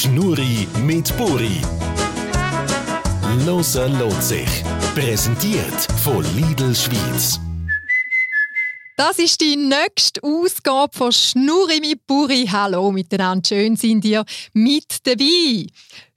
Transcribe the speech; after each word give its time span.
Schnurri 0.00 0.66
mit 0.82 1.14
Buri. 1.18 1.60
Loser 3.44 3.86
lohnt 3.86 4.22
sich. 4.22 4.64
Präsentiert 4.94 5.86
von 6.02 6.24
Lidl 6.34 6.74
Schweiz. 6.74 7.38
Das 9.00 9.18
ist 9.18 9.40
die 9.40 9.56
nächste 9.56 10.22
Ausgabe 10.22 10.94
von 10.94 11.10
Schnurri 11.10 11.80
mit 11.80 12.06
Buri. 12.06 12.46
Hallo 12.52 12.92
miteinander, 12.92 13.48
schön 13.48 13.74
sind 13.74 14.04
ihr 14.04 14.26
mit 14.52 15.06
dabei. 15.06 15.64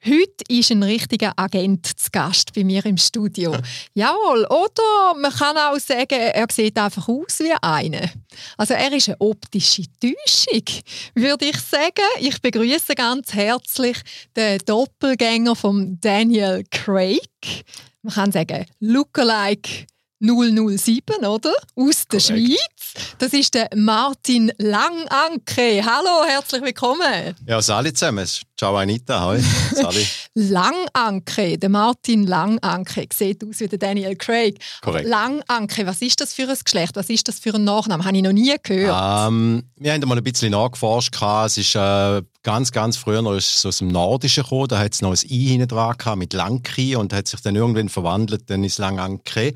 Heute 0.06 0.44
ist 0.50 0.70
ein 0.70 0.84
richtiger 0.84 1.32
Agent 1.38 1.88
zu 1.98 2.10
Gast 2.12 2.54
bei 2.54 2.66
mir 2.66 2.86
im 2.86 2.98
Studio. 2.98 3.56
Jawohl, 3.94 4.46
oder 4.48 5.18
man 5.18 5.32
kann 5.32 5.56
auch 5.56 5.80
sagen, 5.80 6.20
er 6.20 6.46
sieht 6.52 6.78
einfach 6.78 7.08
aus 7.08 7.40
wie 7.40 7.54
einer. 7.62 8.12
Also 8.58 8.74
er 8.74 8.92
ist 8.92 9.08
eine 9.08 9.22
optische 9.22 9.84
Täuschung, 10.02 10.66
würde 11.16 11.46
ich 11.46 11.60
sagen. 11.62 12.04
Ich 12.20 12.42
begrüße 12.42 12.96
ganz 12.96 13.34
herzlich 13.34 13.98
den 14.36 14.60
Doppelgänger 14.66 15.56
von 15.56 16.00
Daniel 16.02 16.66
Craig. 16.70 17.64
Man 18.02 18.14
kann 18.14 18.34
sagen, 18.34 18.66
Lookalike 18.82 19.86
007, 20.26 21.26
oder? 21.26 21.54
Aus 21.76 22.08
der 22.08 22.22
Korrekt. 22.22 22.24
Schweiz. 22.24 22.94
Das 23.18 23.34
ist 23.34 23.54
der 23.56 23.68
Martin 23.76 24.54
Langanke. 24.58 25.84
Hallo, 25.84 26.24
herzlich 26.26 26.62
willkommen. 26.62 27.36
Ja, 27.46 27.62
Sali 27.62 27.92
zusammen. 27.94 28.26
Ciao 28.58 28.78
Anita, 28.78 29.20
hi. 29.20 29.44
Sali. 29.76 30.08
Langanke, 30.36 31.58
der 31.58 31.68
Martin 31.70 32.26
Langanke, 32.26 33.08
sieht 33.14 33.44
aus 33.44 33.60
wie 33.60 33.68
der 33.68 33.80
Daniel 33.80 34.16
Craig. 34.16 34.60
Korrekt. 34.82 35.10
Langanke, 35.10 35.86
was 35.86 36.02
ist 36.02 36.22
das 36.22 36.34
für 36.34 36.48
ein 36.48 36.58
Geschlecht? 36.64 36.96
Was 36.96 37.10
ist 37.10 37.28
das 37.28 37.40
für 37.40 37.54
ein 37.56 37.66
Nachname? 37.66 38.06
Habe 38.06 38.16
ich 38.16 38.24
noch 38.24 38.32
nie 38.32 38.56
gehört. 38.64 39.28
ähm, 39.28 39.64
wir 39.78 39.92
haben 39.92 40.08
mal 40.08 40.18
ein 40.18 40.24
bisschen 40.24 40.52
nachgeforscht. 40.52 41.14
Es 41.46 41.58
ist 41.58 41.76
äh, 41.76 42.22
ganz, 42.44 42.72
ganz 42.72 42.96
früher 42.96 43.36
ist 43.36 43.58
es 43.58 43.66
aus 43.66 43.80
dem 43.80 43.90
Nordischen 43.90 44.44
gekommen. 44.44 44.70
Da 44.70 44.80
hat 44.80 44.94
es 44.94 45.02
noch 45.02 45.12
ein 45.12 45.30
I 45.30 45.48
hinten 45.48 45.68
dran 45.68 45.98
gehabt 45.98 46.18
mit 46.18 46.32
Lanki 46.32 46.96
und 46.96 47.12
hat 47.12 47.28
sich 47.28 47.42
dann 47.42 47.58
irgendwann 47.58 47.90
verwandelt 47.90 48.50
dann 48.50 48.64
ins 48.64 48.78
Langanke, 48.78 49.52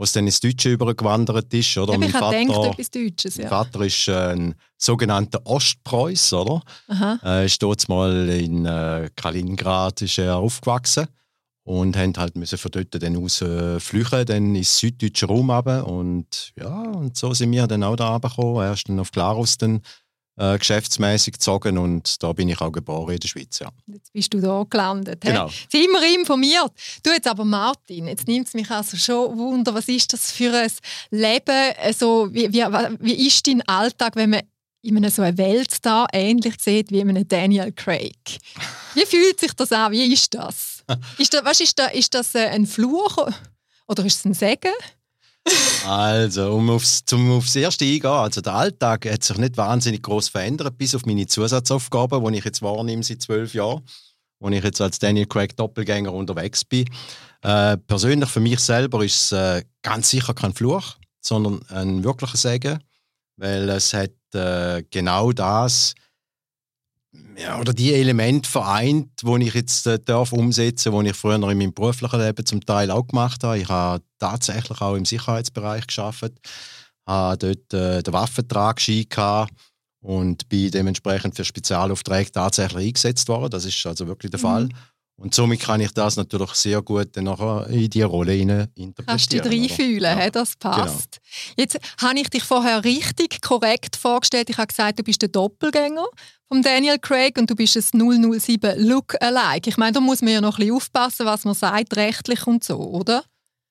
wo 0.00 0.04
es 0.04 0.12
dann 0.12 0.24
ins 0.24 0.40
Deutsche 0.40 0.70
übergewandert 0.70 1.52
ist. 1.52 1.76
Oder? 1.76 1.92
Ja, 1.92 1.98
mein 1.98 2.08
ich 2.08 2.16
Vater, 2.16 2.70
etwas 2.70 2.90
Deutsches. 2.90 3.36
mein 3.36 3.44
Ja. 3.44 3.48
Vater 3.50 3.82
ist 3.82 4.08
äh, 4.08 4.32
ein 4.32 4.54
sogenannter 4.78 5.42
Ostpreuß, 5.44 6.32
oder? 6.32 6.62
Aha. 6.88 7.18
Äh, 7.22 7.44
ist 7.44 7.62
dort 7.62 7.86
mal 7.86 8.30
in 8.30 8.64
äh, 8.64 9.10
Kaliningrad 9.14 10.00
ist 10.00 10.16
er 10.16 10.38
aufgewachsen 10.38 11.06
und 11.64 11.98
haben 11.98 12.14
halt 12.16 12.34
müssen 12.34 12.56
von 12.56 12.70
dort 12.70 13.02
dann 13.02 13.22
aus 13.22 13.42
äh, 13.42 13.78
flüchten, 13.78 14.24
dann 14.24 14.54
ins 14.54 14.78
süddeutschen 14.78 15.28
Raum 15.28 15.50
runter. 15.50 15.86
und 15.86 16.52
ja 16.58 16.80
und 16.80 17.14
so 17.14 17.34
sind 17.34 17.52
wir 17.52 17.66
dann 17.66 17.82
auch 17.82 17.96
da 17.96 18.12
runtergekommen. 18.14 18.64
Erst 18.64 18.88
dann 18.88 19.00
auf 19.00 19.10
Glarus 19.10 19.58
dann 19.58 19.82
äh, 20.40 20.58
geschäftsmäßig 20.58 21.34
gezogen 21.34 21.76
und 21.76 22.22
da 22.22 22.32
bin 22.32 22.48
ich 22.48 22.60
auch 22.60 22.72
geboren 22.72 23.12
in 23.12 23.20
der 23.20 23.28
Schweiz, 23.28 23.58
ja. 23.58 23.68
Jetzt 23.86 24.12
bist 24.12 24.32
du 24.32 24.40
da 24.40 24.64
gelandet. 24.68 25.20
Genau. 25.20 25.48
Sind 25.48 25.90
wir 25.90 26.18
informiert. 26.18 26.72
Du 27.02 27.10
jetzt 27.10 27.28
aber 27.28 27.44
Martin, 27.44 28.08
jetzt 28.08 28.26
nimmt 28.26 28.48
es 28.48 28.54
mich 28.54 28.70
also 28.70 28.96
schon 28.96 29.36
Wunder, 29.38 29.74
was 29.74 29.88
ist 29.88 30.12
das 30.14 30.32
für 30.32 30.52
ein 30.52 30.70
Leben? 31.10 31.74
Also, 31.82 32.28
wie, 32.32 32.50
wie, 32.52 32.64
wie 33.00 33.26
ist 33.26 33.46
dein 33.46 33.60
Alltag, 33.68 34.16
wenn 34.16 34.30
man 34.30 34.40
in 34.82 34.96
einem 34.96 35.10
so 35.10 35.20
eine 35.20 35.36
Weltstar 35.36 36.08
ähnlich 36.12 36.54
sieht 36.58 36.90
wie 36.90 37.00
in 37.00 37.10
einem 37.10 37.28
Daniel 37.28 37.70
Craig? 37.72 38.38
Wie 38.94 39.04
fühlt 39.04 39.38
sich 39.38 39.52
das 39.52 39.72
an? 39.72 39.92
Wie 39.92 40.10
ist 40.10 40.32
das? 40.32 40.84
Ist 41.18 41.34
das, 41.34 41.44
weißt, 41.44 41.60
ist 41.60 41.78
das, 41.78 41.92
ist 41.92 42.14
das 42.14 42.34
ein 42.34 42.66
Fluch 42.66 43.16
oder 43.86 44.04
ist 44.04 44.18
es 44.18 44.24
ein 44.24 44.34
Segen? 44.34 44.72
Also, 45.86 46.52
um 46.52 46.70
aufs, 46.70 47.04
zum 47.04 47.30
aufs 47.32 47.56
Erste 47.56 47.84
eingehen, 47.84 48.10
also 48.10 48.40
der 48.40 48.54
Alltag 48.54 49.06
hat 49.10 49.24
sich 49.24 49.38
nicht 49.38 49.56
wahnsinnig 49.56 50.02
groß 50.02 50.28
verändert, 50.28 50.76
bis 50.76 50.94
auf 50.94 51.06
meine 51.06 51.26
Zusatzaufgaben, 51.26 52.24
die 52.24 52.38
ich 52.38 52.44
jetzt 52.44 52.62
wahrnehme 52.62 53.02
seit 53.02 53.22
zwölf 53.22 53.54
Jahren, 53.54 53.82
wo 54.38 54.48
ich 54.50 54.62
jetzt 54.62 54.80
als 54.80 54.98
Daniel 54.98 55.26
Craig 55.26 55.56
Doppelgänger 55.56 56.12
unterwegs 56.12 56.64
bin. 56.64 56.88
Äh, 57.42 57.78
persönlich 57.78 58.28
für 58.28 58.40
mich 58.40 58.60
selber 58.60 59.02
ist 59.04 59.32
es 59.32 59.32
äh, 59.32 59.64
ganz 59.82 60.10
sicher 60.10 60.34
kein 60.34 60.52
Fluch, 60.52 60.96
sondern 61.20 61.62
ein 61.68 62.04
wirklicher 62.04 62.36
Segen, 62.36 62.78
weil 63.36 63.68
es 63.70 63.94
hat 63.94 64.12
äh, 64.34 64.82
genau 64.90 65.32
das 65.32 65.94
ja, 67.36 67.58
oder 67.58 67.72
die 67.72 67.94
Elemente 67.94 68.48
vereint, 68.48 69.08
die 69.22 69.46
ich 69.46 69.54
jetzt 69.54 69.86
äh, 69.86 69.98
darf 69.98 70.32
umsetzen, 70.32 70.92
die 70.92 71.10
ich 71.10 71.16
früher 71.16 71.36
in 71.36 71.40
meinem 71.40 71.72
beruflichen 71.72 72.20
Leben 72.20 72.46
zum 72.46 72.64
Teil 72.64 72.90
auch 72.90 73.06
gemacht 73.06 73.42
habe. 73.44 73.58
Ich 73.58 73.68
habe 73.68 74.02
tatsächlich 74.18 74.80
auch 74.80 74.94
im 74.94 75.04
Sicherheitsbereich 75.04 75.86
geschafft, 75.86 76.32
habe 77.06 77.38
dort 77.38 77.74
äh, 77.74 78.02
den 78.02 78.12
Waffentragschein 78.12 79.06
gehabt 79.08 79.52
und 80.00 80.48
bin 80.48 80.70
dementsprechend 80.70 81.36
für 81.36 81.44
Spezialaufträge 81.44 82.32
tatsächlich 82.32 82.88
eingesetzt 82.88 83.28
worden. 83.28 83.50
Das 83.50 83.64
ist 83.64 83.84
also 83.86 84.06
wirklich 84.06 84.30
der 84.30 84.40
Fall. 84.40 84.68
Und 85.20 85.34
somit 85.34 85.60
kann 85.60 85.80
ich 85.82 85.90
das 85.92 86.16
natürlich 86.16 86.50
sehr 86.52 86.80
gut 86.80 87.08
dann 87.14 87.24
nachher 87.24 87.66
in 87.68 87.90
die 87.90 88.00
Rolle 88.00 88.32
hinein 88.32 88.68
interpretieren. 88.74 89.06
Kannst 89.06 89.32
du 89.32 89.40
dich 89.42 89.70
reinfühlen, 89.70 90.18
Ja. 90.18 90.30
das 90.30 90.56
passt. 90.56 91.18
Jetzt 91.58 91.78
habe 92.00 92.18
ich 92.18 92.30
dich 92.30 92.42
vorher 92.42 92.82
richtig 92.84 93.42
korrekt 93.42 93.96
vorgestellt. 93.96 94.48
Ich 94.48 94.56
habe 94.56 94.68
gesagt, 94.68 94.98
du 94.98 95.02
bist 95.02 95.20
der 95.20 95.28
Doppelgänger 95.28 96.06
von 96.48 96.62
Daniel 96.62 96.98
Craig 96.98 97.36
und 97.36 97.50
du 97.50 97.54
bist 97.54 97.76
ein 97.76 97.82
007 98.40 98.78
Look-alike. 98.78 99.68
Ich 99.68 99.76
meine, 99.76 99.92
da 99.92 100.00
muss 100.00 100.22
man 100.22 100.32
ja 100.32 100.40
noch 100.40 100.56
ein 100.56 100.60
bisschen 100.64 100.76
aufpassen, 100.76 101.26
was 101.26 101.44
man 101.44 101.54
sagt, 101.54 101.96
rechtlich 101.96 102.46
und 102.46 102.64
so, 102.64 102.78
oder? 102.78 103.22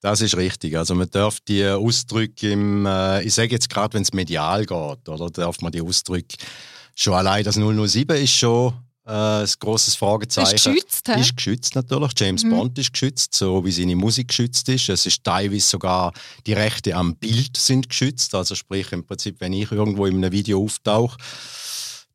Das 0.02 0.22
ist 0.22 0.38
richtig. 0.38 0.78
Also 0.78 0.94
man 0.94 1.10
darf 1.10 1.40
die 1.42 1.66
Ausdrücke 1.66 2.52
im, 2.52 2.86
äh, 2.86 3.24
ich 3.24 3.34
sage 3.34 3.50
jetzt 3.50 3.70
gerade, 3.70 3.96
wenn 3.96 4.04
es 4.04 4.14
medial 4.14 4.66
geht, 4.68 5.10
oder 5.10 5.30
darf 5.32 5.62
man 5.62 5.72
die 5.72 5.82
Ausdrücke 5.82 6.38
schon 6.96 7.16
allein 7.16 7.44
das 7.44 7.56
007 7.56 8.16
ist 8.18 8.34
schon 8.34 8.74
äh, 9.10 9.44
ein 9.44 9.50
großes 9.60 9.96
Fragezeichen. 9.96 10.56
Ist 10.56 10.64
geschützt, 10.66 11.08
hä? 11.08 11.20
Ist 11.20 11.36
geschützt 11.36 11.76
natürlich. 11.76 12.12
James 12.18 12.44
Mhm. 12.44 12.50
Bond 12.52 12.78
ist 12.78 12.94
geschützt, 12.94 13.34
so 13.34 13.66
wie 13.66 13.72
seine 13.72 13.96
Musik 13.96 14.28
geschützt 14.30 14.70
ist. 14.70 14.90
Es 14.90 15.06
ist 15.06 15.24
teilweise 15.24 15.68
sogar 15.68 16.14
die 16.46 16.54
Rechte 16.54 16.96
am 16.96 17.16
Bild 17.16 17.58
sind 17.58 17.90
geschützt. 17.90 18.36
Also 18.36 18.56
sprich 18.56 18.92
im 18.92 19.04
Prinzip, 19.06 19.38
wenn 19.40 19.54
ich 19.54 19.72
irgendwo 19.72 20.06
in 20.06 20.18
einem 20.18 20.32
Video 20.32 20.64
auftauche, 20.64 21.18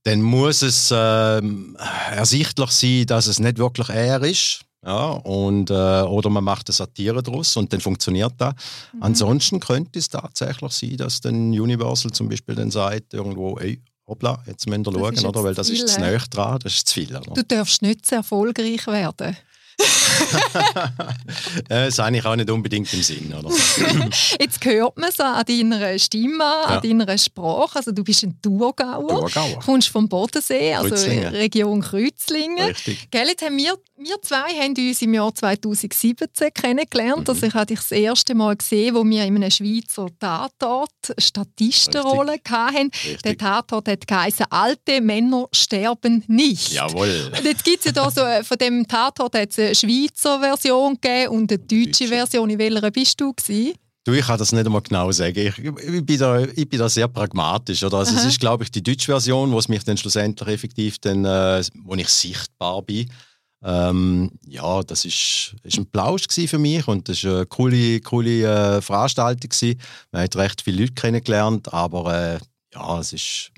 dann 0.04 0.22
muss 0.22 0.62
es 0.62 0.92
ähm, 0.94 1.76
ersichtlich 2.12 2.70
sein, 2.70 3.06
dass 3.06 3.26
es 3.26 3.38
nicht 3.40 3.58
wirklich 3.58 3.88
er 3.88 4.22
ist. 4.22 4.60
Ja, 4.86 5.12
und, 5.12 5.70
äh, 5.70 5.72
oder 6.02 6.28
man 6.28 6.44
macht 6.44 6.68
eine 6.68 6.74
Satire 6.74 7.22
daraus 7.22 7.56
und 7.56 7.72
dann 7.72 7.80
funktioniert 7.80 8.34
das. 8.36 8.52
Mhm. 8.92 9.02
Ansonsten 9.02 9.58
könnte 9.58 9.98
es 9.98 10.08
tatsächlich 10.10 10.72
sein, 10.72 10.98
dass 10.98 11.22
dann 11.22 11.58
Universal 11.58 12.12
zum 12.12 12.28
Beispiel 12.28 12.54
dann 12.54 12.70
sagt, 12.70 13.14
irgendwo, 13.14 13.56
ey, 13.58 13.80
hoppla, 14.06 14.42
jetzt 14.46 14.66
ihr 14.66 14.72
Das 15.12 15.20
schauen, 15.22 15.26
oder? 15.30 15.44
weil 15.44 15.54
das 15.54 15.70
ist 15.70 15.88
zu 15.88 15.96
hä? 15.96 16.00
nahe 16.02 16.18
dran, 16.30 16.58
das 16.62 16.74
ist 16.74 16.88
zu 16.88 16.94
viel. 16.94 17.16
Oder? 17.16 17.34
Du 17.34 17.42
darfst 17.44 17.82
nicht 17.82 18.06
zu 18.06 18.16
erfolgreich 18.16 18.86
werden. 18.86 19.36
Äh, 21.70 21.88
ist 21.88 22.00
eigentlich 22.00 22.24
auch 22.24 22.36
nicht 22.36 22.50
unbedingt 22.50 22.92
im 22.92 23.02
Sinn, 23.02 23.32
oder? 23.32 23.50
Jetzt 24.40 24.64
hört 24.64 24.98
man 24.98 25.08
es 25.08 25.20
an 25.20 25.44
deiner 25.44 25.98
Stimme, 25.98 26.44
an 26.44 26.82
deiner 26.82 27.16
Sprache. 27.16 27.76
Also 27.76 27.92
du 27.92 28.04
bist 28.04 28.22
ein 28.24 28.38
Thurgauer, 28.42 29.08
Thurgauer. 29.08 29.60
kommst 29.64 29.88
vom 29.88 30.08
Bodensee, 30.08 30.74
also. 30.74 30.94
Region 30.94 31.80
Kreuzlingen. 31.80 32.66
Richtig. 32.66 33.10
Gell, 33.10 33.28
jetzt 33.28 33.42
haben 33.42 33.56
wir, 33.56 33.74
wir 33.96 34.22
zwei 34.22 34.52
haben 34.60 34.74
uns 34.76 35.02
im 35.02 35.14
Jahr 35.14 35.34
2017 35.34 36.52
kennengelernt. 36.52 37.26
Mhm. 37.26 37.28
Also 37.28 37.46
ich 37.46 37.54
habe 37.54 37.66
dich 37.66 37.78
das 37.78 37.92
erste 37.92 38.34
Mal 38.34 38.56
gesehen, 38.56 38.94
wo 38.94 39.04
wir 39.04 39.24
in 39.24 39.36
einem 39.36 39.50
Schweizer 39.50 40.08
Tatort 40.18 40.90
Statistenrolle 41.18 42.38
hatten. 42.48 42.90
Der. 43.24 43.36
Tatort 43.36 43.88
hat 43.88 44.06
geheißen 44.06 44.46
«Alte 44.50 45.00
Männer 45.00 45.46
sterben 45.52 46.24
nicht». 46.28 46.72
Jawohl. 46.72 47.32
Und 47.36 47.44
jetzt 47.44 47.64
gibt 47.64 47.78
es 47.80 47.84
ja 47.86 47.92
da 47.92 48.10
so, 48.10 48.22
äh, 48.22 48.44
von 48.44 48.58
dem 48.58 48.86
Tatort 48.86 49.34
hat's 49.36 49.58
eine 49.66 49.74
Schweizer 49.74 50.40
Version 50.40 50.94
gegeben 51.00 51.28
und 51.30 51.52
eine 51.52 51.58
deutsche. 51.58 52.08
Version. 52.08 52.50
In 52.50 52.58
welcher 52.58 52.90
bist 52.90 53.20
du 53.20 53.32
gewesen? 53.32 53.74
Du, 54.04 54.12
ich 54.12 54.26
kann 54.26 54.38
das 54.38 54.52
nicht 54.52 54.66
einmal 54.66 54.82
genau 54.82 55.10
sagen. 55.12 55.38
Ich, 55.38 55.58
ich, 55.58 56.04
bin, 56.04 56.18
da, 56.18 56.40
ich 56.40 56.68
bin 56.68 56.78
da 56.78 56.88
sehr 56.88 57.08
pragmatisch. 57.08 57.82
Oder? 57.82 57.98
Also, 57.98 58.14
es 58.14 58.26
ist, 58.26 58.38
glaube 58.38 58.64
ich, 58.64 58.70
die 58.70 58.82
deutsche 58.82 59.06
Version, 59.06 59.50
wo 59.50 59.58
es 59.58 59.68
mich 59.68 59.82
dann 59.82 59.96
schlussendlich 59.96 60.48
effektiv, 60.48 60.98
dann, 60.98 61.24
äh, 61.24 61.62
wo 61.84 61.94
ich 61.94 62.08
sichtbar 62.08 62.82
bin. 62.82 63.10
Ähm, 63.64 64.30
ja, 64.46 64.82
das 64.82 65.06
ist, 65.06 65.54
ist 65.62 65.78
ein 65.78 65.86
Plausch 65.86 66.26
für 66.28 66.58
mich 66.58 66.86
und 66.86 67.08
das 67.08 67.24
war 67.24 67.36
eine 67.36 67.46
coole, 67.46 68.00
coole 68.00 68.42
äh, 68.42 68.82
Veranstaltung. 68.82 69.48
Gewesen. 69.48 69.80
Man 70.12 70.22
hat 70.22 70.36
recht 70.36 70.60
viele 70.60 70.82
Leute 70.82 70.92
kennengelernt, 70.92 71.72
aber 71.72 72.34
äh, 72.34 72.38
ja, 72.74 73.00
es 73.00 73.14
ist. 73.14 73.50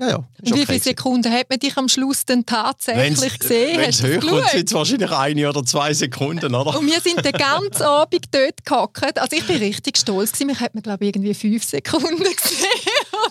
Ja, 0.00 0.08
ja. 0.08 0.16
Ist 0.42 0.50
Und 0.50 0.58
wie 0.58 0.62
okay 0.62 0.66
viele. 0.66 0.80
Sekunden 0.80 1.32
hat 1.32 1.48
man 1.48 1.58
dich 1.58 1.76
am 1.76 1.88
Schluss 1.88 2.24
dann 2.24 2.44
tatsächlich 2.44 3.38
gesehen? 3.38 3.78
Wenn 3.78 3.86
Hast 3.86 4.00
es 4.00 4.00
du 4.00 4.08
das 4.08 4.24
hochkommt, 4.24 4.50
sind 4.50 4.68
es 4.68 4.74
wahrscheinlich 4.74 5.12
eine 5.12 5.48
oder 5.48 5.64
zwei 5.64 5.94
Sekunden, 5.94 6.52
oder? 6.52 6.76
Und 6.76 6.86
wir 6.86 7.00
sind 7.00 7.24
den 7.24 7.32
ganzen 7.32 7.82
Abend 7.82 8.26
dort 8.32 8.64
gehockt. 8.64 9.20
Also 9.20 9.36
ich 9.36 9.46
bin 9.46 9.58
richtig 9.58 9.96
stolz 9.96 10.32
gewesen. 10.32 10.48
Mich 10.48 10.60
hat 10.60 10.74
man 10.74 10.82
glaube 10.82 11.04
ich 11.04 11.10
irgendwie 11.10 11.34
fünf 11.34 11.62
Sekunden 11.62 12.18
gesehen. 12.18 12.66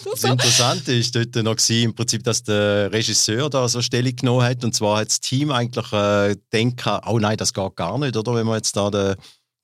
Das 0.09 0.21
so. 0.21 0.27
Interessante 0.29 0.93
ist 0.93 1.13
dort 1.13 1.35
noch 1.35 1.55
gewesen, 1.57 1.83
im 1.83 1.95
Prinzip, 1.95 2.23
dass 2.23 2.43
der 2.43 2.91
Regisseur 2.93 3.49
da 3.49 3.67
so 3.67 3.81
Stellung 3.81 4.15
genommen 4.15 4.43
hat. 4.43 4.63
Und 4.63 4.73
zwar 4.73 4.99
hat 5.01 5.09
das 5.09 5.19
Team 5.19 5.51
eigentlich 5.51 5.91
äh, 5.91 6.35
gedacht, 6.49 7.03
oh 7.07 7.19
nein, 7.19 7.35
das 7.35 7.53
geht 7.53 7.75
gar 7.75 7.97
nicht, 7.99 8.15
oder? 8.15 8.35
Wenn 8.35 8.47
wir 8.47 8.55
jetzt 8.55 8.75
da 8.77 8.89
den, 8.89 9.15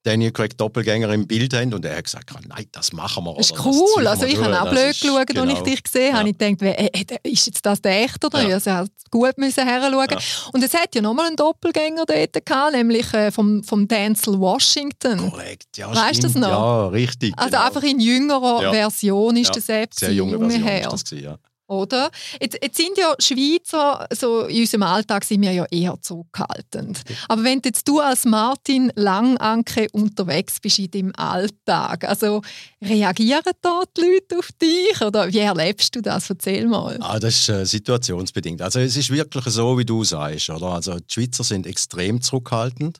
Daniel 0.03 0.31
Craig 0.31 0.57
Doppelgänger 0.57 1.09
im 1.13 1.27
Bild 1.27 1.53
haben 1.53 1.73
und 1.73 1.83
er 1.83 1.97
hat 1.97 2.05
gesagt, 2.05 2.31
nein, 2.47 2.65
das 2.71 2.93
machen 2.93 3.25
wir. 3.25 3.35
Das 3.35 3.51
ist 3.51 3.65
cool. 3.65 4.07
also 4.07 4.25
ich 4.25 4.39
habe 4.39 4.61
auch 4.61 4.69
blöd 4.69 4.97
geschaut, 4.99 5.27
genau. 5.27 5.41
als 5.41 5.53
ich 5.53 5.59
dich 5.59 5.83
gesehen 5.83 6.15
habe. 6.15 6.29
Ja. 6.29 6.35
Ich 6.39 6.57
dachte, 6.57 6.77
äh, 6.77 7.29
ist 7.29 7.47
jetzt 7.47 7.65
das 7.65 7.81
der 7.81 8.03
echte 8.03 8.27
oder? 8.27 8.47
Ja. 8.47 8.55
Also 8.55 8.71
halt 8.71 8.91
gut 9.11 9.37
müssen 9.37 9.67
heranschauen. 9.67 10.07
Ja. 10.09 10.17
Und 10.53 10.63
es 10.63 10.73
hat 10.73 10.95
ja 10.95 11.01
nochmal 11.01 11.27
einen 11.27 11.35
Doppelgänger 11.35 12.05
dort 12.05 12.45
gehabt, 12.45 12.73
nämlich 12.73 13.13
äh, 13.13 13.31
vom, 13.31 13.61
vom 13.63 13.87
Denzel 13.87 14.39
Washington. 14.39 15.29
Korrekt, 15.31 15.77
ja 15.77 15.93
Weißt 15.93 16.23
du 16.23 16.27
das 16.27 16.35
noch? 16.35 16.47
Ja, 16.47 16.87
richtig. 16.87 17.33
Also 17.35 17.51
genau. 17.51 17.65
einfach 17.65 17.83
in 17.83 17.99
jüngerer 17.99 18.71
Version 18.71 19.35
ist 19.35 19.55
das 19.55 19.67
eben 19.67 19.91
Sehr 19.93 20.13
junge 20.13 20.39
Version 20.39 20.63
her. 20.63 20.81
ist 20.81 20.93
das 20.93 21.03
gewesen, 21.03 21.23
ja. 21.25 21.37
Oder? 21.69 22.09
Jetzt, 22.41 22.57
jetzt, 22.61 22.77
sind 22.77 22.97
ja 22.97 23.13
Schweizer, 23.19 24.07
so 24.11 24.45
in 24.45 24.61
unserem 24.61 24.83
Alltag 24.83 25.23
sind 25.23 25.41
wir 25.41 25.51
ja 25.51 25.65
eher 25.69 26.01
zurückhaltend. 26.01 27.01
Aber 27.27 27.43
wenn 27.43 27.61
jetzt 27.63 27.87
du 27.87 27.99
als 27.99 28.25
Martin 28.25 28.91
Langanke 28.95 29.87
unterwegs 29.91 30.59
bist 30.59 30.79
in 30.79 30.89
deinem 30.89 31.13
Alltag, 31.15 32.05
also 32.05 32.41
reagieren 32.81 33.53
da 33.61 33.83
die 33.95 34.01
Leute 34.01 34.39
auf 34.39 34.49
dich 34.59 35.01
oder 35.01 35.31
wie 35.31 35.39
erlebst 35.39 35.95
du 35.95 36.01
das? 36.01 36.29
Erzähl 36.29 36.65
mal. 36.65 36.97
Ah, 37.01 37.19
das 37.19 37.35
ist 37.35 37.49
äh, 37.49 37.65
situationsbedingt. 37.65 38.61
Also 38.63 38.79
es 38.79 38.97
ist 38.97 39.11
wirklich 39.11 39.45
so, 39.45 39.77
wie 39.77 39.85
du 39.85 40.03
sagst. 40.03 40.49
Oder? 40.49 40.69
Also 40.69 40.95
die 40.95 41.05
Schweizer 41.07 41.43
sind 41.43 41.67
extrem 41.67 42.19
zurückhaltend. 42.19 42.99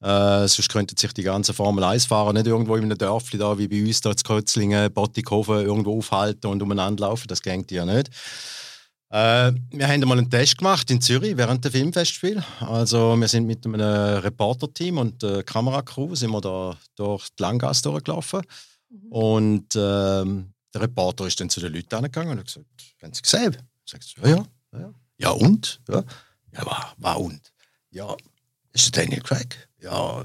Äh, 0.00 0.46
sonst 0.46 0.68
könnten 0.68 0.96
sich 0.96 1.12
die 1.12 1.24
ganzen 1.24 1.54
Formel-1-Fahrer 1.54 2.32
nicht 2.32 2.46
irgendwo 2.46 2.76
in 2.76 2.84
einem 2.84 2.98
Dörfli 2.98 3.38
da, 3.38 3.58
wie 3.58 3.66
bei 3.66 3.84
uns 3.84 4.00
da 4.00 4.10
in 4.10 4.16
Kötzlingen, 4.16 4.92
Bottighofen, 4.92 5.56
irgendwo 5.56 5.98
aufhalten 5.98 6.46
und 6.46 6.62
umeinander 6.62 7.08
laufen. 7.08 7.26
Das 7.26 7.42
geht 7.42 7.70
ja 7.72 7.84
nicht. 7.84 8.10
Äh, 9.10 9.52
wir 9.70 9.88
haben 9.88 10.00
mal 10.02 10.18
einen 10.18 10.30
Test 10.30 10.58
gemacht 10.58 10.90
in 10.90 11.00
Zürich 11.00 11.36
während 11.36 11.64
dem 11.64 11.72
Filmfestspiel. 11.72 12.42
Also 12.60 13.16
wir 13.16 13.26
sind 13.26 13.46
mit 13.46 13.64
einem 13.64 13.80
Reporter-Team 13.80 14.98
und 14.98 15.24
einer 15.24 15.42
Kameracrew 15.42 16.14
sind 16.14 16.30
wir 16.30 16.40
da 16.40 16.76
durch 16.94 17.28
die 17.30 17.42
Langgasse 17.42 17.82
durchgelaufen. 17.82 18.42
Mhm. 18.90 19.12
Und 19.12 19.76
ähm, 19.76 20.52
der 20.74 20.82
Reporter 20.82 21.26
ist 21.26 21.40
dann 21.40 21.50
zu 21.50 21.60
den 21.60 21.72
Leuten 21.72 21.94
angegangen 21.94 22.32
und 22.32 22.38
hat 22.38 22.46
gesagt, 22.46 22.66
haben 23.02 23.14
Sie 23.14 23.22
gesehen? 23.22 23.56
Sagt 23.84 24.14
ja, 24.22 24.28
ja, 24.28 24.44
ja. 24.78 24.94
Ja 25.16 25.30
und? 25.30 25.80
Ja, 25.88 26.04
ja 26.52 26.66
war, 26.66 26.94
war 26.98 27.20
und? 27.20 27.52
Ja, 27.90 28.14
ist 28.78 28.96
der 28.96 29.04
Daniel 29.04 29.22
Craig? 29.22 29.68
ja, 29.80 30.24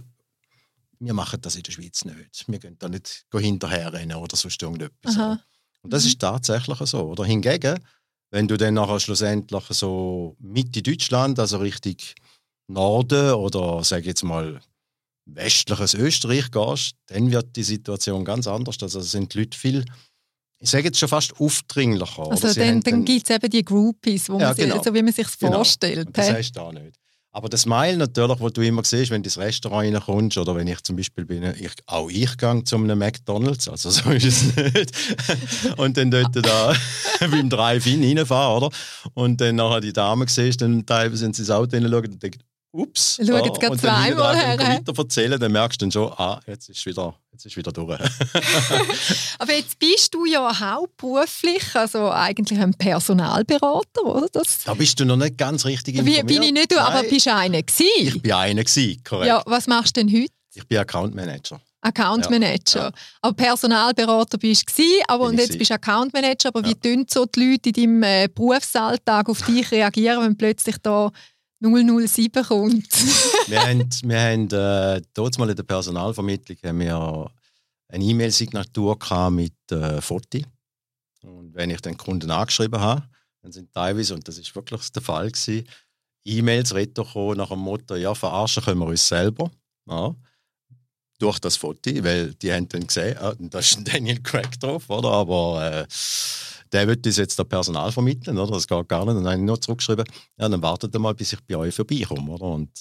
wir 0.99 1.13
machen 1.13 1.41
das 1.41 1.55
in 1.55 1.63
der 1.63 1.71
Schweiz 1.71 2.05
nicht. 2.05 2.45
Wir 2.47 2.59
gehen 2.59 2.77
da 2.79 2.89
nicht 2.89 3.25
hinterherrennen 3.31 4.17
oder 4.17 4.35
sonst 4.35 4.61
irgendetwas. 4.61 5.17
Aha. 5.17 5.39
Und 5.81 5.91
das 5.91 6.03
mhm. 6.03 6.09
ist 6.09 6.19
tatsächlich 6.19 6.77
so. 6.79 7.01
Oder 7.01 7.25
hingegen, 7.25 7.79
wenn 8.31 8.47
du 8.47 8.57
dann 8.57 8.75
nachher 8.75 8.99
schlussendlich 8.99 9.63
so 9.69 10.35
Mitte 10.39 10.81
Deutschland, 10.81 11.39
also 11.39 11.57
richtig 11.57 12.15
Norden 12.67 13.33
oder 13.33 13.83
sage 13.83 14.05
jetzt 14.05 14.23
mal 14.23 14.61
westliches 15.25 15.93
Österreich 15.93 16.51
gehst, 16.51 16.95
dann 17.07 17.31
wird 17.31 17.55
die 17.55 17.63
Situation 17.63 18.25
ganz 18.25 18.47
anders. 18.47 18.81
Also 18.81 19.01
sind 19.01 19.33
die 19.33 19.39
Leute 19.39 19.57
viel, 19.57 19.85
ich 20.59 20.69
sage 20.69 20.85
jetzt 20.85 20.99
schon 20.99 21.09
fast 21.09 21.37
aufdringlicher. 21.39 22.31
Also 22.31 22.53
dann, 22.53 22.79
dann 22.81 23.03
gibt 23.03 23.29
es 23.29 23.35
eben 23.35 23.49
die 23.49 23.63
Groupies, 23.63 24.29
wo 24.29 24.39
ja, 24.39 24.47
man 24.47 24.55
genau. 24.55 24.75
sich, 24.75 24.83
so 24.83 24.93
wie 24.93 25.03
man 25.03 25.13
sich 25.13 25.27
genau. 25.37 25.53
vorstellt. 25.53 26.07
Und 26.07 26.17
das 26.17 26.31
heißt 26.31 26.55
da 26.55 26.71
nicht. 26.71 26.97
Aber 27.35 27.49
das 27.49 27.61
Smile 27.61 27.97
natürlich, 27.97 28.39
wo 28.39 28.49
du 28.49 28.61
immer 28.61 28.83
siehst, 28.83 29.09
wenn 29.09 29.23
du 29.23 29.27
ins 29.27 29.39
Restaurant 29.39 29.91
reinkommst 29.91 30.37
oder 30.37 30.55
wenn 30.55 30.67
ich 30.67 30.83
zum 30.83 30.95
Beispiel 30.95 31.25
bin, 31.25 31.43
ich, 31.43 31.71
auch 31.87 32.07
ich 32.07 32.37
gehe 32.37 32.63
zu 32.63 32.75
einem 32.75 32.99
McDonalds, 32.99 33.67
also 33.67 33.89
so 33.89 34.11
ist 34.11 34.25
es 34.25 34.55
nicht. 34.55 34.91
und 35.77 35.97
dann 35.97 36.11
dort 36.11 36.35
da 36.35 36.73
beim 37.19 37.49
Drive-In 37.49 38.03
reinfahren, 38.03 38.63
oder? 38.63 38.75
Und 39.15 39.41
dann 39.41 39.55
nachher 39.55 39.81
die 39.81 39.93
Dame 39.93 40.25
siehst, 40.27 40.61
dann 40.61 40.85
teilweise 40.85 41.25
ins 41.25 41.49
Auto 41.49 41.75
hineinschauen 41.75 42.11
und 42.11 42.21
denken, 42.21 42.39
ups. 42.73 43.19
Schau 43.25 43.37
jetzt 43.37 43.59
gerade 43.59 43.77
zweimal 43.77 44.35
her. 44.35 44.57
weiter 44.57 44.93
erzählen, 44.97 45.39
dann 45.39 45.51
merkst 45.51 45.81
du 45.81 45.85
dann 45.85 45.91
schon, 45.91 46.11
ah, 46.13 46.39
jetzt 46.47 46.69
ist 46.69 46.85
wieder, 46.85 47.13
jetzt 47.31 47.45
ist 47.45 47.55
wieder 47.55 47.71
durch. 47.71 47.99
aber 49.39 49.53
jetzt 49.53 49.77
bist 49.79 50.13
du 50.13 50.25
ja 50.25 50.59
hauptberuflich, 50.59 51.63
also 51.75 52.09
eigentlich 52.11 52.59
ein 52.59 52.73
Personalberater, 52.73 54.03
oder? 54.03 54.27
Das 54.31 54.63
da 54.65 54.73
bist 54.73 54.99
du 54.99 55.05
noch 55.05 55.17
nicht 55.17 55.37
ganz 55.37 55.65
richtig 55.65 55.95
informiert. 55.95 56.29
Wie 56.29 56.33
bin 56.33 56.43
ich 56.43 56.51
nicht, 56.51 56.71
du, 56.71 56.79
aber 56.79 57.03
bist 57.03 57.27
du 57.27 57.33
einer 57.33 57.61
gewesen? 57.61 58.17
Ich 58.17 58.21
bin 58.21 58.31
einer 58.33 58.63
gewesen, 58.63 59.03
korrekt. 59.03 59.27
Ja, 59.27 59.43
was 59.45 59.67
machst 59.67 59.95
du 59.95 60.03
denn 60.03 60.11
heute? 60.11 60.33
Ich 60.55 60.67
bin 60.67 60.77
Account 60.77 61.15
Manager. 61.15 61.61
Account 61.83 62.29
Manager. 62.29 62.79
Ja, 62.79 62.85
ja. 62.85 62.91
Aber 63.21 63.33
Personalberater 63.33 64.37
bist 64.37 64.77
du 64.77 64.83
aber 65.07 65.25
und 65.25 65.37
jetzt 65.37 65.57
bist 65.57 65.69
du 65.69 65.75
Account 65.75 66.13
Manager. 66.13 66.49
Aber 66.49 66.61
ja. 66.61 66.69
wie 66.69 66.75
tun 66.75 67.05
so 67.09 67.25
die 67.25 67.51
Leute 67.51 67.69
in 67.69 67.73
deinem 67.73 68.03
äh, 68.03 68.27
Berufsalltag 68.33 69.27
auf 69.27 69.41
dich 69.41 69.69
reagieren, 69.71 70.23
wenn 70.23 70.37
plötzlich 70.37 70.77
da 70.81 71.11
007 71.63 72.43
kommt. 72.43 72.89
wir 73.47 73.61
haben, 73.61 73.89
wir 74.03 74.19
haben 74.19 74.49
äh, 74.51 75.01
dort 75.13 75.37
mal 75.37 75.49
in 75.49 75.55
der 75.55 75.63
Personalvermittlung 75.63 76.57
haben 76.63 76.79
wir 76.79 77.31
eine 77.87 78.03
E-Mail-Signatur 78.03 78.97
mit 79.31 79.53
äh, 79.71 80.01
Foti. 80.01 80.45
Und 81.21 81.53
wenn 81.55 81.69
ich 81.69 81.81
den 81.81 81.95
Kunden 81.97 82.31
angeschrieben 82.31 82.79
habe, 82.79 83.07
dann 83.41 83.51
sind 83.51 83.71
teilweise, 83.73 84.13
und 84.13 84.27
das 84.27 84.37
ist 84.37 84.55
wirklich 84.55 84.91
der 84.91 85.01
Fall 85.01 85.31
gewesen, 85.31 85.67
E-Mails 86.25 86.73
retour 86.73 87.35
nach 87.35 87.49
dem 87.49 87.59
Motto, 87.59 87.95
ja, 87.95 88.13
verarschen 88.13 88.63
können 88.63 88.79
wir 88.79 88.87
uns 88.87 89.07
selber. 89.07 89.51
Ja, 89.87 90.15
durch 91.19 91.39
das 91.39 91.55
Foto, 91.57 91.91
weil 92.03 92.33
die 92.35 92.51
haben 92.51 92.67
dann 92.67 92.87
gesehen, 92.87 93.17
ah, 93.17 93.33
da 93.37 93.59
ist 93.59 93.77
ein 93.77 93.85
Daniel 93.85 94.21
Craig 94.21 94.59
drauf, 94.59 94.89
oder? 94.89 95.09
Aber 95.11 95.71
äh, 95.71 95.85
der 96.73 96.87
wird 96.87 97.05
uns 97.05 97.17
jetzt 97.17 97.37
der 97.37 97.43
Personal 97.43 97.91
vermitteln, 97.91 98.37
oder? 98.37 98.53
Das 98.53 98.67
geht 98.67 98.89
gar 98.89 99.05
nicht. 99.05 99.15
Und 99.15 99.23
dann 99.23 99.33
habe 99.33 99.41
ich 99.41 99.45
nur 99.45 99.61
zurückgeschrieben, 99.61 100.05
ja, 100.37 100.49
dann 100.49 100.61
wartet 100.61 100.97
mal, 100.99 101.13
bis 101.13 101.33
ich 101.33 101.39
bei 101.47 101.55
euch 101.55 101.75
vorbeikomme, 101.75 102.31
oder? 102.31 102.45
Und 102.45 102.71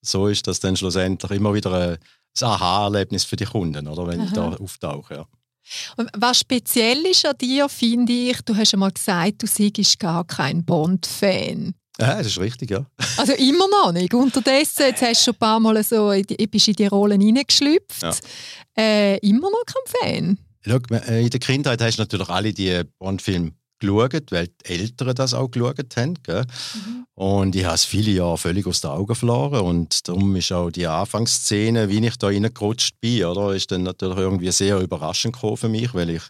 so 0.00 0.26
ist 0.28 0.46
das 0.46 0.60
dann 0.60 0.76
schlussendlich 0.76 1.30
immer 1.30 1.54
wieder 1.54 1.72
ein 1.72 1.98
Aha-Erlebnis 2.40 3.24
für 3.24 3.36
die 3.36 3.44
Kunden, 3.44 3.86
oder? 3.86 4.06
Wenn 4.06 4.20
Aha. 4.20 4.26
ich 4.26 4.32
da 4.32 4.52
auftauche, 4.54 5.14
ja. 5.14 5.26
Und 5.96 6.10
was 6.16 6.40
speziell 6.40 7.06
ist 7.06 7.24
an 7.24 7.36
dir, 7.40 7.68
finde 7.68 8.12
ich, 8.12 8.42
du 8.42 8.54
hast 8.54 8.74
einmal 8.74 8.92
gesagt, 8.92 9.42
du 9.42 9.46
seist 9.46 9.98
gar 9.98 10.24
kein 10.26 10.64
Bond-Fan. 10.64 11.74
Ja, 11.98 12.18
das 12.18 12.26
ist 12.26 12.40
richtig, 12.40 12.70
ja. 12.70 12.84
Also 13.16 13.32
immer 13.34 13.68
noch 13.68 13.92
nicht. 13.92 14.12
Unterdessen, 14.12 14.86
jetzt 14.86 15.02
hast 15.02 15.20
du 15.20 15.24
schon 15.24 15.34
ein 15.34 15.38
paar 15.38 15.60
Mal 15.60 15.82
so, 15.84 16.12
bist 16.50 16.68
in 16.68 16.74
die 16.74 16.86
Rollen 16.86 17.20
hineingeschlüpft. 17.20 18.02
Ja. 18.02 18.14
Äh, 18.76 19.18
immer 19.18 19.50
noch 19.50 19.64
kein 19.64 20.00
Fan. 20.00 20.38
Schau, 20.66 20.78
äh, 20.90 21.24
in 21.24 21.30
der 21.30 21.40
Kindheit 21.40 21.80
hast 21.82 21.98
du 21.98 22.02
natürlich 22.02 22.28
alle 22.28 22.52
die 22.52 22.82
Bond-Filme 22.98 23.52
geschaut, 23.78 24.30
weil 24.30 24.48
die 24.48 24.64
Eltern 24.64 25.14
das 25.14 25.34
auch 25.34 25.50
geschaut 25.50 25.96
haben. 25.96 26.14
Mhm. 26.28 27.06
Und 27.14 27.54
ich 27.54 27.64
habe 27.64 27.74
es 27.74 27.84
viele 27.84 28.12
Jahre 28.12 28.38
völlig 28.38 28.66
aus 28.66 28.80
den 28.80 28.90
Augen 28.90 29.14
verloren. 29.14 29.60
Und 29.60 30.08
darum 30.08 30.34
ist 30.36 30.52
auch 30.52 30.70
die 30.70 30.86
Anfangsszene, 30.86 31.88
wie 31.88 32.04
ich 32.06 32.16
da 32.16 32.28
reingerutscht 32.28 33.00
bin, 33.00 33.24
oder, 33.24 33.54
ist 33.54 33.70
dann 33.70 33.82
natürlich 33.82 34.18
irgendwie 34.18 34.50
sehr 34.52 34.80
überraschend 34.80 35.36
für 35.36 35.68
mich, 35.68 35.92
weil 35.94 36.10
ich 36.10 36.22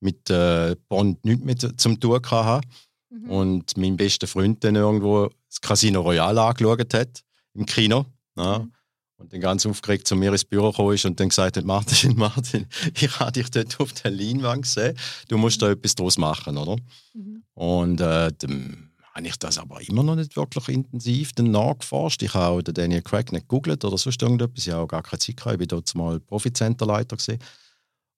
mit 0.00 0.30
äh, 0.30 0.76
Bond 0.88 1.24
nichts 1.24 1.44
mehr 1.44 1.76
zum 1.76 1.98
tun 1.98 2.20
hatte. 2.22 2.66
Mhm. 3.10 3.30
Und 3.30 3.76
mein 3.76 3.96
bester 3.96 4.26
Freund 4.26 4.62
dann 4.62 4.76
irgendwo 4.76 5.30
das 5.48 5.60
Casino 5.60 6.02
Royale 6.02 6.42
angeschaut 6.42 6.94
hat 6.94 7.22
im 7.54 7.66
Kino. 7.66 8.06
Ja. 8.36 8.60
Mhm 8.60 8.72
und 9.20 9.32
dann 9.32 9.40
ganz 9.40 9.66
aufgeregt 9.66 10.08
zu 10.08 10.16
mir 10.16 10.32
ins 10.32 10.44
Büro 10.44 10.70
gekommen 10.70 10.94
ist 10.94 11.04
und 11.04 11.20
dann 11.20 11.28
gesagt 11.28 11.56
hat, 11.56 11.64
Martin, 11.64 12.14
Martin, 12.16 12.66
ich 12.94 13.20
habe 13.20 13.32
dich 13.32 13.50
dort 13.50 13.78
auf 13.78 13.92
der 13.92 14.10
Leinwand 14.10 14.62
gesehen, 14.62 14.96
du 15.28 15.36
musst 15.36 15.60
da 15.60 15.70
etwas 15.70 15.94
draus 15.94 16.16
machen, 16.18 16.56
oder? 16.56 16.76
Mhm. 17.12 17.42
Und 17.54 18.00
äh, 18.00 18.32
dann 18.38 18.90
habe 19.14 19.26
ich 19.26 19.36
das 19.36 19.58
aber 19.58 19.80
immer 19.82 20.02
noch 20.02 20.16
nicht 20.16 20.36
wirklich 20.36 20.68
intensiv 20.68 21.32
dann 21.34 21.50
nachgeforscht. 21.50 22.22
Ich 22.22 22.32
habe 22.32 22.56
auch 22.56 22.62
den 22.62 22.74
Daniel 22.74 23.02
Craig 23.02 23.30
nicht 23.32 23.48
gegoogelt 23.48 23.84
oder 23.84 23.98
sonst 23.98 24.22
irgendetwas, 24.22 24.66
ich 24.66 24.72
habe 24.72 24.84
auch 24.84 24.88
gar 24.88 25.02
keine 25.02 25.18
Zeit 25.18 25.36
gehabt, 25.36 25.54
ich 25.54 25.60
war 25.60 25.66
dort 25.66 25.94
mal 25.94 26.20
Profi-Centerleiter 26.20 27.16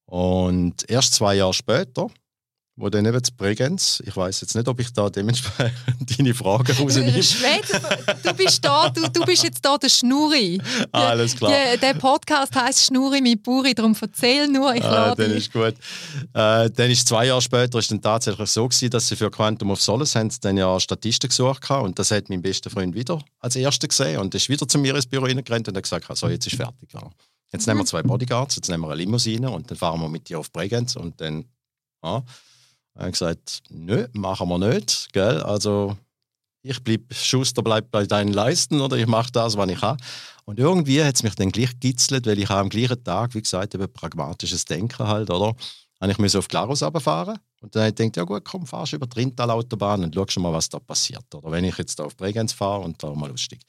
Und 0.06 0.88
erst 0.88 1.14
zwei 1.14 1.34
Jahre 1.34 1.54
später 1.54 2.08
wo 2.76 2.88
dann 2.88 3.04
eben 3.04 3.22
zu 3.22 3.34
Bregenz, 3.34 4.02
ich 4.04 4.16
weiß 4.16 4.40
jetzt 4.40 4.54
nicht, 4.54 4.66
ob 4.66 4.80
ich 4.80 4.90
da 4.92 5.10
dementsprechend 5.10 5.74
deine 6.18 6.32
Frage 6.32 6.74
rausnehme. 6.74 7.12
du 7.12 8.34
bist 8.34 8.64
da, 8.64 8.88
du, 8.88 9.08
du 9.10 9.24
bist 9.26 9.42
jetzt 9.42 9.62
da 9.62 9.76
der 9.76 9.90
Schnurri. 9.90 10.58
alles 10.92 11.36
klar. 11.36 11.52
Die, 11.52 11.80
der 11.80 11.94
Podcast 11.94 12.56
heißt 12.56 12.86
Schnurri 12.86 13.20
mit 13.20 13.42
Buri, 13.42 13.74
darum 13.74 13.94
erzähl 14.00 14.48
nur, 14.48 14.74
ich 14.74 14.84
ah, 14.84 15.14
Dann 15.14 15.32
ist 15.32 15.52
gut. 15.52 15.74
Äh, 16.32 16.70
dann 16.70 16.90
ist 16.90 17.06
zwei 17.06 17.26
Jahre 17.26 17.42
später 17.42 17.78
ist 17.78 17.90
dann 17.90 18.00
tatsächlich 18.00 18.50
so 18.50 18.66
gewesen, 18.66 18.88
dass 18.88 19.06
sie 19.06 19.16
für 19.16 19.30
Quantum 19.30 19.70
of 19.70 19.82
Solace 19.82 20.14
haben 20.16 20.30
dann 20.40 20.56
ja 20.56 20.80
Statisten 20.80 21.28
gesucht 21.28 21.68
haben 21.68 21.84
und 21.84 21.98
das 21.98 22.10
hat 22.10 22.30
mein 22.30 22.40
bester 22.40 22.70
Freund 22.70 22.94
wieder 22.94 23.22
als 23.40 23.54
Erster 23.54 23.86
gesehen 23.86 24.18
und 24.18 24.34
ist 24.34 24.48
wieder 24.48 24.66
zu 24.66 24.78
mir 24.78 24.94
ins 24.94 25.06
Büro 25.06 25.26
reingerannt 25.26 25.68
und 25.68 25.76
hat 25.76 25.82
gesagt, 25.82 26.06
so 26.16 26.28
jetzt 26.28 26.46
ist 26.46 26.56
fertig. 26.56 26.88
Ja. 26.94 27.02
Jetzt 27.52 27.66
nehmen 27.66 27.80
wir 27.80 27.84
zwei 27.84 28.02
Bodyguards, 28.02 28.56
jetzt 28.56 28.70
nehmen 28.70 28.82
wir 28.82 28.88
eine 28.88 28.96
Limousine 28.96 29.50
und 29.50 29.70
dann 29.70 29.76
fahren 29.76 30.00
wir 30.00 30.08
mit 30.08 30.30
dir 30.30 30.38
auf 30.38 30.50
Bregenz 30.50 30.96
und 30.96 31.20
dann 31.20 31.44
ja, 32.02 32.22
er 32.94 33.06
hat 33.06 33.12
gesagt, 33.12 33.62
nö, 33.70 34.06
machen 34.12 34.48
wir 34.48 34.58
nicht. 34.58 35.12
Gell? 35.12 35.40
Also 35.42 35.96
ich 36.62 36.82
bleib, 36.82 37.12
Schuster 37.12 37.62
bleibt 37.62 37.90
bei 37.90 38.06
deinen 38.06 38.32
Leisten 38.32 38.80
oder 38.80 38.96
ich 38.96 39.06
mache 39.06 39.32
das, 39.32 39.56
was 39.56 39.70
ich 39.70 39.80
kann. 39.80 39.96
Und 40.44 40.58
irgendwie 40.58 41.02
hat 41.02 41.14
es 41.16 41.22
mich 41.22 41.34
dann 41.34 41.50
gleich 41.50 41.70
gekitzelt, 41.70 42.26
weil 42.26 42.38
ich 42.38 42.50
am 42.50 42.68
gleichen 42.68 43.02
Tag, 43.02 43.34
wie 43.34 43.42
gesagt, 43.42 43.74
eben 43.74 43.92
pragmatisches 43.92 44.64
Denken 44.64 45.06
halt, 45.06 45.30
oder? 45.30 45.54
Habe 46.00 46.26
ich 46.26 46.36
auf 46.36 46.48
Glarus 46.48 46.82
runterfahren 46.82 47.38
und 47.60 47.76
dann 47.76 47.82
habe 47.82 47.90
ich 47.90 47.94
gedacht, 47.94 48.16
ja 48.16 48.24
gut, 48.24 48.44
komm, 48.44 48.66
fahrst 48.66 48.92
über 48.92 49.06
die 49.06 49.20
Rintal-Autobahn 49.20 50.02
und 50.02 50.30
schau 50.30 50.40
mal, 50.40 50.52
was 50.52 50.68
da 50.68 50.80
passiert. 50.80 51.32
Oder 51.32 51.52
wenn 51.52 51.64
ich 51.64 51.78
jetzt 51.78 51.96
da 51.96 52.04
auf 52.04 52.16
Bregenz 52.16 52.52
fahre 52.52 52.82
und 52.82 53.00
da 53.00 53.14
mal 53.14 53.30
aussteige. 53.30 53.64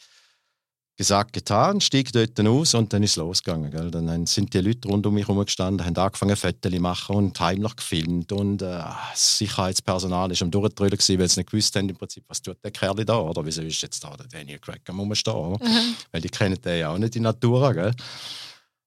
Gesagt, 0.96 1.34
getan, 1.34 1.82
stieg 1.82 2.12
dort 2.12 2.40
aus 2.40 2.74
und 2.76 2.94
dann 2.94 3.02
ist 3.02 3.12
es 3.12 3.16
losgegangen. 3.18 3.72
Gell? 3.72 3.90
Dann 3.90 4.26
sind 4.26 4.54
die 4.54 4.60
Leute 4.60 4.88
rund 4.88 5.06
um 5.06 5.14
mich 5.14 5.28
herum 5.28 5.44
gestanden, 5.44 5.86
haben 5.86 5.98
angefangen, 5.98 6.36
Fotos 6.36 6.72
zu 6.72 6.80
machen 6.80 7.16
und 7.16 7.40
heimlich 7.40 7.76
gefilmt. 7.76 8.32
Und 8.32 8.62
äh, 8.62 8.80
das 9.12 9.38
Sicherheitspersonal 9.40 10.30
war 10.30 10.42
am 10.42 10.52
Durchdrüllen, 10.52 10.92
weil 10.92 11.00
sie 11.30 11.40
nicht 11.40 11.50
gewusst 11.50 11.76
haben, 11.76 11.90
im 11.90 11.96
Prinzip, 11.96 12.24
was 12.28 12.42
tut 12.42 12.58
der 12.64 12.72
Kerl 12.72 13.04
da 13.06 13.18
oder 13.18 13.46
wieso 13.46 13.62
ist 13.64 13.82
jetzt 13.82 14.04
da 14.04 14.16
der 14.16 14.28
Daniel 14.28 14.60
Craig 14.60 14.82
am 14.88 15.00
Rumstehen. 15.00 15.54
Mhm. 15.54 15.96
Weil 16.12 16.22
die 16.22 16.30
kennen 16.30 16.62
den 16.62 16.80
ja 16.80 16.90
auch 16.90 16.98
nicht 16.98 17.16
in 17.16 17.24
Natura. 17.24 17.74
Gell? 17.74 17.94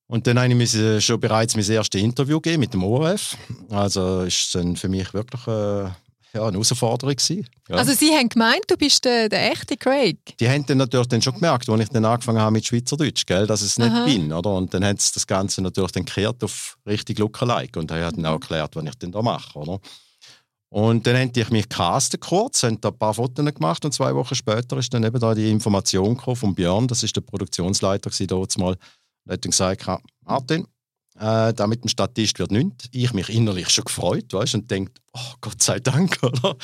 Und 0.07 0.27
dann 0.29 0.39
habe 0.39 0.63
ich 0.63 1.05
schon 1.05 1.19
bereits 1.19 1.57
mein 1.57 1.69
erstes 1.69 2.01
Interview 2.01 2.41
gegeben 2.41 2.61
mit 2.61 2.73
dem 2.73 2.85
ORF. 2.85 3.37
Also 3.71 4.23
ist 4.23 4.55
dann 4.55 4.77
für 4.77 4.89
mich 4.89 5.13
wirklich... 5.13 5.47
Äh, 5.49 5.91
ja, 6.37 6.43
eine 6.43 6.53
Herausforderung. 6.53 7.17
Gewesen. 7.17 7.47
Ja. 7.69 7.77
Also 7.77 7.93
Sie 7.93 8.11
haben 8.13 8.29
gemeint, 8.29 8.65
du 8.69 8.77
bist 8.77 9.05
der, 9.05 9.29
der 9.29 9.53
echte 9.53 9.77
Craig? 9.77 10.19
Die 10.39 10.49
haben 10.49 10.65
dann 10.67 10.79
natürlich 10.79 11.09
dann 11.09 11.23
schon 11.23 11.35
gemerkt, 11.35 11.69
als 11.69 11.83
ich 11.83 11.89
dann 11.89 12.05
angefangen 12.05 12.41
habe 12.41 12.53
mit 12.53 12.67
Schweizerdeutsch, 12.67 13.27
gell, 13.27 13.47
dass 13.47 13.63
ich 13.63 13.69
es 13.69 13.79
nicht 13.79 13.93
Aha. 13.93 14.05
bin. 14.05 14.33
Oder? 14.33 14.55
Und 14.55 14.73
dann 14.73 14.85
haben 14.85 14.99
sie 14.99 15.13
das 15.13 15.27
Ganze 15.27 15.63
natürlich 15.63 15.93
dann 15.93 16.05
gekehrt 16.05 16.43
auf 16.45 16.79
richtig 16.87 17.19
Lookalike 17.19 17.79
und 17.79 17.91
haben 17.91 18.17
dann 18.17 18.27
auch 18.27 18.35
erklärt, 18.35 18.77
was 18.77 18.85
ich 18.85 18.95
denn 18.97 19.13
da 19.13 19.23
mache. 19.23 19.59
Oder? 19.59 19.81
Und 20.69 21.07
dann 21.07 21.17
haben 21.17 21.33
die 21.33 21.45
mich 21.51 21.69
castet 21.69 22.21
kurz, 22.21 22.63
haben 22.63 22.81
da 22.81 22.89
ein 22.89 22.99
paar 22.99 23.15
Fotos 23.15 23.45
gemacht 23.45 23.85
und 23.85 23.93
zwei 23.93 24.15
Wochen 24.15 24.35
später 24.35 24.77
ist 24.77 24.93
dann 24.93 25.05
eben 25.05 25.19
da 25.19 25.35
die 25.35 25.51
Information 25.51 26.19
von 26.19 26.55
Björn, 26.55 26.89
das 26.89 27.03
ist 27.03 27.15
der 27.17 27.21
Produktionsleiter 27.23 28.11
mal, 28.59 28.77
und 29.25 29.33
hat 29.33 29.45
dann 29.45 29.51
gesagt, 29.51 29.87
Martin, 30.25 30.67
äh, 31.19 31.55
da 31.55 31.67
mit 31.67 31.83
dem 31.83 31.89
Statist 31.89 32.39
wird 32.39 32.51
nichts. 32.51 32.89
Ich 32.93 33.13
mich 33.13 33.29
innerlich 33.29 33.71
schon 33.71 33.85
gefreut, 33.85 34.33
weißt, 34.33 34.55
und 34.55 34.71
denkt, 34.71 35.01
oh 35.13 35.35
Gott 35.41 35.63
sei 35.63 35.81
Dank, 35.81 36.19
oder? 36.23 36.57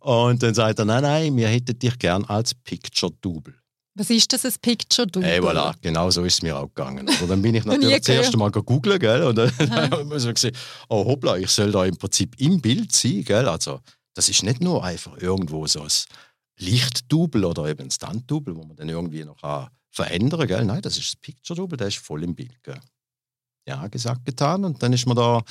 und 0.00 0.42
dann 0.42 0.54
sagt 0.54 0.78
er, 0.78 0.84
nein, 0.84 1.02
nein, 1.02 1.36
wir 1.36 1.48
hätten 1.48 1.78
dich 1.78 1.98
gern 1.98 2.24
als 2.24 2.54
Picture-Double. 2.54 3.54
Was 3.96 4.10
ist 4.10 4.32
das, 4.32 4.44
ein 4.44 4.52
Picture-Double? 4.60 5.28
Hey, 5.28 5.40
voilà, 5.40 5.74
genau 5.80 6.10
so 6.10 6.24
ist 6.24 6.34
es 6.34 6.42
mir 6.42 6.56
auch 6.56 6.66
gegangen. 6.66 7.08
Und 7.08 7.28
dann 7.28 7.42
bin 7.42 7.54
ich 7.54 7.64
natürlich 7.64 7.98
das 7.98 8.08
erste 8.08 8.36
Mal 8.36 8.50
googeln, 8.50 8.98
gell, 8.98 9.22
und 9.22 9.36
dann 9.36 9.50
habe 9.70 10.16
ich 10.16 10.34
gesehen, 10.34 10.56
oh 10.88 11.04
hoppla, 11.04 11.36
ich 11.36 11.50
soll 11.50 11.72
da 11.72 11.84
im 11.84 11.96
Prinzip 11.96 12.40
im 12.40 12.60
Bild 12.60 12.92
sein, 12.92 13.24
gell, 13.24 13.48
also 13.48 13.80
das 14.14 14.28
ist 14.28 14.42
nicht 14.42 14.60
nur 14.60 14.84
einfach 14.84 15.16
irgendwo 15.18 15.66
so 15.66 15.82
ein 15.82 15.88
Lichtdouble 16.58 17.44
oder 17.44 17.66
eben 17.68 17.84
ein 17.84 17.90
Stunt-Double, 17.90 18.56
wo 18.56 18.64
man 18.64 18.76
dann 18.76 18.88
irgendwie 18.88 19.24
noch 19.24 19.38
verändern 19.90 20.48
kann, 20.48 20.66
nein, 20.66 20.82
das 20.82 20.98
ist 20.98 21.14
ein 21.14 21.20
Picture-Double, 21.20 21.76
der 21.76 21.88
ist 21.88 21.98
voll 21.98 22.22
im 22.24 22.34
Bild, 22.34 22.62
gell 22.62 22.80
ja 23.66 23.86
gesagt, 23.88 24.24
getan. 24.24 24.64
Und 24.64 24.82
dann 24.82 24.92
ist 24.92 25.06
man 25.06 25.16
da 25.16 25.42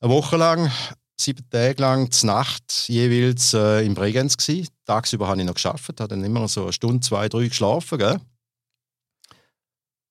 eine 0.00 0.10
Woche 0.12 0.36
lang, 0.36 0.70
sieben 1.18 1.48
Tage 1.48 1.80
lang, 1.80 2.10
zur 2.10 2.26
Nacht 2.28 2.88
jeweils 2.88 3.54
äh, 3.54 3.84
im 3.84 3.94
Bregenz 3.94 4.36
gewesen. 4.36 4.68
Tagsüber 4.84 5.28
habe 5.28 5.40
ich 5.40 5.46
noch 5.46 5.54
geschafft, 5.54 6.00
habe 6.00 6.08
dann 6.08 6.24
immer 6.24 6.46
so 6.48 6.64
eine 6.64 6.72
Stunde, 6.72 7.00
zwei, 7.00 7.28
drei 7.28 7.48
geschlafen, 7.48 7.98
gell? 7.98 8.20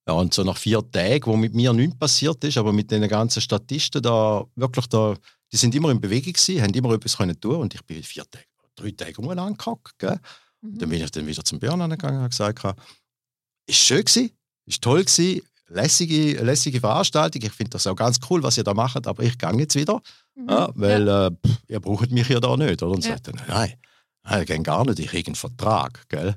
Ja, 0.08 0.16
und 0.16 0.34
so 0.34 0.44
nach 0.44 0.58
vier 0.58 0.82
Tagen, 0.92 1.26
wo 1.26 1.38
mit 1.38 1.54
mir 1.54 1.72
nichts 1.72 1.98
passiert 1.98 2.44
ist, 2.44 2.58
aber 2.58 2.74
mit 2.74 2.92
den 2.92 3.08
ganzen 3.08 3.42
Statisten 3.42 4.02
da 4.02 4.44
wirklich 4.56 4.88
da, 4.88 5.16
die 5.52 5.58
sind 5.58 5.74
immer 5.76 5.92
in 5.92 6.02
Bewegung 6.02 6.34
gewesen, 6.34 6.62
haben 6.62 6.74
immer 6.74 6.94
etwas 6.94 7.16
können 7.16 7.40
tun 7.40 7.56
und 7.56 7.74
ich 7.74 7.82
bin 7.86 8.04
vier 8.04 8.30
Tage, 8.30 8.46
drei 8.76 8.92
Tage 8.92 9.14
gell? 9.98 10.20
Mhm. 10.62 10.78
Dann 10.78 10.90
bin 10.90 11.02
ich 11.02 11.12
dann 11.12 11.26
wieder 11.26 11.46
zum 11.46 11.60
Björn 11.60 11.90
gegangen 11.90 12.18
und 12.18 12.24
habe 12.24 12.30
gesagt, 12.30 12.80
ist 13.66 13.78
schön 13.78 14.04
gewesen, 14.04 14.32
ist 14.66 14.82
toll 14.82 15.06
gewesen, 15.06 15.42
lässige, 15.68 16.42
lässige 16.44 16.80
Veranstaltung. 16.80 17.42
Ich 17.42 17.52
finde 17.52 17.72
das 17.72 17.88
auch 17.88 17.96
ganz 17.96 18.20
cool, 18.30 18.44
was 18.44 18.58
ihr 18.58 18.64
da 18.64 18.74
macht, 18.74 19.08
aber 19.08 19.24
ich 19.24 19.38
gehe 19.38 19.58
jetzt 19.58 19.76
wieder, 19.76 20.02
mhm. 20.36 20.50
ja, 20.50 20.70
weil 20.76 21.08
ja. 21.08 21.28
Äh, 21.28 21.32
ihr 21.68 21.80
braucht 21.80 22.12
mich 22.12 22.28
ja 22.30 22.40
da 22.40 22.56
nicht. 22.58 22.82
Oder? 22.82 22.92
Und 22.92 23.06
ja. 23.06 23.12
sagt 23.12 23.28
dann, 23.28 23.42
nein, 23.48 23.74
nein, 24.24 24.46
ich 24.48 24.64
gar 24.64 24.86
nicht, 24.86 25.00
ich 25.00 25.08
habe 25.08 25.26
einen 25.26 25.36
Vertrag. 25.36 26.08
Gell? 26.10 26.36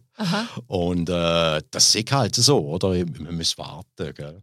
Und 0.66 1.08
äh, 1.08 1.62
das 1.70 1.94
ist 1.94 2.12
halt 2.12 2.34
so, 2.34 2.58
oder? 2.66 2.92
Wir 2.92 3.06
müssen 3.06 3.58
warten. 3.58 4.14
Gell? 4.14 4.42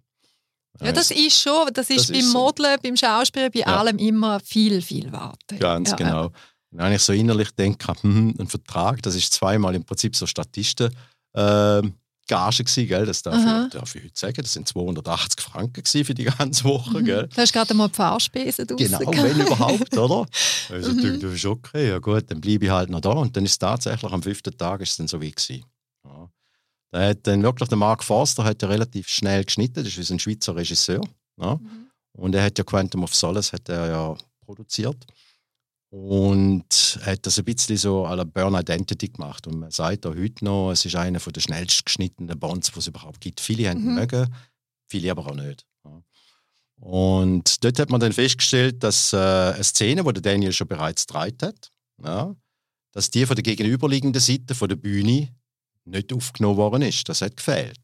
Ja, 0.81 0.91
das 0.91 1.11
ist 1.11 1.39
schon, 1.39 1.69
das 1.73 1.89
ist 1.89 1.99
das 1.99 2.07
beim 2.07 2.19
ist 2.19 2.33
Modeln, 2.33 2.75
so. 2.75 2.81
beim 2.81 2.97
Schauspielen, 2.97 3.51
bei 3.51 3.59
ja. 3.59 3.67
allem 3.67 3.97
immer 3.99 4.39
viel, 4.39 4.81
viel 4.81 5.11
warten. 5.11 5.59
Ganz 5.59 5.95
genau. 5.95 6.31
Wenn 6.71 6.93
ich 6.93 7.03
so 7.03 7.13
innerlich 7.13 7.51
denke, 7.51 7.93
hm, 8.01 8.33
ein 8.39 8.47
Vertrag, 8.47 9.01
das 9.03 9.13
ist 9.15 9.33
zweimal 9.33 9.75
im 9.75 9.85
Prinzip 9.85 10.15
so 10.15 10.25
Statisten. 10.25 10.91
Äh, 11.33 11.83
Gage 12.27 12.63
gewesen, 12.63 12.87
gell? 12.87 13.05
Das 13.05 13.21
darf, 13.21 13.37
ich, 13.37 13.73
darf 13.73 13.95
ich 13.95 14.03
heute 14.03 14.13
sagen. 14.15 14.41
Das 14.41 14.53
sind 14.53 14.67
280 14.67 15.41
Franken 15.41 15.85
für 15.85 16.13
die 16.13 16.23
ganze 16.23 16.63
Woche, 16.63 16.99
mhm. 16.99 17.05
gell? 17.05 17.27
Du 17.27 17.37
hast 17.37 17.53
gerade 17.53 17.73
mal 17.73 17.89
die 17.89 17.95
Fahrspesen 17.95 18.67
Genau, 18.67 18.99
wenn 18.99 19.39
überhaupt, 19.39 19.97
oder? 19.97 20.25
Also 20.69 20.91
mhm. 20.91 20.97
dachte, 20.97 21.19
das 21.19 21.33
ist 21.33 21.45
okay, 21.45 21.89
ja 21.89 21.99
gut, 21.99 22.31
dann 22.31 22.39
bleibe 22.39 22.65
ich 22.65 22.71
halt 22.71 22.89
noch 22.89 23.01
da. 23.01 23.11
Und 23.11 23.35
dann 23.35 23.45
ist 23.45 23.51
es 23.51 23.59
tatsächlich 23.59 24.11
am 24.11 24.23
fünften 24.23 24.57
Tag 24.57 24.81
ist 24.81 24.91
es 24.91 24.97
dann 24.97 25.07
so 25.07 25.19
wie 25.19 25.31
gewesen. 25.31 25.65
Ja. 26.05 26.29
Da 26.91 27.07
hat 27.09 27.27
dann 27.27 27.43
wirklich 27.43 27.69
der 27.69 27.77
Mark 27.77 28.03
Forster 28.03 28.43
hat 28.43 28.61
ja 28.61 28.67
relativ 28.67 29.07
schnell 29.07 29.43
geschnitten, 29.43 29.83
das 29.83 29.97
ist 29.97 30.11
ein 30.11 30.19
Schweizer 30.19 30.55
Regisseur. 30.55 31.01
Ja? 31.39 31.55
Mhm. 31.55 31.87
Und 32.13 32.35
er 32.35 32.43
hat 32.43 32.57
ja 32.57 32.63
Quantum 32.63 33.03
of 33.03 33.15
Solace 33.15 33.51
hat 33.53 33.67
er 33.69 33.87
ja 33.87 34.17
produziert. 34.45 35.05
Und 35.93 36.99
hat 37.03 37.23
das 37.27 37.37
ein 37.37 37.45
bisschen 37.45 37.77
so 37.77 38.07
à 38.07 38.15
la 38.15 38.23
Burn 38.23 38.55
Identity 38.55 39.09
gemacht. 39.09 39.45
Und 39.45 39.59
man 39.59 39.69
sagt 39.69 40.07
auch 40.07 40.15
heute 40.15 40.43
noch, 40.43 40.71
es 40.71 40.85
ist 40.85 40.95
einer 40.95 41.19
der 41.19 41.39
schnellst 41.39 41.85
geschnittenen 41.85 42.39
Bonds, 42.39 42.71
die 42.71 42.79
es 42.79 42.87
überhaupt 42.87 43.21
gibt. 43.21 43.39
Viele 43.39 43.69
haben 43.69 43.85
mhm. 43.85 43.93
mögen, 43.93 44.33
viele 44.87 45.11
aber 45.11 45.27
auch 45.27 45.35
nicht. 45.35 45.67
Und 46.77 47.63
dort 47.63 47.77
hat 47.77 47.91
man 47.91 47.99
dann 47.99 48.11
festgestellt, 48.11 48.81
dass 48.81 49.13
äh, 49.13 49.17
eine 49.17 49.63
Szene, 49.63 50.03
die 50.03 50.21
Daniel 50.21 50.51
schon 50.51 50.67
bereits 50.67 51.05
gedreht 51.05 51.43
hat, 51.43 51.69
ja, 52.03 52.35
dass 52.91 53.11
die 53.11 53.27
von 53.27 53.35
der 53.35 53.43
gegenüberliegenden 53.43 54.19
Seite 54.19 54.55
von 54.55 54.69
der 54.69 54.77
Bühne 54.77 55.29
nicht 55.85 56.11
aufgenommen 56.11 56.57
worden 56.57 56.81
ist. 56.81 57.07
Das 57.07 57.21
hat 57.21 57.37
gefehlt. 57.37 57.79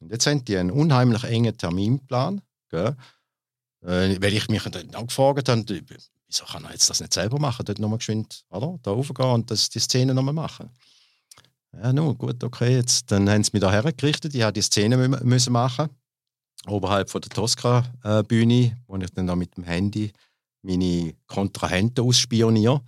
Und 0.00 0.10
jetzt 0.10 0.26
haben 0.26 0.44
die 0.44 0.56
einen 0.56 0.72
unheimlich 0.72 1.22
engen 1.22 1.56
Terminplan, 1.56 2.40
gell? 2.70 2.96
Äh, 3.82 4.20
weil 4.20 4.34
ich 4.34 4.48
mich 4.48 4.64
dann 4.64 4.92
auch 4.96 5.06
gefragt 5.06 5.48
habe, 5.48 5.64
wieso 6.32 6.44
kann 6.44 6.64
er 6.64 6.72
jetzt 6.72 6.88
das 6.88 7.00
nicht 7.00 7.14
selber 7.14 7.38
machen? 7.38 7.64
Dort 7.64 7.78
nochmal 7.78 7.98
geschwind, 7.98 8.44
oder? 8.50 8.78
Da 8.82 8.90
raufgehen 8.90 9.30
und 9.30 9.50
das, 9.50 9.68
die 9.68 9.78
Szene 9.78 10.14
nochmal 10.14 10.34
machen. 10.34 10.70
Ja, 11.72 11.92
nun, 11.92 12.16
gut, 12.18 12.42
okay, 12.44 12.76
jetzt, 12.76 13.10
dann 13.10 13.28
haben 13.30 13.44
sie 13.44 13.50
mich 13.52 13.62
da 13.62 13.70
hergerichtet. 13.70 14.34
Ich 14.34 14.42
habe 14.42 14.52
die 14.52 14.62
Szene 14.62 14.96
müssen 15.08 15.52
machen 15.52 15.88
oberhalb 16.66 17.10
von 17.10 17.20
der 17.20 17.30
Tosca-Bühne, 17.30 18.76
wo 18.86 18.96
ich 18.96 19.10
dann 19.10 19.26
da 19.26 19.36
mit 19.36 19.56
dem 19.56 19.64
Handy 19.64 20.12
meine 20.62 21.14
Kontrahenten 21.26 22.04
ausspioniere. 22.04 22.80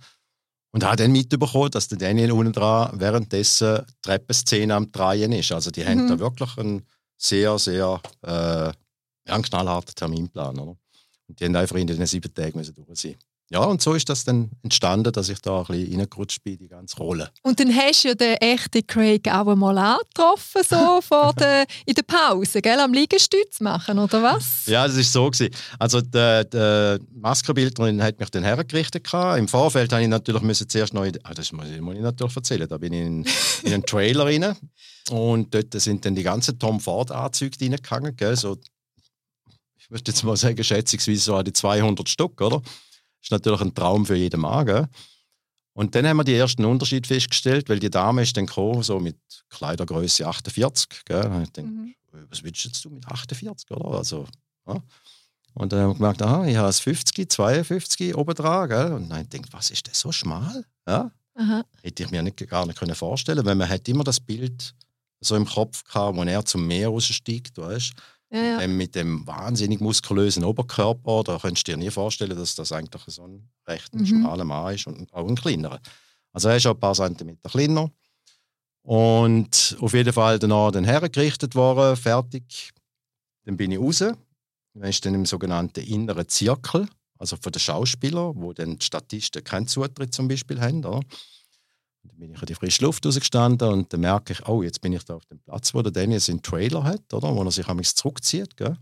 Und 0.71 0.83
habe 0.83 0.97
dann 0.97 1.13
mitbekommen, 1.13 1.71
dass 1.71 1.87
der 1.87 1.97
Daniel 1.97 2.33
unten 2.33 2.51
dran 2.51 2.99
währenddessen 2.99 3.85
die 3.87 3.93
Treppenszene 4.01 4.75
am 4.75 4.91
Drehen 4.91 5.31
ist. 5.31 5.51
Also 5.53 5.71
die 5.71 5.83
mhm. 5.83 5.87
haben 5.87 6.07
da 6.09 6.19
wirklich 6.19 6.57
einen 6.57 6.85
sehr, 7.17 7.57
sehr 7.59 8.01
äh, 8.23 8.73
einen 9.31 9.43
knallharten 9.43 9.95
Terminplan. 9.95 10.59
Oder? 10.59 10.75
Und 11.27 11.39
die 11.39 11.45
haben 11.45 11.55
einfach 11.55 11.77
in 11.77 11.87
den 11.87 12.05
sieben 12.05 12.33
Tagen 12.33 12.57
müssen 12.57 12.75
durch 12.75 12.99
sein. 12.99 13.15
Ja, 13.51 13.59
und 13.59 13.79
so 13.79 13.93
ist 13.93 14.09
das 14.09 14.23
dann 14.23 14.49
entstanden, 14.63 15.13
dass 15.13 15.29
ich 15.29 15.39
da 15.39 15.59
ein 15.59 15.65
bisschen 15.65 15.99
reingerutscht 15.99 16.43
bin, 16.43 16.57
die 16.57 16.67
ganze 16.67 16.97
Rolle. 16.97 17.29
Und 17.43 17.59
dann 17.59 17.73
hast 17.75 18.03
du 18.03 18.07
ja 18.07 18.15
den 18.15 18.37
echten 18.37 18.85
Craig 18.87 19.27
auch 19.27 19.47
einmal 19.47 19.77
angetroffen, 19.77 20.63
so 20.67 20.99
vor 21.07 21.31
der, 21.33 21.65
in 21.85 21.93
der 21.93 22.01
Pause, 22.01 22.59
gell, 22.61 22.79
am 22.79 22.91
Liegestütz 22.91 23.59
machen, 23.59 23.99
oder 23.99 24.23
was? 24.23 24.65
Ja, 24.65 24.87
das 24.87 24.97
war 24.97 25.03
so. 25.03 25.29
Gewesen. 25.29 25.53
Also 25.77 26.01
die, 26.01 26.41
die 26.51 26.97
Maskenbildnerin 27.19 28.01
hat 28.01 28.19
mich 28.19 28.31
dann 28.31 28.43
hergerichtet. 28.43 29.07
Im 29.37 29.47
Vorfeld 29.47 29.93
habe 29.93 30.01
ich 30.01 30.07
natürlich 30.07 30.41
müssen 30.41 30.67
zuerst 30.67 30.95
noch, 30.95 31.05
ah, 31.05 31.33
das 31.33 31.51
muss 31.51 31.67
ich, 31.69 31.81
muss 31.81 31.95
ich 31.95 32.01
natürlich 32.01 32.35
erzählen, 32.35 32.67
da 32.67 32.77
bin 32.79 32.93
ich 32.93 33.01
in, 33.01 33.25
in 33.63 33.73
einen 33.73 33.85
Trailer 33.85 34.25
rein 34.25 34.55
und 35.11 35.53
dort 35.53 35.79
sind 35.79 36.03
dann 36.03 36.15
die 36.15 36.23
ganzen 36.23 36.57
Tom 36.57 36.79
Ford-Anzüge 36.79 37.57
reingegangen, 37.61 38.15
gell, 38.15 38.35
so 38.35 38.57
ich 39.85 39.91
möchte 39.91 40.09
jetzt 40.09 40.23
mal 40.23 40.35
sagen, 40.35 40.63
schätzungsweise 40.63 41.19
so 41.19 41.35
an 41.35 41.45
die 41.45 41.53
200 41.53 42.09
Stück, 42.09 42.41
oder? 42.41 42.59
Das 43.25 43.39
ist 43.39 43.45
natürlich 43.45 43.61
ein 43.61 43.73
Traum 43.73 44.05
für 44.05 44.15
jeden 44.15 44.41
Mann, 44.41 44.65
gell? 44.65 44.87
Und 45.73 45.95
dann 45.95 46.07
haben 46.07 46.17
wir 46.17 46.23
die 46.23 46.35
ersten 46.35 46.63
Unterschied 46.63 47.07
festgestellt, 47.07 47.67
weil 47.67 47.79
die 47.79 47.89
Dame 47.89 48.21
ist 48.21 48.37
dann 48.37 48.45
gekommen, 48.45 48.83
so 48.83 48.99
mit 48.99 49.17
Kleidergröße 49.49 50.25
48, 50.25 51.05
gell? 51.05 51.25
Und 51.25 51.43
ich 51.43 51.51
denke, 51.51 51.71
mhm. 51.71 51.95
was 52.29 52.43
willst 52.43 52.63
du 52.63 52.69
jetzt 52.69 52.89
mit 52.89 53.05
48, 53.07 53.71
oder? 53.71 53.97
Also, 53.97 54.27
ja. 54.67 54.81
Und 55.55 55.71
dann 55.73 55.81
haben 55.81 55.89
wir 55.89 55.95
gemerkt, 55.95 56.21
aha, 56.21 56.45
ich 56.45 56.55
habe 56.55 56.69
es 56.69 56.79
50, 56.79 57.31
52 57.31 58.15
oben 58.15 58.35
dran, 58.35 58.69
gell? 58.69 58.93
Und 58.93 59.09
dann 59.09 59.27
denke 59.27 59.49
was 59.51 59.71
ist 59.71 59.87
das 59.87 59.99
so 59.99 60.11
schmal? 60.11 60.63
Ja? 60.87 61.11
Hätte 61.81 62.03
ich 62.03 62.11
mir 62.11 62.21
nicht, 62.21 62.37
gar 62.47 62.65
nicht 62.65 62.77
können 62.77 62.95
vorstellen 62.95 63.45
weil 63.45 63.55
man 63.55 63.67
hat 63.67 63.87
immer 63.87 64.03
das 64.03 64.19
Bild 64.19 64.75
so 65.19 65.35
im 65.35 65.45
Kopf 65.45 65.83
gehabt, 65.83 66.15
wo 66.15 66.23
er 66.23 66.45
zum 66.45 66.67
Meer 66.67 66.89
raussteigt, 66.89 67.57
weißt 67.57 67.93
ja, 68.31 68.43
ja. 68.43 68.61
Ähm, 68.61 68.77
mit 68.77 68.95
dem 68.95 69.25
wahnsinnig 69.27 69.79
muskulösen 69.79 70.43
Oberkörper, 70.43 71.23
da 71.23 71.37
könntest 71.37 71.67
du 71.67 71.71
dir 71.71 71.77
nie 71.77 71.91
vorstellen, 71.91 72.37
dass 72.37 72.55
das 72.55 72.71
eigentlich 72.71 73.03
so 73.07 73.23
ein 73.27 73.47
recht 73.67 73.93
mhm. 73.93 74.05
schmaler 74.05 74.43
Mann 74.43 74.73
ist 74.73 74.87
und 74.87 75.13
auch 75.13 75.27
ein 75.27 75.35
kleinerer. 75.35 75.79
Also 76.33 76.49
er 76.49 76.57
ist 76.57 76.65
auch 76.65 76.73
ein 76.73 76.79
paar 76.79 76.95
Zentimeter 76.95 77.49
kleiner. 77.49 77.91
Und 78.81 79.77
auf 79.79 79.93
jeden 79.93 80.13
Fall 80.13 80.37
danach 80.37 80.71
dann 80.71 80.83
hergerichtet 80.83 81.55
worden, 81.55 81.95
fertig. 81.95 82.71
Dann 83.45 83.57
bin 83.57 83.71
ich 83.71 83.79
raus. 83.79 83.99
Dann 83.99 84.83
ist 84.83 85.05
dann 85.05 85.15
im 85.15 85.25
sogenannten 85.25 85.83
inneren 85.83 86.27
Zirkel, 86.27 86.87
also 87.17 87.37
von 87.37 87.51
den 87.51 87.59
Schauspielern, 87.59 88.33
wo 88.35 88.53
dann 88.53 88.77
die 88.77 88.85
Statisten 88.85 89.43
keinen 89.43 89.67
Zutritt 89.67 90.13
zum 90.13 90.27
Beispiel 90.27 90.59
haben. 90.59 90.83
Oder? 90.83 90.99
Dann 92.07 92.17
bin 92.17 92.33
ich 92.33 92.41
in 92.41 92.45
die 92.45 92.55
frische 92.55 92.83
Luft 92.83 93.05
rausgestanden 93.05 93.67
und 93.69 93.91
dann 93.91 93.99
merke 94.01 94.33
ich, 94.33 94.47
oh, 94.47 94.63
jetzt 94.63 94.81
bin 94.81 94.93
ich 94.93 95.03
da 95.03 95.15
auf 95.15 95.25
dem 95.25 95.39
Platz, 95.39 95.73
wo 95.73 95.81
der 95.81 95.91
Daniel 95.91 96.19
seinen 96.19 96.41
Trailer 96.41 96.83
hat, 96.83 97.13
oder? 97.13 97.35
wo 97.35 97.43
er 97.43 97.51
sich 97.51 97.67
am 97.67 97.83
zurückzieht. 97.83 98.55
Gell? 98.57 98.77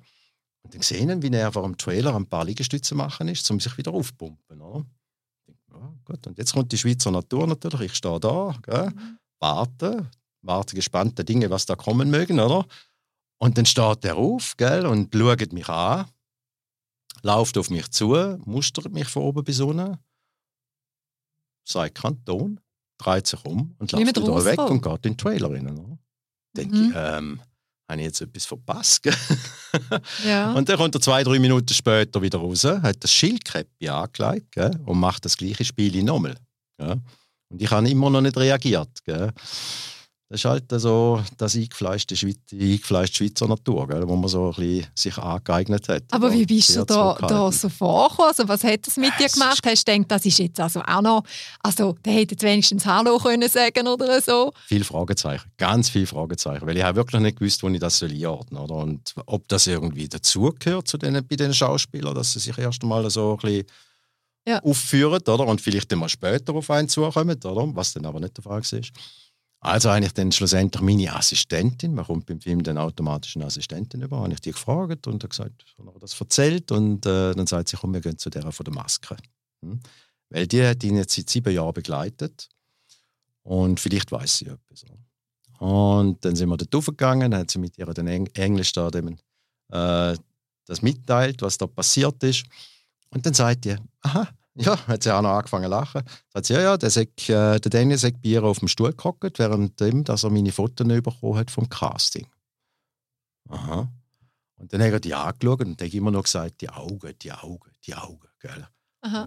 Und 0.64 0.74
dann 0.74 0.82
sehe 0.82 1.00
ich, 1.00 1.22
wie 1.22 1.36
er 1.36 1.52
vor 1.52 1.64
dem 1.64 1.78
Trailer 1.78 2.16
ein 2.16 2.26
paar 2.26 2.46
Liegestütze 2.46 2.96
machen 2.96 3.28
ist, 3.28 3.50
um 3.52 3.60
sich 3.60 3.78
wieder 3.78 3.94
aufpumpen. 3.94 4.62
Oder? 4.62 4.86
Ja, 5.72 5.94
gut. 6.06 6.28
Und 6.28 6.38
jetzt 6.38 6.54
kommt 6.54 6.72
die 6.72 6.78
Schweizer 6.78 7.12
Natur 7.12 7.48
natürlich. 7.48 7.82
Ich 7.82 7.96
stehe 7.96 8.20
da, 8.20 8.56
gell? 8.62 8.90
Mhm. 8.90 9.20
warte, 9.40 10.10
warte 10.42 10.76
gespannte 10.76 11.26
Dinge, 11.26 11.50
was 11.50 11.66
da 11.66 11.76
kommen 11.76 12.10
mögen, 12.10 12.40
oder? 12.40 12.66
Und 13.40 13.58
dann 13.58 13.66
steht 13.66 14.06
er 14.06 14.16
auf 14.16 14.56
gell, 14.56 14.86
und 14.86 15.14
schaut 15.14 15.52
mich 15.52 15.68
an, 15.68 16.06
läuft 17.24 17.58
auf 17.58 17.70
mich 17.70 17.92
zu, 17.92 18.14
mustert 18.46 18.92
mich 18.92 19.08
von 19.08 19.24
oben 19.24 19.44
bis 19.44 19.60
unten, 19.60 19.98
sagt 21.66 22.02
Ton, 22.26 22.60
dreht 22.98 23.28
sich 23.28 23.44
um 23.46 23.76
und 23.80 23.92
läuft 23.92 24.18
wieder 24.18 24.46
weg 24.46 24.60
und 24.60 24.82
geht 24.82 25.06
in 25.06 25.12
den 25.14 25.18
Trailer 25.18 25.52
rein. 25.52 25.70
Oder? 25.70 25.98
Denke 26.56 26.76
mhm. 26.76 26.90
ich, 26.90 26.96
ähm, 26.96 27.42
habe 27.90 28.02
ich 28.02 28.06
jetzt 28.06 28.22
etwas 28.22 28.46
verpasst? 28.46 29.06
ja. 30.26 30.54
Und 30.54 30.70
dann 30.70 30.78
kommt 30.78 30.96
er 30.96 31.02
zwei, 31.02 31.24
drei 31.24 31.40
Minuten 31.40 31.74
später 31.74 32.22
wieder 32.22 32.40
raus, 32.40 32.64
hat 32.64 33.04
das 33.04 33.12
Schildkäppi 33.12 33.90
angelegt 33.90 34.52
gell, 34.52 34.80
und 34.86 35.00
macht 35.00 35.26
das 35.26 35.38
gleiche 35.38 35.66
Spiel 35.66 36.04
nochmal. 36.04 36.36
Und 36.78 37.62
ich 37.62 37.70
habe 37.70 37.90
immer 37.90 38.10
noch 38.10 38.22
nicht 38.22 38.38
reagiert. 38.38 39.04
Gell. 39.06 39.32
Das 40.34 40.40
ist 40.40 40.46
halt 40.46 40.64
so 40.82 41.22
das 41.38 41.56
eingefleischte, 41.56 42.16
Schweiz, 42.16 42.40
eingefleischte 42.52 43.18
Schweizer 43.18 43.48
Natur, 43.48 43.88
gell, 43.88 44.08
wo 44.08 44.16
man 44.16 44.28
so 44.28 44.48
ein 44.48 44.56
bisschen 44.56 44.88
sich 44.96 45.16
angeeignet 45.20 45.88
hat. 45.88 46.06
Aber 46.10 46.34
wie 46.34 46.48
bist 46.48 46.76
du 46.76 46.84
da, 46.86 47.14
da 47.14 47.52
so 47.52 47.70
vorgekommen? 47.70 48.30
Also 48.30 48.48
was 48.48 48.64
hat 48.64 48.88
das 48.88 48.98
mit 48.98 49.12
dir 49.20 49.30
gemacht? 49.30 49.64
Hast 49.64 49.88
du 49.88 49.92
gedacht, 49.92 50.12
das 50.12 50.26
ist 50.26 50.40
jetzt 50.40 50.60
also 50.60 50.82
auch 50.82 51.04
noch, 51.04 51.24
also 51.62 51.96
der 52.04 52.14
hätte 52.14 52.34
jetzt 52.34 52.42
wenigstens 52.42 52.84
Hallo 52.84 53.20
können 53.20 53.48
sagen 53.48 53.88
oder 53.88 54.20
so? 54.22 54.52
Viele 54.66 54.84
Fragezeichen, 54.84 55.52
ganz 55.56 55.90
viele 55.90 56.08
Fragezeichen, 56.08 56.66
weil 56.66 56.78
ich 56.78 56.84
habe 56.84 56.96
wirklich 56.96 57.22
nicht 57.22 57.38
gewusst, 57.38 57.62
wo 57.62 57.70
ich 57.70 57.80
das 57.80 58.02
einordnen 58.02 58.58
soll. 58.58 58.72
Oder? 58.72 58.76
Und 58.84 59.14
ob 59.28 59.48
das 59.50 59.68
irgendwie 59.68 60.08
dazugehört 60.08 60.88
zu 60.88 60.98
den, 60.98 61.14
bei 61.28 61.36
den 61.36 61.54
Schauspielern, 61.54 62.16
dass 62.16 62.34
sie 62.34 62.40
sich 62.40 62.58
erst 62.58 62.82
einmal 62.82 63.08
so 63.12 63.34
ein 63.34 63.38
bisschen 63.38 63.68
ja. 64.48 64.64
aufführen 64.64 65.22
oder? 65.22 65.46
und 65.46 65.62
vielleicht 65.62 65.92
dann 65.92 66.00
mal 66.00 66.10
später 66.10 66.56
auf 66.56 66.72
einen 66.72 66.90
zukommen, 66.90 67.38
oder? 67.44 67.76
was 67.76 67.94
dann 67.94 68.08
aber 68.08 68.20
nicht 68.20 68.36
der 68.36 68.44
Fall 68.44 68.64
war. 68.64 68.82
Also 69.64 69.92
habe 69.92 70.06
ich 70.06 70.12
dann 70.12 70.30
schlussendlich 70.34 70.82
meine 70.82 71.16
Assistentin, 71.16 71.96
man 71.96 72.04
kommt 72.06 72.26
beim 72.26 72.42
Film 72.42 72.64
dann 72.64 72.78
automatisch 72.78 73.38
eine 73.38 73.46
Assistentin 73.46 74.02
über, 74.02 74.20
habe 74.20 74.34
ich 74.34 74.42
die 74.42 74.52
gefragt 74.52 75.08
und 75.08 75.28
gesagt, 75.28 75.64
habe 75.78 76.00
das 76.02 76.20
erzählt 76.20 76.70
und 76.74 77.06
äh, 77.06 77.34
dann 77.34 77.48
sagt 77.48 77.70
sie, 77.70 77.78
komm, 77.78 77.94
wir 77.94 78.02
gehen 78.02 78.18
zu 78.18 78.30
der 78.30 78.52
von 78.52 78.66
der 78.66 78.74
Maske. 78.74 79.16
Hm? 79.62 79.80
Weil 80.30 80.48
die 80.48 80.66
hat 80.66 80.84
ihn 80.84 80.98
jetzt 80.98 81.16
seit 81.16 81.30
sieben 81.30 81.54
Jahren 81.54 81.74
begleitet 81.74 82.50
und 83.44 83.80
vielleicht 83.80 84.12
weiß 84.12 84.40
sie 84.40 84.48
etwas. 84.48 84.84
Und 85.60 86.26
dann 86.26 86.36
sind 86.36 86.50
wir 86.50 86.58
dort 86.58 86.76
aufgegangen, 86.76 87.32
dann 87.32 87.40
hat 87.40 87.52
sie 87.52 87.60
mit 87.60 87.78
ihr 87.78 87.86
den 87.86 88.08
Englisch 88.08 88.74
da 88.74 88.92
dem, 88.92 89.16
äh, 89.72 90.18
das 90.66 90.82
mitteilt, 90.82 91.42
was 91.42 91.58
da 91.58 91.68
passiert 91.68 92.22
ist. 92.24 92.44
Und 93.12 93.26
dann 93.26 93.34
sagt 93.34 93.64
die, 93.64 93.78
aha, 94.02 94.28
ja, 94.56 94.88
hat 94.88 95.04
sie 95.04 95.16
auch 95.16 95.22
noch 95.22 95.32
angefangen 95.32 95.66
zu 95.66 95.70
lachen. 95.70 96.04
Sagt 96.32 96.46
sie, 96.46 96.54
ja, 96.54 96.62
ja, 96.62 96.78
der, 96.78 96.90
sei, 96.90 97.02
äh, 97.02 97.60
der 97.60 97.60
Daniel 97.60 97.98
sagt 97.98 98.22
Bier 98.22 98.44
auf 98.44 98.60
dem 98.60 98.68
Stuhl 98.68 98.94
gehockt, 98.94 99.40
während 99.40 99.80
dass 100.08 100.24
er 100.24 100.30
meine 100.30 100.52
Fotos 100.52 100.88
bekommen 100.88 101.38
hat 101.38 101.52
vom 101.52 101.70
Casting. 101.70 102.28
Aha. 103.50 103.92
Und 104.56 104.72
dann 104.72 104.82
hat 104.82 104.92
er 104.92 105.00
die 105.00 105.14
angeschaut 105.14 105.62
und 105.62 105.82
hat 105.82 105.94
immer 105.94 106.12
noch 106.12 106.24
gesagt, 106.24 106.62
die 106.62 106.70
Augen, 106.70 107.14
die 107.22 107.32
Augen, 107.32 107.72
die 107.86 107.96
Augen. 107.96 108.28
Gell? 108.40 108.68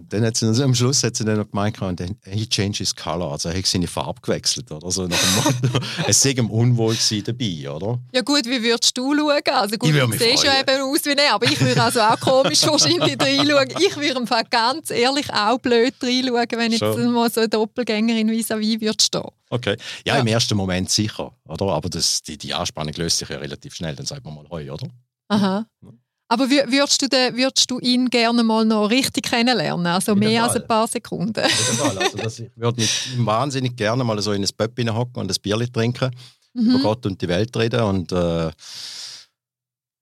Dann 0.09 0.25
hat 0.25 0.35
sie, 0.35 0.47
also 0.47 0.63
am 0.63 0.73
Schluss 0.73 1.03
hat 1.03 1.15
sie 1.15 1.23
dann 1.23 1.37
noch 1.37 1.51
gemeint, 1.51 1.79
und 1.81 1.99
dann, 1.99 2.15
he 2.25 2.47
changed 2.47 2.77
his 2.77 2.95
color, 2.95 3.31
also 3.31 3.49
er 3.49 3.57
hat 3.57 3.65
seine 3.67 3.85
Farbe 3.87 4.19
gewechselt 4.21 4.71
oder 4.71 4.89
so. 4.89 5.07
Es 6.07 6.21
sei 6.21 6.31
ihm 6.31 6.49
unwohl 6.49 6.95
dabei, 7.23 7.69
oder? 7.69 7.99
Ja 8.11 8.21
gut, 8.21 8.45
wie 8.45 8.63
würdest 8.63 8.97
du 8.97 9.15
schauen? 9.15 9.41
Also 9.45 9.77
gut, 9.77 9.93
du 9.93 10.11
siehst 10.17 10.43
ja 10.43 10.59
eben 10.59 10.81
aus 10.81 11.05
wie 11.05 11.11
er, 11.11 11.35
aber 11.35 11.45
ich 11.45 11.61
würde 11.61 11.83
also 11.83 12.01
auch 12.01 12.19
komisch 12.19 12.63
wahrscheinlich 12.67 13.21
reinschauen. 13.21 13.69
Ich 13.79 13.95
würde 13.95 14.19
im 14.19 14.25
Fall 14.25 14.45
ganz 14.49 14.89
ehrlich 14.89 15.31
auch 15.31 15.59
blöd 15.59 15.93
reinschauen, 16.01 16.47
wenn 16.51 16.71
jetzt 16.71 16.79
Schon. 16.79 17.11
mal 17.11 17.29
so 17.29 17.41
eine 17.41 17.49
Doppelgängerin 17.49 18.29
vis-à-vis 18.31 18.81
würde 18.81 19.03
stehen. 19.03 19.29
Okay. 19.49 19.77
Ja, 20.05 20.15
ja, 20.15 20.21
im 20.21 20.27
ersten 20.27 20.57
Moment 20.57 20.89
sicher, 20.89 21.37
oder? 21.45 21.67
Aber 21.67 21.89
das, 21.89 22.23
die, 22.23 22.37
die 22.37 22.53
Anspannung 22.53 22.93
löst 22.95 23.19
sich 23.19 23.29
ja 23.29 23.37
relativ 23.37 23.75
schnell, 23.75 23.95
dann 23.95 24.05
sagt 24.05 24.25
man 24.25 24.33
mal 24.33 24.47
«Hoi», 24.49 24.69
oder? 24.71 24.87
Aha. 25.29 25.65
Ja. 25.83 25.89
Aber 26.29 26.49
würdest 26.49 27.01
du, 27.01 27.07
den, 27.07 27.37
würdest 27.37 27.71
du 27.71 27.79
ihn 27.79 28.09
gerne 28.09 28.43
mal 28.43 28.65
noch 28.65 28.89
richtig 28.89 29.29
kennenlernen? 29.29 29.87
Also 29.87 30.13
mehr 30.13 30.43
als 30.43 30.55
ein 30.57 30.67
paar 30.67 30.87
Sekunden? 30.87 31.39
Also 31.39 32.17
das, 32.17 32.39
ich 32.39 32.51
würde 32.55 32.81
mit 32.81 32.89
ihm 33.15 33.25
wahnsinnig 33.25 33.77
gerne 33.77 34.03
mal 34.03 34.21
so 34.21 34.33
in 34.33 34.43
ein 34.43 34.49
Pub 34.57 34.77
hocken 34.93 35.21
und 35.21 35.31
ein 35.31 35.41
Bier 35.41 35.71
trinken, 35.71 36.11
mhm. 36.53 36.69
über 36.69 36.79
Gott 36.79 37.05
und 37.05 37.21
die 37.21 37.29
Welt 37.29 37.55
reden. 37.55 37.81
Und 37.81 38.11
äh, 38.11 38.51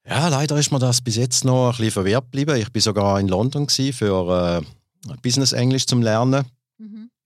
ja, 0.07 0.27
leider 0.29 0.57
ist 0.57 0.71
mir 0.71 0.79
das 0.79 1.01
bis 1.01 1.15
jetzt 1.15 1.45
noch 1.45 1.67
ein 1.67 1.77
bisschen 1.77 1.91
verwehrt 1.91 2.25
geblieben. 2.25 2.55
Ich 2.59 2.73
war 2.73 2.81
sogar 2.81 3.19
in 3.19 3.27
London 3.27 3.69
für 3.69 4.63
äh, 4.63 5.15
Business 5.21 5.51
Englisch 5.53 5.85
zum 5.85 6.01
Lernen. 6.01 6.45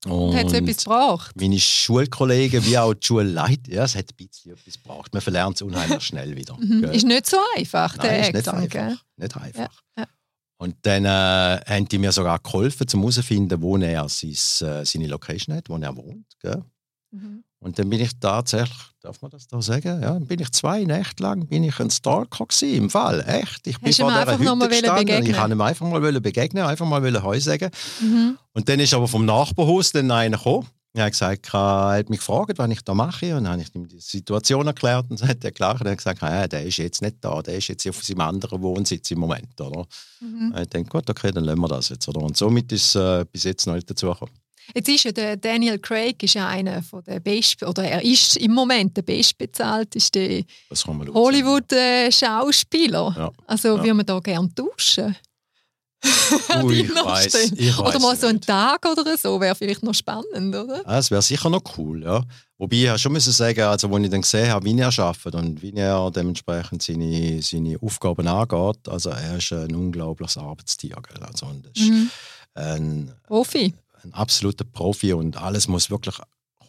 Und 0.06 0.34
hat 0.36 0.48
es 0.48 0.54
etwas 0.54 0.84
gebraucht? 0.84 1.36
Meine 1.36 1.60
Schulkollegen 1.60 2.66
wie 2.66 2.78
auch 2.78 2.94
die 2.94 3.06
Schulleiter, 3.06 3.72
ja, 3.72 3.84
es 3.84 3.96
hat 3.96 4.06
ein 4.12 4.28
bisschen 4.28 4.54
etwas 4.54 4.76
gebraucht. 4.76 5.14
Man 5.14 5.22
verlernt 5.22 5.58
es 5.58 5.62
unheimlich 5.62 6.04
schnell 6.04 6.36
wieder. 6.38 6.56
Mhm. 6.58 6.86
Ist 6.86 7.06
nicht 7.06 7.26
so 7.26 7.38
einfach, 7.56 7.98
Nein, 7.98 8.08
der 8.08 8.20
ist 8.22 8.34
nicht 8.34 8.48
einfach. 8.48 9.04
Nicht 9.18 9.38
einfach. 9.38 9.82
Ja. 9.98 10.06
Und 10.58 10.76
dann 10.84 11.06
äh, 11.06 11.62
haben 11.66 11.88
die 11.88 11.98
mir 11.98 12.12
sogar 12.12 12.40
geholfen, 12.40 12.88
um 12.94 13.02
herauszufinden, 13.02 13.62
wo 13.62 13.78
er 13.78 14.08
sein, 14.10 14.32
äh, 14.32 14.86
seine 14.86 15.08
Location 15.08 15.56
hat, 15.56 15.70
wo 15.70 15.78
er 15.78 15.96
wohnt. 15.96 16.28
Gell? 16.42 16.64
Mhm. 17.12 17.44
Und 17.62 17.78
dann 17.78 17.90
bin 17.90 18.00
ich 18.00 18.18
tatsächlich, 18.20 18.78
darf 19.02 19.22
man 19.22 19.32
das 19.32 19.48
da 19.48 19.62
sagen? 19.62 20.02
Ja, 20.02 20.14
bin 20.14 20.40
ich 20.40 20.52
zwei 20.52 20.86
Nächte 20.86 21.22
lang 21.22 21.46
bin 21.48 21.64
ich 21.64 21.78
ein 21.80 21.90
Stalker 21.90 22.46
gewesen, 22.46 22.74
im 22.74 22.90
Fall, 22.90 23.22
echt. 23.28 23.68
Ich 23.68 23.80
bin 23.80 23.90
Hast 23.90 24.00
vor 24.00 24.12
dieser 24.12 24.40
Hütte 24.40 24.70
gestanden, 24.70 25.26
ich 25.26 25.38
wollte 25.38 25.52
ihm 25.52 25.62
einfach 25.62 25.88
mal 25.88 26.22
begegnen, 26.22 26.64
einfach 26.64 26.86
mal 26.86 27.24
Heu 27.24 27.40
sagen. 27.40 27.70
Mhm. 28.02 28.38
Und 28.54 28.70
dann 28.70 28.80
ist 28.80 28.94
aber 28.94 29.08
vom 29.08 29.26
Nachbarhaus 29.26 29.92
dann 29.92 30.10
einer 30.10 30.38
gekommen. 30.38 30.68
Er 30.94 31.06
hat 31.06 31.12
gesagt, 31.12 31.54
er 31.54 31.98
hat 32.00 32.10
mich 32.10 32.20
gefragt, 32.20 32.58
was 32.58 32.70
ich 32.72 32.82
da 32.82 32.94
mache. 32.96 33.36
Und 33.36 33.44
dann 33.44 33.54
habe 33.54 33.62
ich 33.62 33.76
ihm 33.76 33.88
die 33.88 34.00
Situation 34.00 34.66
erklärt 34.66 35.06
und 35.10 35.22
hat 35.22 35.44
er 35.44 35.52
klar, 35.52 35.80
er 35.82 35.92
hat 35.92 35.98
gesagt, 35.98 36.22
ja, 36.22 36.48
der 36.48 36.66
ist 36.66 36.78
jetzt 36.78 37.02
nicht 37.02 37.18
da, 37.22 37.42
der 37.42 37.58
ist 37.58 37.68
jetzt 37.68 37.88
auf 37.88 38.04
seinem 38.04 38.22
anderen 38.22 38.62
Wohnsitz 38.62 39.12
im 39.12 39.20
Moment. 39.20 39.60
Oder? 39.62 39.86
Mhm. 40.20 40.56
Ich 40.60 40.70
denke, 40.70 40.90
gut, 40.90 41.10
okay, 41.10 41.32
dann 41.32 41.44
lassen 41.44 41.60
wir 41.62 41.68
das 41.68 41.90
jetzt. 41.90 42.08
Oder? 42.08 42.22
Und 42.22 42.36
somit 42.36 42.72
ist 42.72 42.96
es 42.96 43.22
äh, 43.22 43.26
bis 43.32 43.44
jetzt 43.44 43.68
noch 43.68 43.76
nicht 43.76 43.90
dazu 43.90 44.08
gekommen. 44.08 44.32
Jetzt 44.74 44.90
ist 44.90 45.04
ja 45.06 45.12
der 45.12 45.38
Daniel 45.38 45.78
Craig 45.80 46.22
ist 46.24 46.34
ja 46.36 46.48
einer 46.48 46.84
von 46.84 47.04
der 47.04 47.20
best 47.20 47.64
oder 47.64 47.84
er 47.84 48.04
ist 48.04 48.38
im 48.38 48.54
Moment 48.54 48.96
der 48.98 49.02
bestbezahlteste 49.02 50.46
Hollywood-Schauspieler. 50.72 53.16
Ja. 53.18 53.32
Also 53.48 53.70
ja. 53.70 53.78
würde 53.78 53.94
man 53.94 54.06
da 54.06 54.20
gerne 54.20 54.54
tauschen? 54.54 55.16
Ui, 56.64 56.82
ich 56.82 56.96
weiss, 56.96 57.52
ich 57.52 57.78
oder 57.78 58.00
mal 58.00 58.16
so 58.16 58.28
einen 58.28 58.40
Tag 58.40 58.86
oder 58.86 59.18
so 59.18 59.42
wäre 59.42 59.56
vielleicht 59.56 59.84
noch 59.84 59.94
spannend, 59.94 60.56
oder? 60.56 60.78
Ja, 60.78 60.84
das 60.84 61.12
wäre 61.12 61.22
sicher 61.22 61.50
noch 61.50 61.62
cool, 61.78 62.04
ja. 62.04 62.24
Wobei 62.58 62.94
ich 62.94 63.02
schon 63.02 63.12
müssen 63.12 63.34
sagen, 63.34 63.60
also 63.62 63.88
als 63.88 64.04
ich 64.04 64.10
dann 64.10 64.22
gesehen 64.22 64.50
habe, 64.50 64.66
wie 64.66 64.80
er 64.80 64.98
arbeitet 64.98 65.36
und 65.36 65.62
wie 65.62 65.74
er 65.74 66.10
dementsprechend 66.12 66.84
seine, 66.84 67.42
seine 67.42 67.78
Aufgaben 67.82 68.28
angeht, 68.28 68.88
also 68.88 69.10
er 69.10 69.38
ist 69.38 69.52
ein 69.52 69.76
unglaubliches 69.76 70.38
Arbeitstier. 70.38 70.96
Also, 71.22 71.48
und 71.48 71.68
ist 71.68 71.90
mhm. 71.90 72.10
ein, 72.54 73.12
Profi 73.28 73.74
ein 74.04 74.14
absoluter 74.14 74.66
Profi 74.66 75.14
und 75.14 75.38
alles 75.38 75.68
muss 75.68 75.90
wirklich 75.90 76.16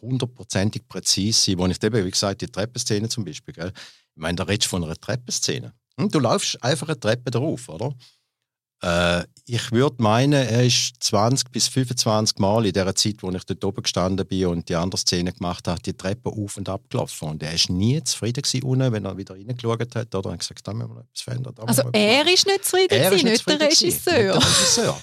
hundertprozentig 0.01 0.89
präzise 0.89 1.41
sein. 1.41 1.59
Wo 1.59 1.67
ich 1.67 1.83
eben, 1.83 2.05
wie 2.05 2.11
gesagt, 2.11 2.41
die 2.41 2.47
Treppenszene 2.47 3.09
zum 3.09 3.25
Beispiel, 3.25 3.55
gell? 3.55 3.73
ich 3.75 4.21
meine, 4.21 4.37
da 4.37 4.45
redest 4.45 4.67
du 4.67 4.71
von 4.71 4.85
einer 4.85 4.97
Treppenszene. 4.97 5.73
Hm, 5.99 6.11
du 6.11 6.19
laufst 6.19 6.63
einfach 6.63 6.89
eine 6.89 6.99
Treppe 6.99 7.31
drauf, 7.31 7.69
oder? 7.69 7.95
Äh, 8.83 9.25
ich 9.45 9.73
würde 9.73 10.03
meinen, 10.03 10.33
er 10.33 10.65
ist 10.65 10.95
20 11.01 11.51
bis 11.51 11.69
25 11.69 12.39
Mal 12.39 12.65
in 12.65 12.73
der 12.73 12.95
Zeit, 12.95 13.17
wo 13.21 13.31
ich 13.31 13.45
dort 13.45 13.65
oben 13.65 13.83
gestanden 13.83 14.27
bin 14.27 14.47
und 14.47 14.69
die 14.69 14.75
andere 14.75 14.99
Szene 14.99 15.33
gemacht 15.33 15.69
habe, 15.69 15.83
die 15.83 15.93
Treppe 15.93 16.31
auf 16.31 16.57
und 16.57 16.69
ab 16.69 16.83
gelaufen. 16.89 17.29
Und 17.29 17.43
er 17.43 17.53
war 17.53 17.77
nie 17.77 18.03
zufrieden 18.03 18.43
gewesen, 18.43 18.63
unten, 18.65 18.93
wenn 18.93 19.05
er 19.05 19.17
wieder 19.17 19.35
reingeschaut 19.35 19.95
hat 19.95 20.15
oder 20.15 20.33
hat 20.33 20.39
gesagt, 20.39 20.67
da 20.67 20.73
müssen 20.73 20.91
wir 20.91 20.95
noch 20.95 21.03
etwas 21.03 21.23
verändern. 21.23 21.55
Also 21.59 21.83
er 21.93 22.33
ist 22.33 22.47
nicht 22.47 22.65
zufrieden, 22.65 22.95
er 22.95 23.13
ist 23.13 23.25
nicht, 23.25 23.47
nicht 23.47 23.49
der 23.49 23.61
Regisseur. 23.61 23.91
Nicht 23.91 24.17
der 24.17 24.35
Regisseur. 24.37 25.01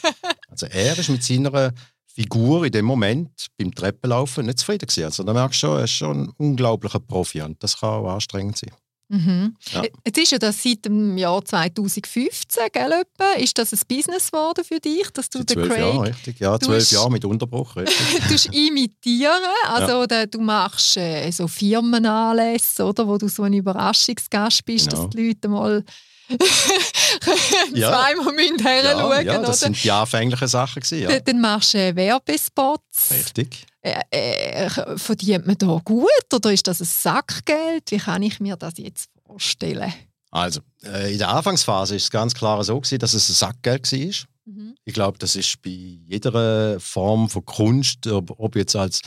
also 0.49 0.65
er 0.65 0.97
ist 0.97 1.09
mit 1.09 1.23
seiner 1.23 1.73
Figur 2.17 2.65
in 2.65 2.71
dem 2.71 2.86
Moment 2.86 3.45
beim 3.60 3.71
Treppenlaufen 3.75 4.47
nicht 4.47 4.58
zufrieden 4.58 4.88
gewesen. 4.88 5.03
Also 5.03 5.21
da 5.21 5.34
merkst 5.34 5.62
du 5.62 5.67
schon, 5.67 5.77
er 5.77 5.84
ist 5.84 5.91
schon 5.91 6.23
ein 6.23 6.30
unglaublicher 6.38 6.99
Profi 6.99 7.43
und 7.43 7.62
das 7.62 7.80
kann 7.80 7.89
auch 7.89 8.12
anstrengend 8.12 8.58
sein. 8.58 8.71
Mhm. 9.10 9.56
Ja. 9.71 9.84
Jetzt 10.03 10.17
ist 10.17 10.32
ja 10.32 10.39
das 10.39 10.63
seit 10.63 10.84
dem 10.84 11.15
Jahr 11.15 11.45
2015, 11.45 12.63
gell, 12.73 13.03
Ist 13.38 13.56
das 13.60 13.71
ein 13.71 13.80
Business 13.88 14.32
geworden 14.32 14.65
für 14.65 14.80
dich, 14.80 15.12
dass 15.12 15.30
du 15.30 15.43
den 15.43 15.67
Craig... 15.67 15.77
Jahre, 15.77 16.08
richtig. 16.08 16.39
Ja, 16.39 16.60
zwölf 16.60 16.91
Jahre 16.91 17.12
mit 17.12 17.23
Unterbruch, 17.23 17.75
du 17.75 18.51
imitieren, 18.51 19.39
also 19.67 20.03
ja. 20.10 20.25
du 20.25 20.41
machst 20.41 20.97
äh, 20.97 21.30
so 21.30 21.47
Firmenanlässe, 21.47 22.84
oder, 22.84 23.08
wo 23.08 23.19
du 23.19 23.30
so 23.30 23.43
ein 23.43 23.53
Überraschungsgast 23.53 24.65
bist, 24.65 24.89
genau. 24.89 25.03
dass 25.03 25.12
die 25.12 25.27
Leute 25.27 25.47
mal 25.49 25.86
ja. 27.73 27.89
zweimal 27.89 28.33
müssen 28.33 28.57
ja, 28.59 28.99
schauen, 28.99 29.25
ja, 29.25 29.39
das 29.39 29.61
sind 29.61 29.81
die 29.83 29.91
anfänglichen 29.91 30.47
Sachen 30.47 30.81
gewesen, 30.81 31.09
ja. 31.09 31.19
Dann 31.19 31.39
machst 31.39 31.73
du 31.73 31.77
äh, 31.77 31.95
Werbespots. 31.95 33.11
Richtig. 33.11 33.65
Äh, 33.81 34.01
äh, 34.11 34.97
verdient 34.97 35.47
man 35.47 35.57
da 35.57 35.79
gut 35.83 36.09
oder 36.33 36.51
ist 36.51 36.67
das 36.67 36.81
ein 36.81 36.85
Sackgeld? 36.85 37.89
Wie 37.89 37.97
kann 37.97 38.21
ich 38.23 38.39
mir 38.39 38.57
das 38.57 38.73
jetzt 38.77 39.09
vorstellen? 39.25 39.93
Also, 40.31 40.59
äh, 40.83 41.13
in 41.13 41.17
der 41.17 41.29
Anfangsphase 41.29 41.95
ist 41.95 42.03
es 42.03 42.11
ganz 42.11 42.33
klar 42.33 42.61
so 42.63 42.79
gewesen, 42.79 42.99
dass 42.99 43.13
es 43.13 43.29
ein 43.29 43.33
Sackgeld 43.33 43.89
war. 43.91 44.27
Mhm. 44.45 44.75
Ich 44.83 44.93
glaube, 44.93 45.17
das 45.17 45.35
ist 45.35 45.61
bei 45.61 45.69
jeder 45.69 46.79
Form 46.79 47.29
von 47.29 47.45
Kunst, 47.45 48.05
ob, 48.07 48.37
ob 48.37 48.55
jetzt 48.55 48.75
als 48.75 49.01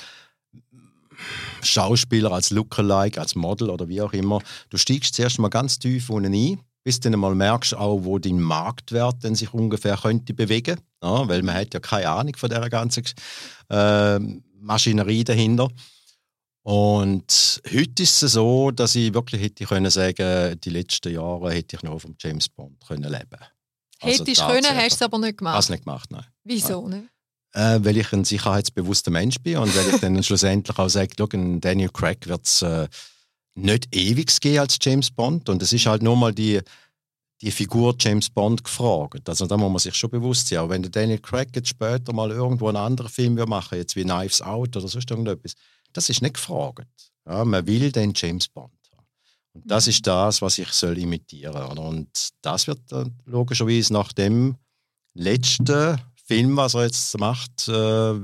Schauspieler, 1.62 2.33
als 2.33 2.50
Lookalike, 2.50 3.20
als 3.20 3.35
Model 3.35 3.70
oder 3.70 3.88
wie 3.88 4.00
auch 4.00 4.12
immer, 4.12 4.40
du 4.70 4.76
steigst 4.76 5.14
zuerst 5.14 5.38
mal 5.38 5.48
ganz 5.48 5.78
tief 5.78 6.11
unten 6.11 6.33
ein, 6.33 6.61
bis 6.90 6.98
du 6.98 7.09
dann 7.09 7.20
mal 7.20 7.37
merkst, 7.37 7.76
auch, 7.76 8.03
wo 8.03 8.18
dein 8.18 8.40
Marktwert 8.40 9.22
denn 9.22 9.37
sich 9.37 9.55
ungefähr 9.55 9.96
könnte 9.96 10.35
bewegen. 10.35 10.81
Ja, 11.00 11.29
weil 11.29 11.44
man 11.44 11.55
hat 11.55 11.72
ja 11.72 11.79
keine 11.79 12.09
Ahnung 12.09 12.35
von 12.35 12.50
dieser 12.50 12.68
ganzen 12.68 13.05
äh, 13.68 14.18
Maschinerie 14.59 15.22
dahinter. 15.22 15.68
Und 16.62 17.62
heute 17.72 18.03
ist 18.03 18.24
es 18.24 18.33
so, 18.33 18.72
dass 18.72 18.96
ich 18.96 19.14
wirklich 19.14 19.40
hätte 19.40 19.66
können 19.66 19.88
sagen, 19.88 20.59
die 20.61 20.70
letzten 20.70 21.14
Jahre 21.14 21.53
hätte 21.53 21.76
ich 21.76 21.85
noch 21.85 22.00
vom 22.00 22.16
James 22.18 22.48
Bond 22.48 22.85
können 22.85 23.09
leben. 23.09 23.38
Also 24.00 24.24
Hättest 24.24 24.40
du 24.40 24.46
können, 24.46 24.74
hast 24.74 24.90
du 24.90 24.94
es 24.96 25.03
aber 25.03 25.18
nicht 25.18 25.38
gemacht. 25.38 25.55
Hast 25.55 25.70
nicht 25.70 25.85
gemacht, 25.85 26.11
nein. 26.11 26.26
Wieso 26.42 26.88
nicht? 26.88 27.05
Äh, 27.53 27.79
weil 27.85 27.98
ich 27.98 28.12
ein 28.12 28.24
sicherheitsbewusster 28.24 29.12
Mensch 29.12 29.38
bin 29.38 29.59
und 29.59 29.76
weil 29.76 29.94
ich 29.94 30.00
dann 30.00 30.20
schlussendlich 30.24 30.76
auch 30.76 30.88
sage, 30.88 31.14
Daniel 31.61 31.90
Craig 31.90 32.26
wird 32.26 32.46
es 32.46 32.62
äh, 32.62 32.88
nicht 33.54 33.94
ewig 33.94 34.40
gehen 34.40 34.60
als 34.60 34.78
James 34.80 35.10
Bond. 35.10 35.48
Und 35.48 35.62
es 35.62 35.72
ist 35.72 35.86
halt 35.86 36.02
nur 36.02 36.16
mal 36.16 36.32
die, 36.32 36.60
die 37.42 37.50
Figur 37.50 37.94
James 37.98 38.30
Bond 38.30 38.64
gefragt. 38.64 39.28
Also 39.28 39.46
da 39.46 39.56
muss 39.56 39.70
man 39.70 39.78
sich 39.78 39.94
schon 39.94 40.10
bewusst 40.10 40.48
sein. 40.48 40.58
Auch 40.58 40.68
wenn 40.68 40.82
der 40.82 40.90
Daniel 40.90 41.18
Craig 41.18 41.48
jetzt 41.54 41.68
später 41.68 42.12
mal 42.12 42.30
irgendwo 42.30 42.68
einen 42.68 42.76
anderen 42.76 43.10
Film 43.10 43.34
machen 43.34 43.78
jetzt 43.78 43.96
wie 43.96 44.04
Knives 44.04 44.42
Out 44.42 44.76
oder 44.76 44.88
sonst 44.88 45.10
irgendetwas, 45.10 45.54
das 45.92 46.08
ist 46.08 46.22
nicht 46.22 46.34
gefragt. 46.34 46.86
Ja, 47.26 47.44
man 47.44 47.66
will 47.66 47.92
den 47.92 48.12
James 48.14 48.48
Bond. 48.48 48.72
Und 49.52 49.68
das 49.70 49.86
mhm. 49.86 49.90
ist 49.90 50.06
das, 50.06 50.42
was 50.42 50.58
ich 50.58 50.68
soll 50.68 50.98
imitieren 50.98 51.52
soll. 51.52 51.78
Und 51.78 52.30
das 52.42 52.66
wird 52.66 52.80
dann 52.88 53.18
logischerweise 53.24 53.92
nach 53.92 54.12
dem 54.12 54.56
letzten 55.14 55.98
Film, 56.24 56.56
was 56.56 56.74
er 56.74 56.84
jetzt 56.84 57.18
macht, 57.18 57.66
äh, 57.68 57.72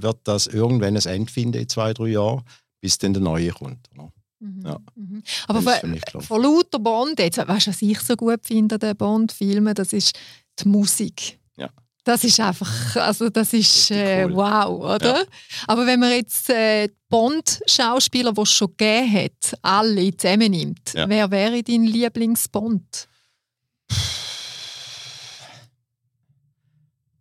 wird 0.02 0.18
das 0.24 0.46
irgendwann 0.46 0.96
ein 0.96 1.06
Ende 1.06 1.32
finden 1.32 1.60
in 1.60 1.68
zwei, 1.68 1.92
drei 1.92 2.08
Jahren, 2.08 2.44
bis 2.80 2.98
dann 2.98 3.14
der 3.14 3.22
neue 3.22 3.50
kommt. 3.50 3.90
Oder? 3.94 4.12
Mhm. 4.46 4.62
Ja. 4.64 4.78
Mhm. 4.94 5.22
Aber 5.48 5.62
von, 5.62 6.00
von 6.20 6.42
lauter 6.42 6.78
Bond, 6.78 7.18
jetzt, 7.18 7.38
weißt 7.38 7.66
du, 7.66 7.70
was 7.70 7.82
ich 7.82 8.00
so 8.00 8.16
gut 8.16 8.40
finde, 8.44 8.78
den 8.78 8.96
Bond-Filmen, 8.96 9.74
das 9.74 9.92
ist 9.92 10.16
die 10.58 10.68
Musik. 10.68 11.38
Ja. 11.56 11.68
Das 12.04 12.22
ist 12.24 12.38
einfach, 12.40 12.96
also 12.96 13.28
das 13.28 13.52
ist 13.52 13.90
äh, 13.90 14.28
wow, 14.30 14.94
oder? 14.94 15.18
Ja. 15.18 15.24
Aber 15.66 15.86
wenn 15.86 16.00
man 16.00 16.12
jetzt 16.12 16.48
äh, 16.50 16.88
Bond-Schauspieler, 17.08 18.32
die 18.32 18.40
es 18.40 18.52
schon 18.52 18.68
gegeben 18.76 19.12
hat, 19.12 19.58
alle 19.62 20.16
zusammennimmt, 20.16 20.94
ja. 20.94 21.08
wer 21.08 21.30
wäre 21.30 21.62
dein 21.62 21.84
Lieblings-Bond? 21.84 23.08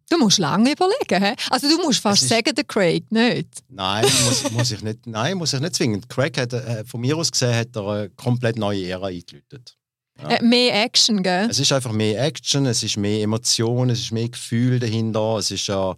Du 0.10 0.18
musst 0.20 0.38
lange 0.38 0.72
überlegen. 0.72 1.24
He? 1.24 1.36
Also 1.50 1.68
du 1.68 1.84
musst 1.84 2.00
fast 2.00 2.28
sagen, 2.28 2.54
der 2.54 2.64
Craig 2.64 3.12
nicht. 3.12 3.64
Nein, 3.70 4.06
muss, 4.26 4.52
muss 4.52 4.72
ich 4.72 4.84
nicht. 4.84 5.08
Nein, 5.08 5.38
muss 5.38 5.54
ich 5.54 5.60
nicht 5.60 5.76
zwingen. 5.76 6.08
Craig 6.08 6.38
hat 6.38 6.54
äh, 6.54 6.86
von 6.86 7.02
mir 7.02 7.18
aus 7.18 7.32
gesehen 7.32 7.56
hat 7.56 7.76
er 7.76 7.88
eine 7.88 8.10
komplett 8.12 8.58
neue 8.58 8.88
Ära 8.88 9.08
eingeläutet. 9.08 9.76
Ja. 10.22 10.30
Äh, 10.30 10.44
mehr 10.44 10.84
Action, 10.84 11.24
gell? 11.24 11.48
Es 11.50 11.60
ist 11.60 11.72
einfach 11.72 11.92
mehr 11.92 12.24
Action, 12.24 12.66
es 12.66 12.84
ist 12.84 12.98
mehr 12.98 13.22
Emotion, 13.24 13.90
es 13.90 14.00
ist 14.00 14.12
mehr 14.12 14.30
Gefühl 14.30 14.80
dahinter, 14.80 15.38
es 15.38 15.52
ist 15.52 15.68
ja, 15.68 15.96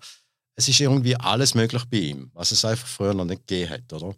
es 0.55 0.67
ist 0.67 0.79
irgendwie 0.79 1.15
alles 1.15 1.53
möglich 1.53 1.83
bei 1.89 1.97
ihm, 1.97 2.31
was 2.33 2.51
es 2.51 2.65
einfach 2.65 2.87
früher 2.87 3.13
noch 3.13 3.25
nicht 3.25 3.45
gegeben 3.45 3.71
hat, 3.71 3.93
oder? 3.93 4.15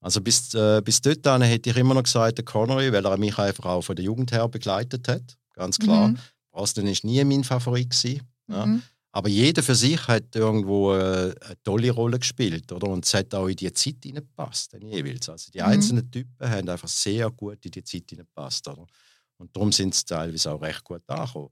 Also 0.00 0.20
bis, 0.20 0.54
äh, 0.54 0.80
bis 0.82 1.00
dort 1.00 1.24
hätte 1.42 1.70
ich 1.70 1.76
immer 1.76 1.94
noch 1.94 2.02
gesagt, 2.02 2.38
der 2.38 2.44
Connery, 2.44 2.92
weil 2.92 3.04
er 3.04 3.16
mich 3.18 3.38
einfach 3.38 3.66
auch 3.66 3.82
von 3.82 3.94
der 3.94 4.04
Jugend 4.04 4.32
her 4.32 4.48
begleitet 4.48 5.06
hat, 5.06 5.36
ganz 5.54 5.78
klar. 5.78 6.08
Mhm. 6.08 6.18
Brosnan 6.50 6.86
war 6.86 6.96
nie 7.02 7.24
mein 7.24 7.44
Favorit. 7.44 7.90
Gewesen, 7.90 8.22
ja. 8.48 8.66
Mhm. 8.66 8.82
Aber 9.14 9.28
jeder 9.28 9.62
für 9.62 9.74
sich 9.74 10.08
hat 10.08 10.34
irgendwo 10.34 10.92
eine, 10.92 11.34
äh, 11.38 11.44
eine 11.44 11.62
tolle 11.62 11.90
Rolle 11.90 12.18
gespielt, 12.18 12.72
oder? 12.72 12.88
Und 12.88 13.04
es 13.04 13.12
hat 13.12 13.34
auch 13.34 13.46
in 13.46 13.56
die 13.56 13.70
Zeit 13.72 13.96
hineingepasst, 14.02 14.74
jeweils. 14.80 15.28
Also 15.28 15.50
die 15.52 15.58
mhm. 15.58 15.66
einzelnen 15.66 16.10
Typen 16.10 16.50
haben 16.50 16.68
einfach 16.68 16.88
sehr 16.88 17.30
gut 17.30 17.64
in 17.64 17.72
die 17.72 17.84
Zeit 17.84 18.04
hineingepasst, 18.08 18.66
oder? 18.68 18.86
Und 19.36 19.54
darum 19.54 19.70
sind 19.70 19.94
sie 19.94 20.06
teilweise 20.06 20.50
auch 20.50 20.62
recht 20.62 20.82
gut 20.82 21.02
angekommen. 21.08 21.50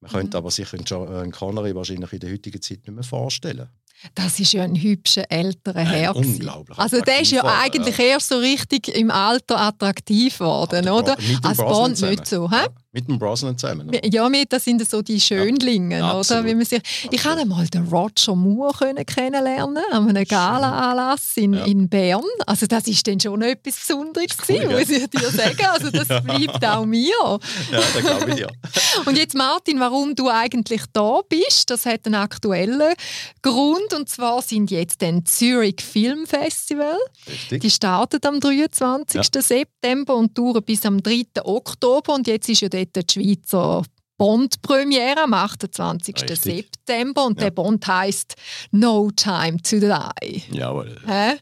Man 0.00 0.10
mhm. 0.10 0.14
könnte 0.14 0.36
aber 0.36 0.50
sich 0.52 0.72
einen 0.72 1.32
Connery 1.32 1.74
wahrscheinlich 1.74 2.12
in 2.12 2.20
der 2.20 2.30
heutigen 2.30 2.62
Zeit 2.62 2.86
nicht 2.86 2.94
mehr 2.94 3.04
vorstellen. 3.04 3.68
Das 4.14 4.40
ist 4.40 4.52
ja 4.52 4.64
ein 4.64 4.74
hübscher 4.74 5.30
älterer 5.30 5.80
Herr. 5.80 6.16
Unglaublich. 6.16 6.78
Also 6.78 7.00
der 7.00 7.20
ist 7.20 7.30
ja 7.30 7.44
eigentlich 7.44 7.98
ja. 7.98 8.04
erst 8.04 8.28
so 8.28 8.38
richtig 8.38 8.88
im 8.88 9.10
Alter 9.10 9.60
attraktiv 9.60 10.40
worden, 10.40 10.88
oder? 10.88 11.16
Als 11.42 11.58
Bond 11.58 12.00
nicht 12.00 12.26
so. 12.26 12.48
Ja. 12.50 12.66
Mit 12.94 13.08
dem 13.08 13.18
Brosnan 13.18 13.56
zusammen. 13.56 13.88
Oder? 13.88 14.04
Ja, 14.04 14.28
mit, 14.28 14.52
das 14.52 14.64
sind 14.64 14.86
so 14.86 15.00
die 15.00 15.18
Schönlinge, 15.18 16.00
ja, 16.00 16.18
oder? 16.18 16.44
Wie 16.44 16.54
man 16.54 16.66
sich, 16.66 16.82
ich 17.10 17.24
habe 17.24 17.46
mal 17.46 17.66
den 17.66 17.86
Roger 17.88 18.36
Moore 18.36 18.74
können 18.76 19.06
kennenlernen 19.06 19.82
an 19.90 20.10
einem 20.10 20.24
Gala-Anlass 20.26 21.36
in, 21.36 21.54
ja. 21.54 21.64
in 21.64 21.88
Bern. 21.88 22.22
Also 22.44 22.66
das 22.66 22.86
ist 22.88 23.06
dann 23.06 23.18
schon 23.18 23.40
etwas 23.40 23.76
Besonderes 23.76 24.36
cool, 24.46 24.58
gewesen, 24.58 24.72
muss 24.72 24.90
ich 24.90 25.08
dir 25.08 25.30
sagen. 25.30 25.66
Also 25.72 25.90
das 25.90 26.06
bleibt 26.24 26.66
auch 26.66 26.84
mir. 26.84 27.14
Ja, 27.18 27.38
das 27.70 28.04
glaube 28.04 28.30
ich 28.30 28.36
dir. 28.36 28.48
Und 29.06 29.16
jetzt 29.16 29.34
Martin, 29.34 29.80
warum 29.80 30.14
du 30.14 30.28
eigentlich 30.28 30.82
da 30.92 31.20
bist, 31.26 31.70
das 31.70 31.86
hat 31.86 32.04
einen 32.04 32.16
aktuellen 32.16 32.92
Grund 33.40 33.94
und 33.96 34.10
zwar 34.10 34.42
sind 34.42 34.70
jetzt 34.70 35.00
den 35.00 35.24
Zurich 35.24 35.80
Film 35.80 36.26
Festival. 36.26 36.98
Richtig. 37.26 37.62
Die 37.62 37.70
startet 37.70 38.26
am 38.26 38.38
23. 38.38 39.14
Ja. 39.14 39.42
September 39.42 40.14
und 40.14 40.36
dauert 40.36 40.66
bis 40.66 40.84
am 40.84 41.02
3. 41.02 41.24
Oktober 41.42 42.14
und 42.14 42.26
jetzt 42.26 42.50
ist 42.50 42.60
ja 42.60 42.68
dort 42.86 43.14
die 43.14 43.20
Schweizer 43.20 43.82
Bond-Premiere 44.22 45.24
am 45.24 45.34
28. 45.34 46.14
Richtig. 46.14 46.38
September 46.38 47.24
und 47.24 47.40
ja. 47.40 47.46
der 47.46 47.50
Bond 47.50 47.84
heißt 47.84 48.36
No 48.70 49.10
Time 49.10 49.60
to 49.62 49.80
Die. 49.80 50.42
Jawohl. 50.52 50.96
Hä? 51.04 51.38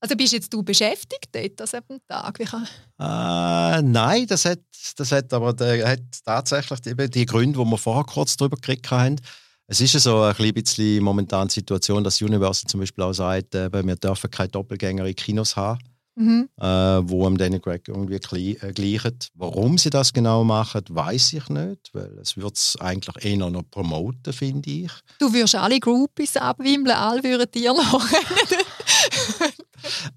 Also 0.00 0.16
bist 0.16 0.32
jetzt 0.32 0.52
du 0.52 0.64
beschäftigt 0.64 1.28
dort 1.32 1.60
an 1.60 1.80
diesem 1.88 2.00
Tag? 2.08 2.38
Wie 2.40 2.44
kann... 2.44 2.66
äh, 2.98 3.82
nein, 3.82 4.26
das 4.26 4.44
hat, 4.44 4.58
das 4.96 5.12
hat 5.12 5.32
aber 5.32 5.52
der, 5.52 5.88
hat 5.88 6.00
tatsächlich 6.24 6.84
eben 6.86 7.08
die 7.08 7.24
Gründe, 7.24 7.60
die 7.60 7.64
wir 7.64 7.78
vorher 7.78 8.02
kurz 8.02 8.36
darüber 8.36 8.56
gekriegt 8.56 8.90
haben. 8.90 9.20
Es 9.68 9.80
ist 9.80 9.94
ja 9.94 10.00
so 10.00 10.22
ein 10.22 10.52
bisschen 10.54 11.04
momentan 11.04 11.46
die 11.46 11.54
Situation, 11.54 12.02
dass 12.02 12.20
Universal 12.20 12.68
zum 12.68 12.80
Beispiel 12.80 13.04
auch 13.04 13.12
sagt, 13.12 13.54
äh, 13.54 13.70
wir 13.72 13.94
dürfen 13.94 14.28
keine 14.28 14.48
Doppelgänger 14.48 15.06
in 15.06 15.14
Kinos 15.14 15.54
haben 15.54 15.78
mhm. 16.14 16.48
äh, 16.60 16.64
wo 16.64 17.26
am 17.26 17.38
Danny 17.38 17.60
Craig 17.60 17.88
irgendwie 17.88 18.14
äh, 18.14 18.72
gleichen. 18.72 19.18
Warum 19.34 19.78
sie 19.78 19.90
das 19.90 20.12
genau 20.12 20.44
machen, 20.44 20.82
weiß 20.88 21.32
ich 21.34 21.48
nicht, 21.48 21.90
weil 21.92 22.18
es 22.20 22.36
wird 22.36 22.56
es 22.56 22.76
eigentlich 22.80 23.24
eher 23.24 23.50
noch 23.50 23.64
promoten, 23.70 24.32
finde 24.32 24.70
ich. 24.70 24.90
Du 25.18 25.32
würdest 25.32 25.54
alle 25.54 25.80
Groupies 25.80 26.36
abwimmeln, 26.36 26.96
alle 26.96 27.22
würden 27.22 27.50
dir 27.50 27.72
noch 27.72 28.02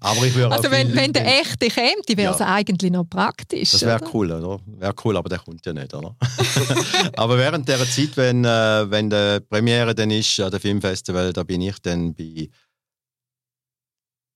Aber 0.00 0.24
ich 0.24 0.34
würde 0.34 0.54
Also 0.54 0.70
wenn, 0.70 0.94
wenn 0.94 1.12
der 1.12 1.40
echte 1.40 1.68
käme, 1.68 2.02
wäre 2.08 2.32
es 2.32 2.38
ja. 2.38 2.54
eigentlich 2.54 2.90
noch 2.90 3.04
praktisch. 3.04 3.72
Das 3.72 3.82
wäre 3.82 4.00
cool, 4.12 4.30
oder? 4.30 4.60
Wäre 4.66 4.94
cool, 5.04 5.16
aber 5.16 5.28
der 5.28 5.38
kommt 5.38 5.64
ja 5.66 5.72
nicht, 5.72 5.92
oder? 5.92 6.16
aber 7.16 7.38
während 7.38 7.68
der 7.68 7.78
Zeit, 7.78 8.16
wenn, 8.16 8.44
äh, 8.44 8.90
wenn 8.90 9.10
die 9.10 9.40
Premiere 9.48 9.94
dann 9.94 10.10
ist, 10.10 10.38
an 10.40 10.50
der 10.50 10.60
Filmfestival, 10.60 11.32
da 11.32 11.42
bin 11.42 11.62
ich 11.62 11.78
dann 11.80 12.14
bei 12.14 12.48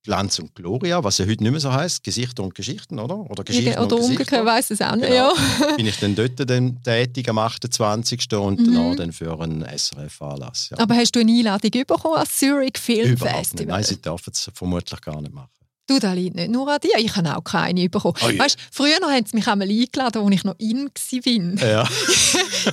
Glanz 0.02 0.38
und 0.38 0.54
Gloria, 0.54 1.04
was 1.04 1.18
ja 1.18 1.26
heute 1.26 1.42
nicht 1.42 1.50
mehr 1.52 1.60
so 1.60 1.72
heißt, 1.72 2.02
Gesichter 2.02 2.42
und 2.42 2.54
Geschichten, 2.54 2.98
oder? 2.98 3.18
Oder 3.30 3.44
Geschichten 3.44 3.78
Oder 3.78 3.96
und 3.96 4.04
umgekehrt, 4.04 4.46
weiß 4.46 4.70
es 4.70 4.80
auch 4.80 4.96
nicht. 4.96 5.08
Genau. 5.08 5.34
Ja. 5.34 5.72
Bin 5.76 5.86
ich 5.86 5.98
dann 5.98 6.14
dort 6.14 6.48
dann 6.48 6.82
tätig 6.82 7.28
am 7.28 7.38
28. 7.38 8.32
und 8.34 8.60
mhm. 8.60 8.74
danach 8.74 8.96
dann 8.96 9.12
für 9.12 9.38
einen 9.38 9.62
SRF-Anlass. 9.62 10.70
Ja. 10.70 10.78
Aber 10.78 10.94
hast 10.94 11.14
du 11.14 11.20
eine 11.20 11.30
Einladung 11.32 11.70
bekommen 11.70 12.16
als 12.16 12.38
Zurich 12.38 12.78
Film 12.78 13.16
Festival? 13.16 13.66
Nein, 13.66 13.84
sie 13.84 14.00
dürfen 14.00 14.32
es 14.32 14.50
vermutlich 14.54 15.00
gar 15.02 15.20
nicht 15.20 15.34
machen. 15.34 15.59
Du, 15.90 15.98
das 15.98 16.14
liegt 16.14 16.36
nicht 16.36 16.52
nur 16.52 16.68
an 16.68 16.78
dir. 16.78 16.98
Ich 16.98 17.16
habe 17.16 17.36
auch 17.36 17.42
keine 17.42 17.88
bekommen. 17.88 18.14
Oh, 18.22 18.26
weißt, 18.26 18.56
früher 18.70 18.94
haben 19.02 19.26
sie 19.26 19.36
mich 19.36 19.48
einmal 19.48 19.68
eingeladen, 19.68 20.22
als 20.22 20.34
ich 20.36 20.44
noch 20.44 20.54
in 20.58 20.84
war. 20.84 21.68
Ja. 21.68 21.88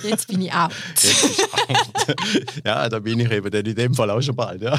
Jetzt 0.08 0.28
bin 0.28 0.44
ich 0.44 0.54
out. 0.54 0.72
out. 0.72 2.16
ja, 2.64 2.88
da 2.88 3.00
bin 3.00 3.20
ich 3.20 3.32
eben 3.32 3.50
dann 3.50 3.66
in 3.66 3.74
dem 3.74 3.96
Fall 3.96 4.12
auch 4.12 4.22
schon 4.22 4.36
bald. 4.36 4.62
Ja. 4.62 4.78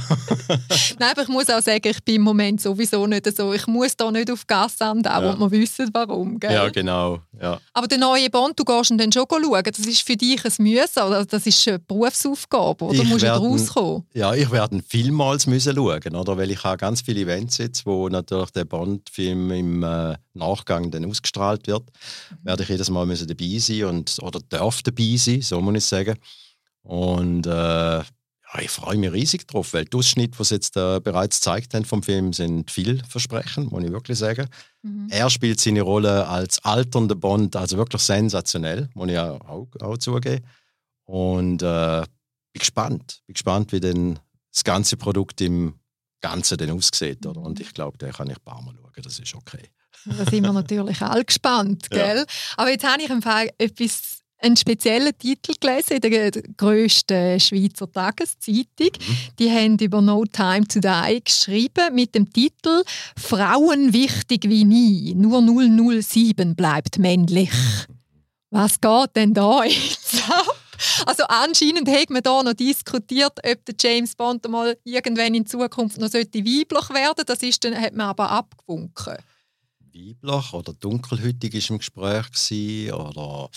Nein, 1.00 1.10
aber 1.10 1.22
ich 1.22 1.28
muss 1.28 1.50
auch 1.50 1.60
sagen, 1.60 1.82
ich 1.82 2.04
bin 2.04 2.14
im 2.16 2.22
Moment 2.22 2.60
sowieso 2.60 3.08
nicht 3.08 3.36
so. 3.36 3.52
Ich 3.52 3.66
muss 3.66 3.96
da 3.96 4.08
nicht 4.12 4.30
auf 4.30 4.46
Gas 4.46 4.80
andauern 4.82 5.24
ja. 5.24 5.32
und 5.32 5.50
wir 5.50 5.60
wissen, 5.60 5.90
warum. 5.92 6.38
Gell? 6.38 6.52
Ja, 6.52 6.68
genau. 6.68 7.18
Ja. 7.42 7.58
Aber 7.72 7.88
der 7.88 7.98
neue 7.98 8.30
Bond, 8.30 8.56
du 8.56 8.64
gehst 8.64 8.92
ihn 8.92 8.98
dann 8.98 9.10
schon 9.10 9.26
schauen. 9.28 9.64
Das 9.64 9.78
ist 9.80 10.06
für 10.06 10.16
dich 10.16 10.44
ein 10.44 10.52
Müssen. 10.58 11.02
Oder? 11.02 11.24
Das 11.24 11.44
ist 11.44 11.66
eine 11.66 11.80
Berufsaufgabe. 11.80 12.84
Oder 12.84 13.02
ich 13.02 13.08
musst 13.08 13.24
du 13.24 13.28
rauskommen? 13.32 14.04
Ja, 14.14 14.32
ich 14.32 14.48
werde 14.52 14.80
vielmals 14.86 15.48
müssen 15.48 15.74
schauen, 15.74 16.14
oder? 16.14 16.36
weil 16.36 16.52
ich 16.52 16.62
habe 16.62 16.76
ganz 16.76 17.00
viele 17.00 17.22
Events 17.22 17.58
jetzt, 17.58 17.84
wo 17.84 18.08
natürlich 18.08 18.27
der 18.30 18.64
Bond-Film 18.64 19.50
im 19.50 19.82
äh, 19.82 20.16
Nachgang 20.34 20.90
dann 20.90 21.04
ausgestrahlt 21.04 21.66
wird, 21.66 21.84
mhm. 22.30 22.36
werde 22.44 22.62
ich 22.62 22.68
jedes 22.68 22.90
Mal 22.90 23.06
müssen 23.06 23.28
dabei 23.28 23.58
sein 23.58 23.84
und, 23.84 24.16
oder 24.22 24.40
darf 24.48 24.82
dabei 24.82 25.16
sein, 25.16 25.42
so 25.42 25.60
muss 25.60 25.76
ich 25.76 25.84
sagen. 25.84 26.18
Und 26.82 27.46
äh, 27.46 28.02
ja, 28.54 28.60
ich 28.60 28.70
freue 28.70 28.96
mich 28.96 29.12
riesig 29.12 29.46
drauf, 29.46 29.74
weil 29.74 29.84
die 29.84 29.96
Ausschnitte, 29.96 30.38
die 30.38 30.44
sie 30.44 30.54
jetzt 30.54 30.76
äh, 30.76 31.00
bereits 31.00 31.38
gezeigt 31.38 31.74
haben 31.74 31.84
vom 31.84 32.02
Film, 32.02 32.32
sind 32.32 32.70
vielversprechend, 32.70 33.70
muss 33.70 33.84
ich 33.84 33.92
wirklich 33.92 34.18
sagen. 34.18 34.48
Mhm. 34.82 35.08
Er 35.10 35.28
spielt 35.28 35.60
seine 35.60 35.82
Rolle 35.82 36.26
als 36.26 36.64
alternder 36.64 37.14
Bond, 37.14 37.56
also 37.56 37.76
wirklich 37.76 38.02
sensationell, 38.02 38.88
muss 38.94 39.10
ich 39.10 39.18
auch, 39.18 39.68
auch 39.80 39.98
zugeben. 39.98 40.44
Und 41.04 41.62
äh, 41.62 42.04
bin 42.52 42.60
gespannt, 42.60 43.22
bin 43.26 43.34
gespannt, 43.34 43.72
wie 43.72 43.80
denn 43.80 44.18
das 44.52 44.64
ganze 44.64 44.96
Produkt 44.96 45.40
im 45.40 45.74
Ganzen 46.20 46.58
dann 46.58 46.70
aussieht. 46.70 47.24
Oder? 47.26 47.40
Und 47.40 47.60
ich 47.60 47.72
glaube, 47.72 47.98
da 47.98 48.08
kann 48.10 48.30
ich 48.30 48.36
ein 48.36 48.44
paar 48.44 48.62
Mal 48.62 48.74
schauen, 48.74 49.02
das 49.02 49.18
ist 49.18 49.34
okay. 49.34 49.70
Da 50.04 50.24
sind 50.24 50.44
wir 50.44 50.52
natürlich 50.52 51.00
alle 51.02 51.24
gespannt, 51.24 51.90
gell? 51.90 52.18
Ja. 52.18 52.24
Aber 52.56 52.70
jetzt 52.70 52.84
habe 52.84 53.02
ich 53.02 53.10
im 53.10 53.20
Fall 53.20 53.50
etwas 53.58 54.18
einen 54.40 54.56
speziellen 54.56 55.16
Titel 55.18 55.52
gelesen 55.60 55.94
in 55.94 56.00
der 56.00 56.30
grössten 56.56 57.40
Schweizer 57.40 57.90
Tageszeitung. 57.90 58.90
Mhm. 58.98 59.16
Die 59.38 59.50
haben 59.50 59.78
über 59.78 60.00
No 60.00 60.24
Time 60.24 60.66
to 60.66 60.80
Die 60.80 61.20
geschrieben 61.24 61.94
mit 61.94 62.14
dem 62.14 62.32
Titel 62.32 62.84
Frauen 63.16 63.92
wichtig 63.92 64.44
wie 64.48 64.64
nie. 64.64 65.14
Nur 65.14 65.42
007 65.42 66.54
bleibt 66.54 66.98
männlich. 66.98 67.50
Was 68.50 68.80
geht 68.80 69.16
denn 69.16 69.34
da 69.34 69.64
jetzt 69.64 70.22
ab? 70.30 70.57
Also 71.06 71.24
anscheinend 71.24 71.88
hat 71.88 72.10
man 72.10 72.22
da 72.22 72.42
noch 72.42 72.54
diskutiert, 72.54 73.38
ob 73.44 73.64
der 73.64 73.74
James 73.80 74.14
Bond 74.14 74.48
mal 74.48 74.76
irgendwann 74.84 75.34
in 75.34 75.46
Zukunft 75.46 75.98
noch 75.98 76.12
weiblich 76.12 76.34
werden 76.90 77.14
sollte. 77.16 77.24
Das 77.24 77.42
ist 77.42 77.64
dann, 77.64 77.78
hat 77.78 77.94
man 77.94 78.08
aber 78.08 78.30
abgewunken. 78.30 79.18
Weiblich 79.80 80.52
oder 80.52 80.72
dunkelhütig 80.74 81.54
war 81.54 81.70
im 81.70 81.78
Gespräch 81.78 82.92
oder 82.92 83.50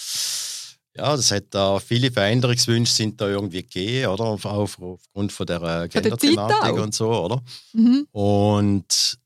ja, 0.96 1.16
das 1.16 1.32
hat 1.32 1.46
da 1.52 1.80
viele 1.80 2.12
Veränderungswünsche 2.12 2.94
sind 2.94 3.22
da 3.22 3.30
irgendwie 3.30 3.62
gegeben, 3.62 4.08
oder? 4.08 4.26
Auf, 4.26 4.46
auf, 4.46 4.82
aufgrund 4.82 5.32
von 5.32 5.46
der 5.46 5.88
Gender-Thematik 5.88 6.74
und 6.74 6.94
so, 6.94 7.10
oder? 7.10 7.42
Mhm. 7.72 8.08
Und 8.12 9.18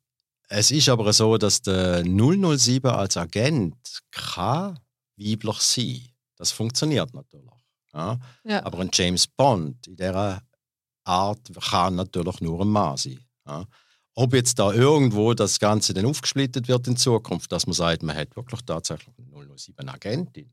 es 0.48 0.72
ist 0.72 0.90
aber 0.90 1.12
so, 1.12 1.38
dass 1.38 1.62
der 1.62 2.04
007 2.04 2.86
als 2.92 3.18
Agent 3.18 3.76
kann 4.12 4.80
weiblich 5.18 5.60
sein. 5.60 6.02
Das 6.38 6.52
funktioniert 6.52 7.14
natürlich. 7.14 7.55
Ja? 7.96 8.20
ja. 8.44 8.66
Aber 8.66 8.80
ein 8.80 8.90
James 8.94 9.26
Bond 9.26 9.88
in 9.88 9.96
dieser 9.96 10.42
Art 11.04 11.40
kann 11.72 11.96
natürlich 11.96 12.42
nur 12.42 12.62
ein 12.62 12.68
Mann 12.68 12.98
sein. 12.98 13.20
Ja? 13.48 13.66
Ob 14.16 14.34
jetzt 14.34 14.60
da 14.60 14.72
irgendwo 14.72 15.34
das 15.34 15.60
Ganze 15.60 15.94
dann 15.94 16.06
aufgesplittet 16.06 16.68
wird 16.68 16.88
in 16.88 16.98
Zukunft, 16.98 17.52
dass 17.52 17.68
man 17.68 17.74
sagt, 17.74 18.04
man 18.04 18.16
hat 18.16 18.36
wirklich 18.36 18.62
tatsächlich 18.62 19.14
eine 19.18 19.58
007 19.58 19.90
Agentin 19.90 20.52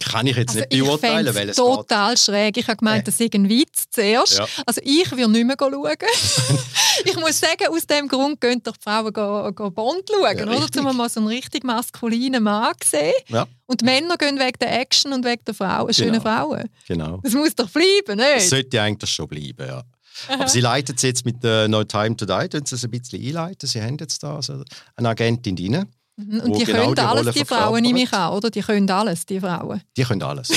kann 0.00 0.26
ich 0.26 0.36
jetzt 0.36 0.50
also 0.50 0.60
nicht 0.60 0.84
beurteilen, 0.84 1.34
weil 1.34 1.48
es 1.48 1.56
total 1.56 2.10
geht. 2.10 2.18
schräg. 2.18 2.56
Ich 2.56 2.66
habe 2.66 2.76
gemeint, 2.76 3.06
das 3.08 3.20
ist 3.20 3.34
ein 3.34 3.48
Witz 3.48 3.84
zuerst. 3.90 4.38
Ja. 4.38 4.46
Also 4.66 4.80
ich 4.84 5.10
will 5.16 5.28
nicht 5.28 5.46
mehr 5.46 5.56
schauen. 5.58 5.96
ich 7.04 7.16
muss 7.16 7.38
sagen, 7.38 7.68
aus 7.68 7.86
dem 7.86 8.08
Grund 8.08 8.40
gehen 8.40 8.62
doch 8.62 8.76
die 8.76 8.82
Frauen 8.82 9.12
go, 9.12 9.50
go 9.52 9.70
Bond 9.70 10.08
schauen, 10.08 10.38
ja, 10.38 10.44
oder? 10.44 10.90
Um 10.90 10.96
mal 10.96 11.08
so 11.08 11.20
einen 11.20 11.28
richtig 11.28 11.64
maskulinen 11.64 12.42
Mann 12.42 12.74
sehen. 12.84 13.12
Ja. 13.28 13.46
Und 13.66 13.82
Männer 13.82 14.16
gehen 14.16 14.38
wegen 14.38 14.58
der 14.60 14.80
Action 14.80 15.12
und 15.12 15.24
wegen 15.24 15.44
der 15.44 15.54
Frauen, 15.54 15.92
schönen 15.94 16.12
genau. 16.12 16.22
Frauen. 16.22 16.68
Genau. 16.86 17.20
Das 17.22 17.32
muss 17.32 17.54
doch 17.54 17.70
bleiben, 17.70 18.16
nicht? 18.16 18.36
Das 18.36 18.50
sollte 18.50 18.80
eigentlich 18.80 19.10
schon 19.10 19.28
bleiben, 19.28 19.66
ja. 19.66 19.82
Aha. 20.28 20.34
Aber 20.34 20.48
sie 20.48 20.60
leitet 20.60 20.96
es 20.96 21.02
jetzt 21.02 21.24
mit 21.24 21.44
uh, 21.44 21.66
No 21.68 21.84
Time 21.84 22.16
to 22.16 22.26
Die, 22.26 22.58
sie 22.64 22.74
es 22.74 22.84
ein 22.84 22.90
bisschen 22.90 23.22
einleiten. 23.24 23.68
Sie 23.68 23.82
haben 23.82 23.96
jetzt 23.98 24.22
da 24.22 24.36
also 24.36 24.62
eine 24.96 25.08
Agentin 25.08 25.56
drin. 25.56 25.86
Und 26.22 26.56
die 26.56 26.64
genau 26.64 26.84
können 26.84 26.94
die 26.94 27.00
alles, 27.00 27.34
die 27.34 27.44
Frauen, 27.44 27.82
nehme 27.82 28.02
ich 28.02 28.12
an, 28.12 28.32
oder? 28.32 28.50
Die 28.50 28.60
können 28.60 28.88
alles, 28.90 29.26
die 29.26 29.40
Frauen. 29.40 29.82
Die 29.96 30.04
können 30.04 30.22
alles. 30.22 30.48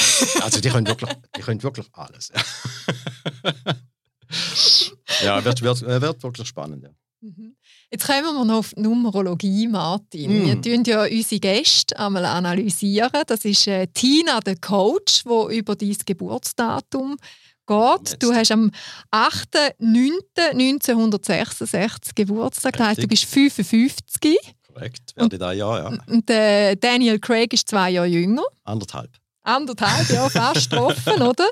Also 0.41 0.59
die 0.59 0.69
können 0.69 0.87
wirklich, 0.87 1.09
die 1.35 1.41
können 1.41 1.63
wirklich 1.63 1.87
alles. 1.93 2.31
ja, 5.23 5.43
wird, 5.43 5.61
wird, 5.61 5.81
wird 5.81 6.23
wirklich 6.23 6.47
spannend. 6.47 6.83
Ja. 6.83 6.89
Mhm. 7.21 7.55
Jetzt 7.91 8.07
kommen 8.07 8.23
wir 8.23 8.45
noch 8.45 8.57
auf 8.57 8.73
die 8.75 8.81
Numerologie, 8.81 9.67
Martin. 9.67 10.43
Mm. 10.43 10.45
Wir 10.45 10.61
tun 10.61 10.83
ja 10.85 11.03
unsere 11.03 11.39
Gäste 11.39 11.97
einmal 11.97 12.25
analysieren. 12.25 13.23
Das 13.25 13.45
ist 13.45 13.65
äh, 13.67 13.87
Tina, 13.87 14.41
der 14.41 14.57
Coach, 14.57 15.21
wo 15.25 15.49
über 15.49 15.75
dein 15.75 15.97
Geburtsdatum 16.05 17.17
geht. 17.65 18.21
Du 18.21 18.33
hast 18.33 18.51
am 18.51 18.69
8.9.1966 19.11 22.11
Geburtstag. 22.15 22.77
Das 22.77 22.87
heißt, 22.87 23.03
du 23.03 23.07
bist 23.07 23.25
55. 23.25 24.54
Korrekt, 24.75 25.15
werde 25.15 25.37
da 25.37 25.53
ja, 25.53 25.77
ja. 25.77 25.99
Und 26.07 26.29
äh, 26.29 26.75
Daniel 26.75 27.17
Craig 27.19 27.53
ist 27.53 27.69
zwei 27.69 27.91
Jahre 27.91 28.07
jünger. 28.07 28.43
Anderthalb. 28.65 29.09
Anderthalb, 29.43 30.09
ja, 30.09 30.27
fast 30.27 30.69
getroffen, 30.69 31.21
oder? 31.21 31.47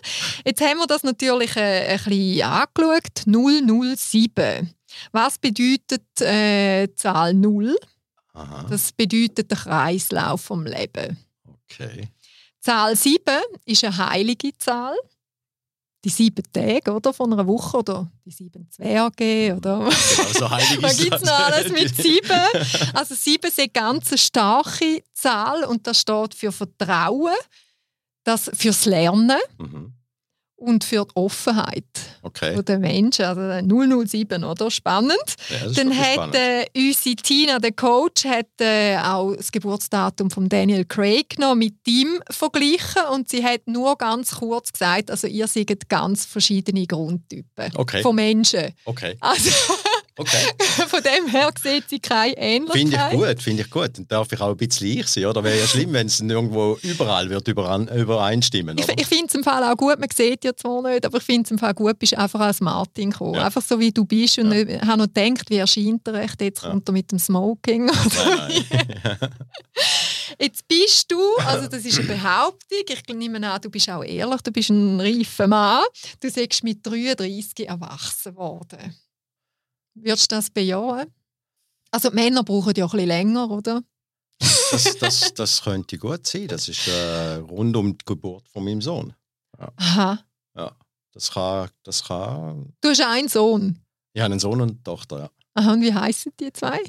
Jetzt 0.46 0.62
haben 0.62 0.80
wir 0.80 0.88
das 0.88 1.04
natürlich 1.04 1.56
äh, 1.56 1.94
ein 1.94 2.04
bisschen 2.04 2.42
angeschaut. 2.42 3.98
007. 3.98 4.74
Was 5.14 5.38
bedeutet 5.38 6.04
äh, 6.20 6.94
Zahl 6.96 7.34
0? 7.34 7.78
Aha. 8.34 8.66
Das 8.70 8.92
bedeutet 8.92 9.52
der 9.52 9.58
Kreislauf 9.58 10.42
vom 10.42 10.66
Leben. 10.66 11.18
Okay. 11.48 12.10
Zahl 12.60 12.96
7 12.96 13.22
ist 13.66 13.84
eine 13.86 13.98
heilige 14.10 14.58
Zahl 14.58 14.96
die 16.04 16.10
sieben 16.10 16.44
Tage 16.52 16.94
oder, 16.94 17.14
von 17.14 17.32
einer 17.34 17.48
Woche 17.48 17.78
oder 17.78 18.12
die 18.26 18.32
sieben 18.32 18.70
Zwerge 18.70 19.56
oder 19.56 19.80
genau, 19.80 19.92
so 19.92 20.52
was 20.82 20.98
gibt 20.98 21.16
es 21.16 21.22
noch 21.22 21.40
alles 21.40 21.72
mit 21.72 21.96
sieben? 21.96 22.94
Also 22.94 23.16
sieben 23.16 23.48
ist 23.48 23.60
eine 23.60 23.70
ganz 23.70 24.20
starke 24.20 25.04
Zahl 25.14 25.64
und 25.64 25.88
das 25.88 26.00
steht 26.00 26.34
für 26.36 26.52
Vertrauen, 26.52 27.34
das 28.24 28.52
fürs 28.54 28.86
Lernen. 28.86 29.40
Mhm 29.58 29.83
und 30.64 30.84
für 30.84 31.06
die 31.06 31.16
Offenheit 31.16 31.84
okay. 32.22 32.62
der 32.64 32.80
Menschen. 32.80 33.26
Also 33.26 34.06
007, 34.06 34.44
oder? 34.44 34.72
Spannend. 34.72 35.14
Ja, 35.50 35.70
Dann 35.72 35.98
hat 35.98 36.36
äh, 36.36 36.66
unsere 36.76 37.16
Tina, 37.18 37.60
der 37.60 37.74
Coach, 37.74 38.26
hat 38.26 38.48
äh, 38.60 38.98
auch 38.98 39.36
das 39.36 39.52
Geburtsdatum 39.52 40.32
von 40.32 40.48
Daniel 40.48 40.86
Craig 40.86 41.38
noch 41.38 41.56
mit 41.56 41.76
ihm 41.86 42.22
verglichen 42.30 43.04
und 43.12 43.30
sie 43.30 43.44
hat 43.44 43.62
nur 43.68 43.98
ganz 43.98 44.36
kurz 44.36 44.72
gesagt, 44.72 45.12
also 45.12 45.28
ihr 45.28 45.48
seid 45.48 45.90
ganz 45.90 46.26
verschiedene 46.26 46.88
Grundtypen 46.88 47.72
okay. 47.76 48.02
von 48.02 48.16
Menschen. 48.16 48.74
Okay. 48.86 49.18
Also, 49.20 49.50
Okay. 50.16 50.38
Von 50.88 51.02
dem 51.02 51.28
her 51.28 51.50
sieht 51.62 51.90
sie 51.90 52.00
keine 52.00 52.38
Ähnlichkeit. 52.38 52.82
Finde 52.82 53.08
ich 53.12 53.18
gut, 53.18 53.42
finde 53.42 53.62
ich 53.64 53.70
gut. 53.70 53.98
Dann 53.98 54.08
darf 54.08 54.32
ich 54.32 54.40
auch 54.40 54.52
ein 54.52 54.58
bisschen 54.58 55.00
ich 55.00 55.08
sein, 55.08 55.26
oder? 55.26 55.44
Wäre 55.44 55.60
ja 55.60 55.66
schlimm, 55.66 55.94
wenn 55.94 56.06
es 56.06 56.20
irgendwo 56.20 56.78
überall 56.84 57.30
wird 57.30 57.48
übereinstimmen. 57.48 58.78
Oder? 58.78 58.94
Ich, 58.94 59.02
ich 59.02 59.08
finde 59.08 59.26
es 59.28 59.36
im 59.36 59.44
Fall 59.44 59.64
auch 59.64 59.76
gut, 59.76 60.00
man 60.00 60.10
sieht 60.14 60.46
ja 60.46 60.56
zwar 60.56 60.84
nicht, 60.84 61.06
aber 61.06 61.18
ich 61.18 61.24
finde 61.24 61.44
es 61.46 61.52
im 61.52 61.58
Fall 61.58 61.74
gut, 61.74 61.98
bist 61.98 62.16
einfach 62.16 62.42
als 62.42 62.62
Martin 62.62 63.10
gekommen. 63.10 63.36
Ja. 63.36 63.46
Einfach 63.46 63.64
so 63.64 63.80
wie 63.80 63.92
du 63.92 64.06
bist 64.06 64.38
und 64.38 64.52
ja. 64.52 64.82
habe 64.86 65.00
noch 65.00 65.14
gedacht, 65.14 65.50
wie 65.50 65.58
erscheint 65.58 66.08
er 66.08 66.16
echt, 66.16 66.42
jetzt 66.42 66.64
ja. 66.64 66.70
kommt 66.70 66.88
er 66.88 66.92
mit 66.92 67.12
dem 67.12 67.18
Smoking. 67.18 67.90
Oder 67.90 68.36
nein, 68.36 68.66
nein. 69.04 69.30
Jetzt 70.40 70.68
bist 70.68 71.12
du, 71.12 71.20
also 71.46 71.68
das 71.68 71.86
ist 71.86 72.00
eine 72.00 72.08
Behauptung, 72.08 72.80
ich 72.88 73.16
nehme 73.16 73.50
an, 73.50 73.62
du 73.62 73.70
bist 73.70 73.90
auch 73.90 74.04
ehrlich, 74.04 74.42
du 74.42 74.52
bist 74.52 74.70
ein 74.70 75.00
reifer 75.00 75.48
Mann, 75.48 75.84
du 76.20 76.30
sagst 76.30 76.64
mit 76.64 76.86
33 76.86 77.68
erwachsen 77.68 78.36
worden. 78.36 78.96
Würdest 79.96 80.32
du 80.32 80.36
das 80.36 80.50
bejahen? 80.50 81.14
Also 81.92 82.10
die 82.10 82.16
Männer 82.16 82.44
brauchen 82.44 82.74
ja 82.76 82.86
ein 82.86 82.92
bisschen 82.92 83.08
länger, 83.08 83.52
oder? 83.52 83.84
Das, 84.72 84.98
das, 84.98 85.34
das 85.34 85.64
könnte 85.64 85.98
gut 85.98 86.26
sein. 86.26 86.48
Das 86.48 86.68
ist 86.68 86.88
äh, 86.88 87.36
rund 87.36 87.76
um 87.78 87.98
die 87.98 88.06
Geburt 88.06 88.48
von 88.50 88.64
meinem 88.64 88.82
Sohn. 88.82 89.14
Ja. 89.60 89.72
Aha. 89.76 90.20
Ja, 90.56 90.76
das 91.12 91.32
kann, 91.32 91.70
das 91.84 92.04
kann... 92.04 92.74
Du 92.82 92.90
hast 92.90 93.02
einen 93.02 93.30
Sohn? 93.30 93.80
Ich 94.14 94.22
habe 94.22 94.32
einen 94.32 94.40
Sohn 94.40 94.62
und 94.62 94.70
eine 94.70 94.84
Tochter, 94.84 95.20
ja. 95.20 95.30
Aha, 95.56 95.74
und 95.74 95.82
wie 95.82 95.94
heißen 95.94 96.32
die 96.40 96.52
zwei? 96.52 96.80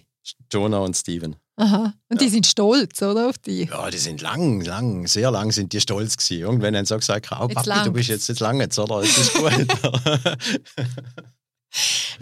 Jonah 0.51 0.79
und 0.79 0.97
Steven. 0.97 1.37
Aha. 1.57 1.95
Und 2.09 2.21
ja. 2.21 2.27
die 2.27 2.29
sind 2.31 2.47
stolz, 2.47 3.03
oder? 3.03 3.29
Auf 3.29 3.39
die? 3.39 3.65
Ja, 3.65 3.91
die 3.91 3.99
sind 3.99 4.23
lang, 4.23 4.63
lang, 4.63 5.07
sehr 5.07 5.31
lang 5.31 5.53
sind 5.53 5.73
die 5.73 5.81
stolz 5.81 6.17
gewesen. 6.17 6.41
Irgendwann 6.41 6.77
haben 6.77 6.87
sie 6.87 6.97
gesagt, 6.97 7.31
oh, 7.31 7.47
Papi, 7.47 7.85
du 7.85 7.93
bist 7.93 8.09
jetzt, 8.09 8.29
jetzt 8.29 8.41
lang 8.41 8.59
jetzt, 8.61 8.79
oder? 8.79 9.01
Es 9.03 9.19
ist 9.19 9.35
gut. 9.35 9.53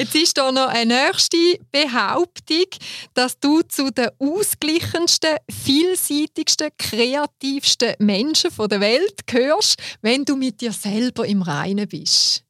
Jetzt 0.03 0.17
ist 0.17 0.37
da 0.37 0.51
noch 0.51 0.67
eine 0.67 1.07
nächste 1.07 1.37
Behauptung, 1.71 2.67
dass 3.15 3.38
du 3.38 3.62
zu 3.62 3.93
den 3.93 4.09
ausgleichendsten, 4.19 5.37
vielseitigsten, 5.49 6.71
kreativsten 6.77 7.95
Menschen 8.01 8.51
der 8.69 8.81
Welt 8.81 9.25
gehörst, 9.29 9.77
wenn 10.01 10.25
du 10.25 10.35
mit 10.35 10.61
dir 10.61 10.73
selber 10.73 11.25
im 11.25 11.43
Reinen 11.43 11.87
bist. 11.87 12.43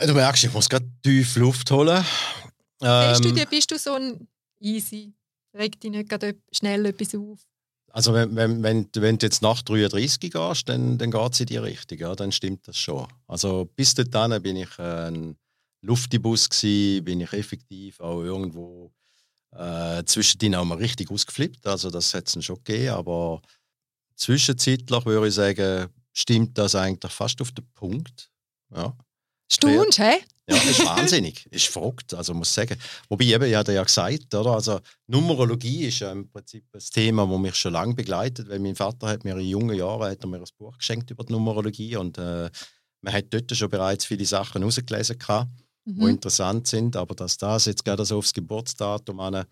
Du 0.00 0.14
merkst, 0.14 0.44
ich 0.44 0.52
muss 0.54 0.66
gerade 0.66 0.90
tief 1.02 1.36
Luft 1.36 1.70
holen. 1.70 2.02
Ähm, 2.80 3.20
du 3.20 3.32
dir, 3.32 3.44
bist 3.44 3.70
du 3.70 3.78
so 3.78 3.92
ein 3.92 4.26
easy? 4.58 5.12
Regt 5.54 5.82
dich 5.82 5.90
nicht 5.90 6.08
gerade 6.08 6.36
schnell 6.52 6.86
etwas 6.86 7.14
auf? 7.14 7.40
Also 7.92 8.14
wenn, 8.14 8.34
wenn, 8.34 8.62
wenn, 8.62 8.88
wenn 8.94 9.18
du 9.18 9.26
jetzt 9.26 9.42
nach 9.42 9.60
33 9.60 10.32
gehst, 10.32 10.70
dann, 10.70 10.96
dann 10.96 11.10
geht 11.10 11.32
es 11.34 11.40
in 11.40 11.46
die 11.46 11.56
Richtung, 11.58 11.98
ja, 11.98 12.14
dann 12.14 12.32
stimmt 12.32 12.66
das 12.66 12.78
schon. 12.78 13.06
Also 13.26 13.68
bis 13.76 13.94
dahin 13.94 14.42
bin 14.42 14.56
ich 14.56 14.78
ein 14.78 15.36
Luftibus 15.86 16.48
gsi, 16.48 17.00
bin 17.04 17.20
ich 17.20 17.32
effektiv 17.32 18.00
auch 18.00 18.22
irgendwo 18.22 18.92
äh, 19.52 20.04
zwischendrin 20.04 20.56
auch 20.56 20.64
mal 20.64 20.78
richtig 20.78 21.10
ausgeflippt. 21.10 21.66
Also 21.66 21.90
das 21.90 22.12
hat 22.12 22.34
es 22.34 22.44
schon 22.44 22.62
gegeben, 22.64 22.90
aber 22.90 23.40
zwischenzeitlich 24.16 25.06
würde 25.06 25.28
ich 25.28 25.34
sagen, 25.34 25.88
stimmt 26.12 26.58
das 26.58 26.74
eigentlich 26.74 27.12
fast 27.12 27.40
auf 27.40 27.52
den 27.52 27.66
Punkt. 27.74 28.30
Ja. 28.74 28.96
Staunst, 29.50 29.98
hä? 30.00 30.18
Ja, 30.48 30.56
ist 30.56 30.84
wahnsinnig. 30.84 31.46
ist 31.50 31.66
verrückt, 31.66 32.14
also 32.14 32.34
muss 32.34 32.48
ich 32.48 32.54
sagen. 32.54 32.76
Wobei 33.08 33.26
eben, 33.26 33.44
ich 33.44 33.54
hatte 33.54 33.72
ja 33.72 33.82
gesagt, 33.82 34.34
oder? 34.34 34.52
Also 34.52 34.80
Numerologie 35.06 35.86
ist 35.86 36.00
ja 36.00 36.10
im 36.12 36.28
Prinzip 36.28 36.64
ein 36.72 36.80
Thema, 36.80 37.26
das 37.26 37.38
mich 37.38 37.54
schon 37.54 37.72
lange 37.72 37.94
begleitet, 37.94 38.48
weil 38.48 38.58
mein 38.58 38.76
Vater 38.76 39.08
hat 39.08 39.24
mir 39.24 39.36
in 39.36 39.46
jungen 39.46 39.76
Jahren 39.76 40.10
hat 40.10 40.22
er 40.22 40.28
mir 40.28 40.38
ein 40.38 40.44
Buch 40.58 40.78
geschenkt 40.78 41.10
über 41.10 41.24
die 41.24 41.32
Numerologie 41.32 41.96
und 41.96 42.18
äh, 42.18 42.50
man 43.02 43.12
hat 43.12 43.26
dort 43.30 43.56
schon 43.56 43.70
bereits 43.70 44.04
viele 44.04 44.24
Sachen 44.24 44.62
herausgelesen 44.62 45.18
gehabt, 45.18 45.50
mhm. 45.86 46.00
die 46.00 46.10
interessant 46.10 46.66
sind, 46.66 46.96
aber 46.96 47.14
dass 47.14 47.36
das 47.38 47.64
jetzt 47.64 47.84
gerade 47.84 48.04
so 48.04 48.18
aufs 48.18 48.32
Geburtsdatum 48.32 49.20
an 49.20 49.44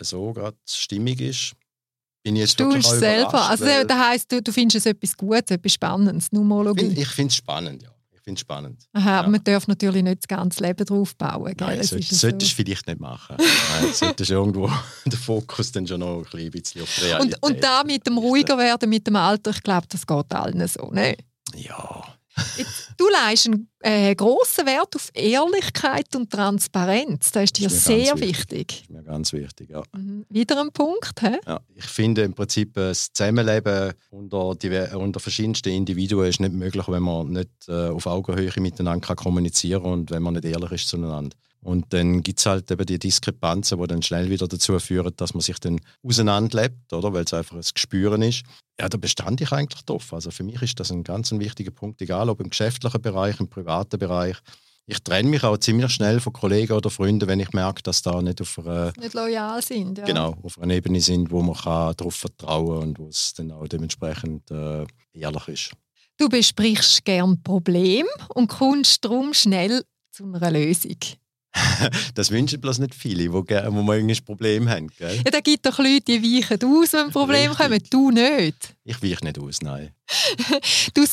so 0.00 0.32
gerade 0.32 0.56
stimmig 0.64 1.20
ist, 1.20 1.52
bin 2.22 2.36
ich 2.36 2.42
jetzt 2.42 2.60
du 2.60 2.64
wirklich 2.64 2.86
selber. 2.86 3.48
Also 3.48 3.64
das 3.64 3.98
heisst, 3.98 4.30
du, 4.30 4.40
du 4.40 4.52
findest 4.52 4.76
es 4.76 4.86
etwas 4.86 5.16
Gutes, 5.16 5.50
etwas 5.50 5.72
Spannendes, 5.72 6.32
Numerologie? 6.32 6.94
Ich 6.96 7.08
finde 7.08 7.30
es 7.30 7.36
spannend, 7.36 7.82
ja 7.82 7.90
finde 8.28 8.38
es 8.38 8.40
spannend. 8.40 8.88
Aha, 8.92 9.10
ja. 9.10 9.18
aber 9.20 9.28
man 9.28 9.44
darf 9.44 9.66
natürlich 9.68 10.02
nicht 10.02 10.18
das 10.18 10.28
ganze 10.28 10.62
Leben 10.62 10.84
drauf 10.84 11.16
bauen. 11.16 11.54
Gell? 11.56 11.66
Nein, 11.66 11.78
das 11.78 11.88
solltest 11.88 12.20
so. 12.20 12.30
du 12.30 12.46
vielleicht 12.46 12.86
nicht 12.86 13.00
machen. 13.00 13.36
Nein, 13.38 13.92
solltest 13.92 14.30
irgendwo 14.30 14.70
den 15.06 15.12
Fokus 15.12 15.72
dann 15.72 15.86
schon 15.86 16.00
noch 16.00 16.24
ein 16.32 16.50
bisschen 16.50 16.82
auf 16.82 16.94
die 16.94 17.04
Realität. 17.06 17.42
Und, 17.42 17.54
und 17.54 17.64
da 17.64 17.82
mit 17.84 18.06
dem 18.06 18.18
ruhiger 18.18 18.58
werden, 18.58 18.90
mit 18.90 19.06
dem 19.06 19.16
Alter, 19.16 19.50
ich 19.50 19.62
glaube, 19.62 19.86
das 19.88 20.06
geht 20.06 20.34
allen 20.34 20.68
so, 20.68 20.90
ne? 20.90 21.16
Ja, 21.54 22.17
Jetzt, 22.56 22.90
du 22.96 23.08
leist 23.08 23.46
einen 23.46 23.68
äh, 23.80 24.14
grossen 24.14 24.66
Wert 24.66 24.94
auf 24.94 25.10
Ehrlichkeit 25.14 26.14
und 26.16 26.30
Transparenz. 26.30 27.32
Das 27.32 27.44
ist 27.44 27.58
dir 27.58 27.64
das 27.64 27.74
ist 27.74 27.84
sehr 27.84 28.18
wichtig. 28.20 28.66
Das 28.68 28.80
ist 28.80 28.90
mir 28.90 29.02
ganz 29.02 29.32
wichtig, 29.32 29.70
ja. 29.70 29.82
Mhm. 29.94 30.24
Wieder 30.28 30.60
ein 30.60 30.72
Punkt, 30.72 31.22
hä? 31.22 31.38
Ja, 31.46 31.60
ich 31.74 31.84
finde 31.84 32.22
im 32.22 32.34
Prinzip 32.34 32.74
das 32.74 33.12
Zusammenleben 33.12 33.92
unter, 34.10 34.54
die, 34.54 34.70
unter 34.94 35.20
verschiedensten 35.20 35.70
Individuen 35.70 36.28
ist 36.28 36.40
nicht 36.40 36.52
möglich, 36.52 36.88
wenn 36.88 37.02
man 37.02 37.28
nicht 37.28 37.50
äh, 37.68 37.88
auf 37.88 38.06
Augenhöhe 38.06 38.52
miteinander 38.58 39.06
kann 39.06 39.16
kommunizieren 39.16 39.82
kann 39.82 39.92
und 39.92 40.10
wenn 40.10 40.22
man 40.22 40.34
nicht 40.34 40.44
ehrlich 40.44 40.72
ist 40.72 40.88
zueinander. 40.88 41.36
Und 41.60 41.92
dann 41.92 42.22
gibt 42.22 42.38
es 42.38 42.46
halt 42.46 42.70
eben 42.70 42.86
die 42.86 42.98
Diskrepanzen, 42.98 43.80
die 43.80 43.86
dann 43.86 44.02
schnell 44.02 44.30
wieder 44.30 44.46
dazu 44.46 44.78
führen, 44.78 45.12
dass 45.16 45.34
man 45.34 45.40
sich 45.40 45.58
dann 45.58 45.80
auseinanderlebt, 46.02 46.92
oder? 46.92 47.12
Weil 47.12 47.24
es 47.24 47.34
einfach 47.34 47.56
ein 47.56 47.64
Gespüren 47.74 48.22
ist. 48.22 48.44
Ja, 48.80 48.88
da 48.88 48.96
bestand 48.96 49.40
ich 49.40 49.50
eigentlich 49.50 49.82
drauf. 49.82 50.12
Also 50.12 50.30
für 50.30 50.44
mich 50.44 50.62
ist 50.62 50.78
das 50.78 50.92
ein 50.92 51.02
ganz 51.02 51.32
ein 51.32 51.40
wichtiger 51.40 51.72
Punkt, 51.72 52.00
egal 52.00 52.28
ob 52.28 52.40
im 52.40 52.50
geschäftlichen 52.50 53.02
Bereich, 53.02 53.40
im 53.40 53.48
privaten 53.48 53.98
Bereich. 53.98 54.36
Ich 54.86 55.00
trenne 55.00 55.28
mich 55.28 55.44
auch 55.44 55.58
ziemlich 55.58 55.90
schnell 55.92 56.18
von 56.18 56.32
Kollegen 56.32 56.72
oder 56.72 56.88
Freunden, 56.88 57.28
wenn 57.28 57.40
ich 57.40 57.52
merke, 57.52 57.82
dass 57.82 58.00
da 58.00 58.22
nicht 58.22 58.40
auf 58.40 58.58
einer, 58.58 58.92
nicht 58.98 59.12
loyal 59.12 59.60
sind. 59.60 59.98
Ja. 59.98 60.04
Genau, 60.04 60.34
auf 60.42 60.58
einer 60.58 60.74
Ebene 60.74 61.00
sind, 61.02 61.30
wo 61.30 61.42
man 61.42 61.54
darauf 61.94 62.14
vertrauen 62.14 62.78
kann 62.80 62.88
und 62.88 62.98
wo 62.98 63.08
es 63.08 63.34
dann 63.34 63.52
auch 63.52 63.68
dementsprechend 63.68 64.50
äh, 64.50 64.86
ehrlich 65.12 65.48
ist. 65.48 65.72
Du 66.16 66.30
besprichst 66.30 67.04
gern 67.04 67.42
Problem 67.42 68.06
und 68.34 68.48
kommst 68.48 69.04
darum 69.04 69.34
schnell 69.34 69.84
zu 70.10 70.24
einer 70.24 70.50
Lösung. 70.50 70.96
das 72.14 72.30
wünschen 72.30 72.60
bloß 72.60 72.78
nicht 72.78 72.94
viele, 72.94 73.32
wo, 73.32 73.42
wo 73.42 73.82
man 73.82 74.08
ein 74.08 74.16
Problem 74.24 74.68
haben. 74.68 74.88
Gell? 74.88 75.16
Ja, 75.16 75.30
da 75.30 75.40
gibt 75.40 75.64
doch 75.64 75.78
Leute, 75.78 76.00
die 76.00 76.22
weichen 76.22 76.62
aus, 76.64 76.92
wenn 76.92 77.10
Probleme 77.10 77.54
kommen. 77.54 77.82
Du 77.90 78.10
nicht. 78.10 78.74
Ich 78.84 79.02
weiche 79.02 79.24
nicht 79.24 79.38
aus, 79.38 79.60
nein. 79.62 79.90
du, 80.94 81.04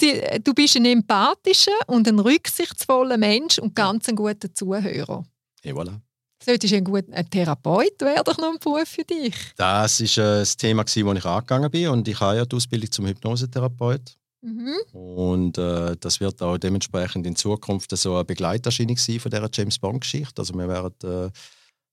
du 0.43 0.54
bist 0.54 0.76
ein 0.76 0.86
empathischer 0.86 1.71
und 1.88 2.08
ein 2.08 2.19
rücksichtsvoller 2.19 3.17
Mensch 3.17 3.60
und 3.60 3.76
ganz 3.76 4.08
ein 4.10 4.15
guter 4.15 4.54
Zuhörer. 4.54 5.26
Et 5.63 5.74
voilà. 5.74 6.00
Solltest 6.43 6.74
du 6.74 6.78
ein 6.78 6.84
guter 6.84 7.30
Therapeut, 7.30 8.00
wäre 8.02 8.24
doch 8.24 8.38
noch 8.38 8.52
ein 8.52 8.60
Beruf 8.60 8.88
für 8.88 9.04
dich. 9.04 9.36
Das 9.56 10.00
war 10.00 10.26
äh, 10.26 10.39
das 10.39 10.58
Thema, 10.58 10.84
das 10.84 10.95
ich 10.95 11.04
angegangen 11.04 11.71
bin. 11.71 11.88
Und 11.88 12.08
ich 12.08 12.19
habe 12.19 12.38
ja 12.38 12.45
die 12.45 12.56
Ausbildung 12.56 12.91
zum 12.91 13.08
Hypnosetherapeut. 13.08 14.15
Mhm. 14.45 14.75
Und 14.93 15.58
äh, 15.58 15.95
das 15.99 16.19
wird 16.19 16.41
auch 16.41 16.58
dementsprechend 16.58 17.25
in 17.25 17.36
Zukunft 17.36 17.95
so 17.97 18.15
eine 18.15 18.25
Begleiterscheinung 18.25 18.97
sein 18.97 19.19
von 19.19 19.31
dieser 19.31 19.49
James 19.51 19.79
Bond-Geschichte. 19.79 20.39
Also 20.39 20.53
wir 20.53 20.67
werden 20.67 20.93
äh, 21.03 21.25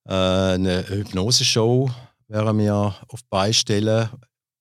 äh 0.08 0.54
eine 0.54 0.86
Hypnose-Show 0.86 1.90
werden 2.28 2.58
wir 2.58 2.94
auf 3.08 3.24
beistellen, 3.30 4.08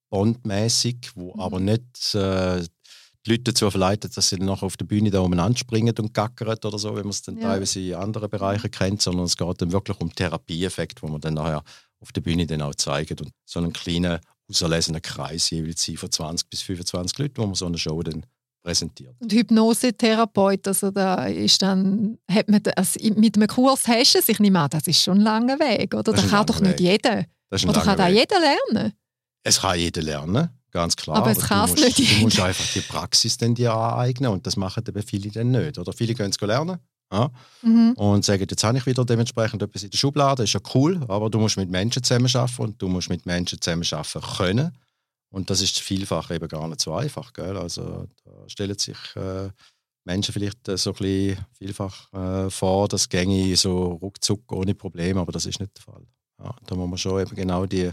Bond-mäßig, 0.09 1.11
wo 1.15 1.33
mhm. 1.33 1.39
aber 1.39 1.59
nicht 1.59 2.15
äh, 2.15 2.61
die 3.25 3.31
Leute 3.31 3.43
dazu 3.43 3.69
verleitet, 3.69 4.15
dass 4.17 4.29
sie 4.29 4.37
dann 4.37 4.47
nachher 4.47 4.65
auf 4.65 4.77
der 4.77 4.85
Bühne 4.85 5.09
da 5.09 5.19
umeinander 5.19 5.57
springen 5.57 5.95
und 5.97 6.13
gackern 6.13 6.57
oder 6.63 6.77
so, 6.77 6.91
wie 6.91 7.01
man 7.01 7.09
es 7.09 7.21
dann 7.21 7.37
ja. 7.37 7.49
teilweise 7.49 7.79
in 7.79 7.95
anderen 7.95 8.29
Bereichen 8.29 8.71
kennt, 8.71 9.01
sondern 9.01 9.25
es 9.25 9.37
geht 9.37 9.61
dann 9.61 9.71
wirklich 9.71 9.99
um 9.99 10.13
Therapieeffekt, 10.13 11.01
wo 11.01 11.07
man 11.07 11.21
dann 11.21 11.35
nachher 11.35 11.63
auf 11.99 12.11
der 12.11 12.21
Bühne 12.21 12.45
dann 12.45 12.61
auch 12.61 12.75
zeigt 12.75 13.21
und 13.21 13.31
so 13.45 13.59
einen 13.59 13.73
kleinen 13.73 14.19
auserlesenen 14.51 15.01
Kreis 15.01 15.49
jeweils 15.49 15.83
sein 15.83 15.97
von 15.97 16.11
20 16.11 16.49
bis 16.49 16.61
25 16.61 17.17
Leuten, 17.17 17.37
wo 17.37 17.45
man 17.45 17.55
so 17.55 17.65
eine 17.65 17.77
Show 17.77 18.01
dann 18.03 18.25
präsentiert. 18.61 19.15
Und 19.19 19.33
Hypnosetherapeut, 19.33 20.67
also 20.67 20.91
da 20.91 21.25
ist 21.25 21.61
dann, 21.61 22.17
hat 22.29 22.49
man 22.49 22.61
das, 22.61 22.95
mit 23.15 23.35
einem 23.35 23.47
Kurs 23.47 23.87
hast 23.87 24.13
du 24.13 24.19
es, 24.19 24.29
ich 24.29 24.39
nehme 24.39 24.59
an, 24.59 24.69
das 24.69 24.87
ist 24.87 25.01
schon 25.01 25.17
ein 25.17 25.23
langer 25.23 25.59
Weg, 25.59 25.93
oder? 25.93 26.13
Das, 26.13 26.29
kann 26.29 26.45
doch 26.45 26.59
nicht 26.59 26.79
Weg. 26.79 27.03
jeder. 27.03 27.25
Oder 27.51 27.81
kann 27.81 27.97
da 27.97 28.07
jeder 28.07 28.37
lernen? 28.39 28.93
Es 29.43 29.61
kann 29.61 29.77
jeder 29.77 30.01
lernen, 30.01 30.49
ganz 30.71 30.95
klar. 30.95 31.17
Aber, 31.17 31.31
aber 31.31 31.39
es 31.39 31.47
kann 31.47 31.69
es 31.69 31.75
nicht 31.75 31.99
jeder. 31.99 32.15
Du 32.15 32.21
musst 32.21 32.39
einfach 32.39 32.73
die 32.73 32.81
Praxis 32.81 33.37
dann 33.37 33.55
dir 33.55 33.73
aneignen 33.73 34.31
und 34.31 34.45
das 34.45 34.55
machen 34.55 34.83
eben 34.87 35.01
viele 35.01 35.31
dann 35.31 35.51
nicht. 35.51 35.79
Oder 35.79 35.91
viele 35.93 36.13
gehen 36.13 36.29
es 36.29 36.39
lernen 36.39 36.77
ja? 37.11 37.29
Mhm. 37.61 37.93
Und 37.93 38.25
sagen, 38.25 38.45
jetzt 38.49 38.63
habe 38.63 38.77
ich 38.77 38.85
wieder 38.85 39.05
dementsprechend 39.05 39.61
etwas 39.61 39.83
in 39.83 39.89
der 39.89 39.97
Schublade, 39.97 40.43
ist 40.43 40.53
ja 40.53 40.61
cool, 40.73 40.99
aber 41.07 41.29
du 41.29 41.39
musst 41.39 41.57
mit 41.57 41.69
Menschen 41.69 42.03
zusammenarbeiten 42.03 42.61
und 42.61 42.81
du 42.81 42.87
musst 42.87 43.09
mit 43.09 43.25
Menschen 43.25 43.61
zusammenarbeiten 43.61 44.21
können. 44.37 44.77
Und 45.29 45.49
das 45.49 45.61
ist 45.61 45.79
vielfach 45.79 46.29
eben 46.31 46.47
gar 46.47 46.67
nicht 46.67 46.81
so 46.81 46.93
einfach. 46.93 47.31
Gell? 47.33 47.57
Also 47.57 48.07
da 48.25 48.31
stellen 48.47 48.77
sich 48.77 48.97
äh, 49.15 49.49
Menschen 50.03 50.33
vielleicht 50.33 50.67
äh, 50.67 50.77
so 50.77 50.91
ein 50.91 50.95
bisschen 50.97 51.45
vielfach 51.53 52.11
äh, 52.13 52.49
vor, 52.49 52.87
das 52.87 53.07
ginge 53.07 53.55
so 53.55 53.93
ruckzuck 53.93 54.51
ohne 54.51 54.75
Probleme, 54.75 55.19
aber 55.19 55.31
das 55.31 55.45
ist 55.45 55.59
nicht 55.59 55.77
der 55.77 55.83
Fall. 55.83 56.05
Ja, 56.43 56.55
da 56.65 56.75
muss 56.75 56.89
man 56.89 56.97
schon 56.97 57.21
eben 57.21 57.35
genau 57.35 57.65
die 57.65 57.91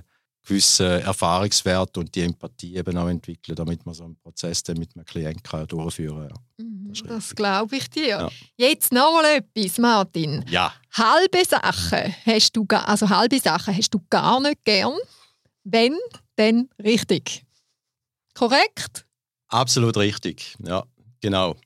gewissen 0.48 0.86
Erfahrungswert 0.86 1.96
und 1.98 2.14
die 2.14 2.22
Empathie 2.22 2.76
eben 2.76 2.96
auch 2.96 3.08
entwickeln, 3.08 3.54
damit 3.54 3.84
man 3.84 3.94
so 3.94 4.04
einen 4.04 4.16
Prozess 4.16 4.62
dann 4.62 4.78
mit 4.78 4.96
einem 4.96 5.04
Klienten 5.04 5.42
kann 5.42 5.66
durchführen 5.66 6.28
kann. 6.28 6.38
Ja. 6.58 6.64
Mhm, 6.64 6.88
das, 6.88 7.02
das 7.02 7.34
glaube 7.34 7.76
ich 7.76 7.88
dir. 7.90 8.08
Ja. 8.08 8.30
Jetzt 8.56 8.92
noch 8.92 9.12
mal 9.12 9.24
etwas, 9.26 9.78
Martin. 9.78 10.44
Ja. 10.48 10.72
Halbe 10.92 11.44
Sachen 11.44 12.14
hast 12.24 12.56
du, 12.56 12.66
also 12.68 13.08
halbe 13.08 13.38
Sachen 13.38 13.76
hast 13.76 13.90
du 13.90 14.00
gar 14.08 14.40
nicht 14.40 14.64
gern. 14.64 14.94
Wenn, 15.64 15.96
dann 16.36 16.68
richtig. 16.82 17.44
Korrekt? 18.34 19.06
Absolut 19.48 19.96
richtig. 19.96 20.56
Ja, 20.64 20.84
genau. 21.20 21.56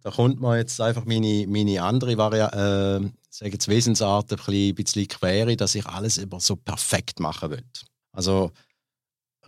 Da 0.00 0.10
kommt 0.10 0.40
man 0.40 0.56
jetzt 0.56 0.80
einfach 0.80 1.04
meine, 1.04 1.46
meine 1.46 1.82
andere 1.82 2.16
Variante, 2.16 3.02
äh, 3.04 3.10
sage 3.28 3.52
jetzt 3.52 3.68
Wesensart 3.68 4.32
ein 4.32 4.36
bisschen, 4.36 4.68
ein 4.70 4.74
bisschen 4.74 5.08
quere, 5.08 5.56
dass 5.56 5.74
ich 5.74 5.84
alles 5.86 6.16
immer 6.16 6.40
so 6.40 6.56
perfekt 6.56 7.20
machen 7.20 7.50
will. 7.50 7.64
Also 8.12 8.52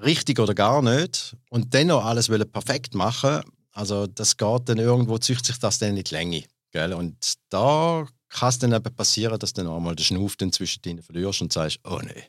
richtig 0.03 0.39
oder 0.39 0.55
gar 0.55 0.83
nicht. 0.83 1.37
Und 1.51 1.73
dennoch 1.75 2.05
alles 2.05 2.29
perfekt 2.29 2.95
machen, 2.95 3.43
also 3.73 4.07
das 4.07 4.37
geht 4.37 4.69
dann 4.69 4.79
irgendwo, 4.79 5.19
züchtet 5.19 5.47
sich 5.47 5.59
das 5.59 5.79
dann 5.79 5.95
nicht 5.95 6.11
Länge. 6.11 6.45
Gell? 6.71 6.93
Und 6.93 7.35
da 7.51 8.07
kann 8.29 8.49
es 8.49 8.59
dann 8.59 8.73
eben 8.73 8.95
passieren, 8.95 9.39
dass 9.39 9.53
du 9.53 9.63
dann 9.63 9.73
einmal 9.73 9.95
den 9.95 10.05
Schnuff 10.05 10.37
dann 10.37 10.53
zwischen 10.53 10.83
denen 10.83 11.03
verlierst 11.03 11.43
und 11.43 11.53
sagst, 11.53 11.81
oh 11.85 12.01
nee, 12.03 12.25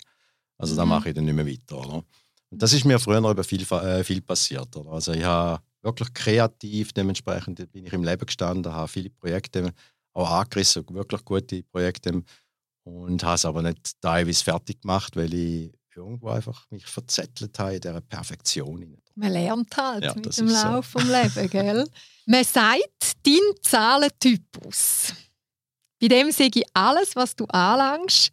also 0.57 0.73
mhm. 0.73 0.77
da 0.77 0.85
mache 0.85 1.09
ich 1.09 1.15
dann 1.15 1.25
nicht 1.25 1.35
mehr 1.35 1.47
weiter. 1.47 1.77
Oder? 1.77 2.03
Und 2.49 2.61
das 2.61 2.73
ist 2.73 2.85
mir 2.85 2.99
früher 2.99 3.23
aber 3.23 3.43
viel, 3.43 3.61
äh, 3.61 4.03
viel 4.03 4.21
passiert. 4.21 4.75
Oder? 4.75 4.91
Also 4.91 5.13
ich 5.13 5.23
habe 5.23 5.61
wirklich 5.81 6.13
kreativ 6.13 6.93
dementsprechend 6.93 7.71
bin 7.71 7.85
ich 7.85 7.93
im 7.93 8.03
Leben 8.03 8.25
gestanden, 8.25 8.71
habe 8.73 8.87
viele 8.87 9.09
Projekte 9.09 9.71
auch 10.13 10.31
angerissen, 10.31 10.85
wirklich 10.89 11.23
gute 11.25 11.63
Projekte 11.63 12.23
und 12.83 13.23
habe 13.23 13.35
es 13.35 13.45
aber 13.45 13.61
nicht 13.61 14.01
teilweise 14.01 14.43
fertig 14.43 14.81
gemacht, 14.81 15.15
weil 15.15 15.33
ich 15.33 15.71
irgendwo 15.95 16.29
einfach 16.29 16.69
mich 16.69 16.85
verzettelt 16.85 17.57
habe 17.59 17.75
in 17.75 17.81
dieser 17.81 18.01
Perfektion. 18.01 18.97
Man 19.15 19.31
lernt 19.31 19.75
halt 19.77 20.03
ja, 20.03 20.13
mit 20.13 20.37
dem 20.37 20.47
Lauf 20.47 20.87
so. 20.91 20.99
vom 20.99 21.09
Leben, 21.09 21.49
gell? 21.49 21.89
Man 22.25 22.43
sagt, 22.43 23.13
dein 23.23 23.39
Zahlentypus. 23.61 25.13
Bei 26.01 26.07
dem 26.07 26.31
sehe 26.31 26.49
ich 26.53 26.63
alles, 26.73 27.15
was 27.15 27.35
du 27.35 27.45
anlangst, 27.45 28.31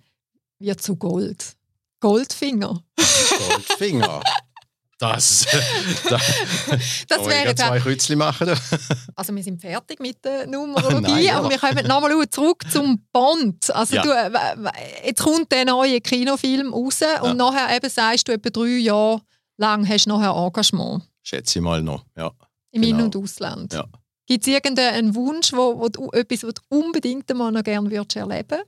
wird 0.58 0.80
zu 0.82 0.96
Gold. 0.96 1.56
Goldfinger. 2.00 2.82
Goldfinger. 2.96 4.22
Das, 5.02 5.46
das, 6.08 6.22
das 7.08 7.26
wäre 7.26 7.52
zwei 7.56 7.80
Kreuzchen 7.80 8.18
machen. 8.18 8.48
also 9.16 9.34
wir 9.34 9.42
sind 9.42 9.60
fertig 9.60 9.98
mit 9.98 10.24
der 10.24 10.46
Numerologie, 10.46 11.26
Nein, 11.26 11.34
aber 11.34 11.50
wir 11.50 11.58
kommen 11.58 11.84
nochmal 11.88 12.30
zurück 12.30 12.62
zum 12.70 13.04
Bond. 13.12 13.68
Also 13.74 13.96
ja. 13.96 14.02
du, 14.02 14.70
jetzt 15.04 15.20
kommt 15.20 15.50
der 15.50 15.64
neue 15.64 16.00
Kinofilm 16.00 16.72
raus 16.72 17.00
ja. 17.00 17.20
und 17.20 17.36
nachher 17.36 17.74
eben 17.76 17.90
sagst 17.90 18.28
du 18.28 18.32
etwa 18.32 18.50
drei 18.50 18.78
Jahre 18.78 19.22
lang 19.56 19.88
hast 19.88 20.06
du 20.06 20.10
nachher 20.10 20.36
Engagement. 20.36 21.02
Schätze 21.20 21.58
ich 21.58 21.64
mal 21.64 21.82
noch, 21.82 22.04
ja. 22.16 22.30
Im 22.70 22.82
genau. 22.82 22.98
In- 22.98 23.04
und 23.06 23.16
Ausland. 23.16 23.72
Ja. 23.72 23.84
Gibt 24.26 24.46
es 24.46 24.52
irgendeinen 24.52 25.16
Wunsch, 25.16 25.52
wo, 25.52 25.80
wo 25.80 25.88
du, 25.88 26.10
etwas, 26.12 26.44
was 26.44 26.54
du 26.54 26.62
unbedingt 26.68 27.28
einmal 27.28 27.50
noch 27.50 27.64
gerne 27.64 27.90
würdest 27.90 28.14
erleben 28.14 28.62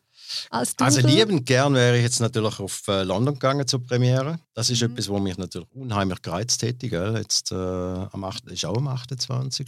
als 0.51 0.75
Also 0.79 1.01
liebend 1.01 1.47
gern 1.47 1.75
wäre 1.75 1.97
ich 1.97 2.03
jetzt 2.03 2.21
natürlich 2.21 2.59
auf 2.61 2.87
äh, 2.89 3.03
London 3.03 3.35
gegangen 3.35 3.67
zur 3.67 3.83
Premiere. 3.83 4.39
Das 4.55 4.71
ist 4.71 4.83
Mhm. 4.83 4.91
etwas, 4.93 5.09
was 5.09 5.21
mich 5.21 5.37
natürlich 5.39 5.69
unheimlich 5.73 6.23
gereizt 6.23 6.63
hätte. 6.63 6.89
Gell? 6.89 7.17
Jetzt 7.17 7.53
äh, 7.53 7.55
am 7.55 8.25
8, 8.25 8.47
ist 8.51 8.65
auch 8.65 8.77
am 8.77 8.89
28. 8.89 9.67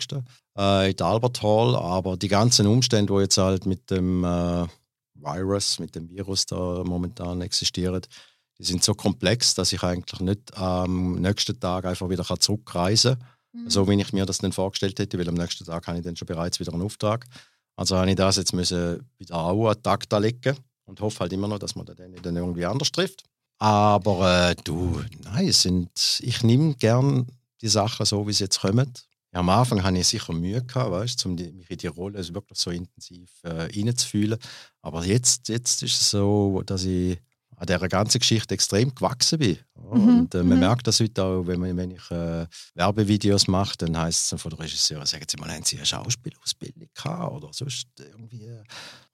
Äh, 0.58 0.90
in 0.90 0.96
der 0.96 1.06
Albert 1.06 1.42
Hall. 1.42 1.76
Aber 1.76 2.16
die 2.16 2.28
ganzen 2.28 2.66
Umstände, 2.66 3.12
die 3.12 3.20
jetzt 3.20 3.38
halt 3.38 3.66
mit 3.66 3.90
dem 3.90 4.24
äh, 4.24 4.66
Virus, 5.14 5.78
mit 5.78 5.94
dem 5.94 6.08
Virus 6.10 6.46
da 6.46 6.82
momentan 6.84 7.40
existieren, 7.40 8.02
die 8.58 8.64
sind 8.64 8.82
so 8.82 8.94
komplex, 8.94 9.54
dass 9.54 9.72
ich 9.72 9.82
eigentlich 9.82 10.20
nicht 10.20 10.56
am 10.56 11.20
nächsten 11.20 11.58
Tag 11.60 11.84
einfach 11.84 12.08
wieder 12.08 12.24
zurückreisen 12.24 13.18
kann. 13.18 13.28
Mhm. 13.64 13.70
So 13.70 13.88
wie 13.88 14.00
ich 14.00 14.12
mir 14.12 14.26
das 14.26 14.38
dann 14.38 14.52
vorgestellt 14.52 14.98
hätte, 14.98 15.18
weil 15.18 15.28
am 15.28 15.34
nächsten 15.34 15.64
Tag 15.64 15.86
habe 15.86 15.98
ich 15.98 16.04
dann 16.04 16.16
schon 16.16 16.26
bereits 16.26 16.60
wieder 16.60 16.72
einen 16.72 16.82
Auftrag. 16.82 17.26
Also 17.76 17.96
habe 17.96 18.10
ich 18.10 18.16
das 18.16 18.36
jetzt 18.36 18.52
müssen 18.52 19.06
wieder 19.18 19.36
auch 19.36 19.68
an 19.68 19.74
den 19.74 19.82
Takt 19.82 20.12
legen 20.12 20.56
und 20.86 21.00
hoffe 21.00 21.20
halt 21.20 21.32
immer 21.32 21.48
noch, 21.48 21.58
dass 21.58 21.76
man 21.76 21.86
den 21.86 22.14
dann 22.22 22.36
irgendwie 22.36 22.64
anders 22.64 22.90
trifft. 22.90 23.22
Aber 23.58 24.50
äh, 24.50 24.56
du, 24.64 25.02
nein, 25.24 25.52
sind, 25.52 26.20
ich 26.20 26.42
nehme 26.42 26.74
gern 26.74 27.26
die 27.60 27.68
Sachen 27.68 28.04
so, 28.04 28.26
wie 28.26 28.32
sie 28.32 28.44
jetzt 28.44 28.60
kommen. 28.60 28.92
Am 29.32 29.50
Anfang 29.50 29.82
hatte 29.82 29.98
ich 29.98 30.06
sicher 30.06 30.32
Mühe, 30.32 30.62
gehabt, 30.62 30.90
weißt, 30.90 31.26
um 31.26 31.34
mich 31.34 31.70
in 31.70 31.76
die 31.76 31.86
Rolle 31.88 32.16
also 32.18 32.32
wirklich 32.32 32.58
so 32.58 32.70
intensiv 32.70 33.30
äh, 33.42 33.68
reinzufühlen. 33.74 34.38
Aber 34.80 35.04
jetzt, 35.04 35.48
jetzt 35.48 35.82
ist 35.82 36.00
es 36.00 36.10
so, 36.10 36.62
dass 36.64 36.84
ich 36.84 37.18
an 37.56 37.66
dieser 37.66 37.88
ganzen 37.88 38.18
Geschichte 38.18 38.54
extrem 38.54 38.94
gewachsen 38.94 39.38
bin. 39.38 39.58
Mhm, 39.90 39.90
Und 40.18 40.34
äh, 40.34 40.38
man 40.38 40.54
mhm. 40.54 40.60
merkt 40.60 40.86
das 40.86 41.00
heute 41.00 41.22
auch, 41.24 41.46
wenn, 41.46 41.60
man, 41.60 41.76
wenn 41.76 41.90
ich 41.92 42.10
äh, 42.10 42.46
Werbevideos 42.74 43.46
mache, 43.48 43.76
dann 43.78 43.96
heisst 43.96 44.32
es 44.32 44.40
von 44.40 44.50
der 44.50 44.60
Regisseurin, 44.60 45.06
sagen 45.06 45.24
sie 45.30 45.36
mal, 45.38 45.50
haben 45.50 45.64
sie 45.64 45.76
eine 45.76 45.86
Schauspielausbildung 45.86 46.88
gehabt 46.94 47.32
oder 47.32 47.48
sonst 47.52 47.86
irgendwie. 47.98 48.46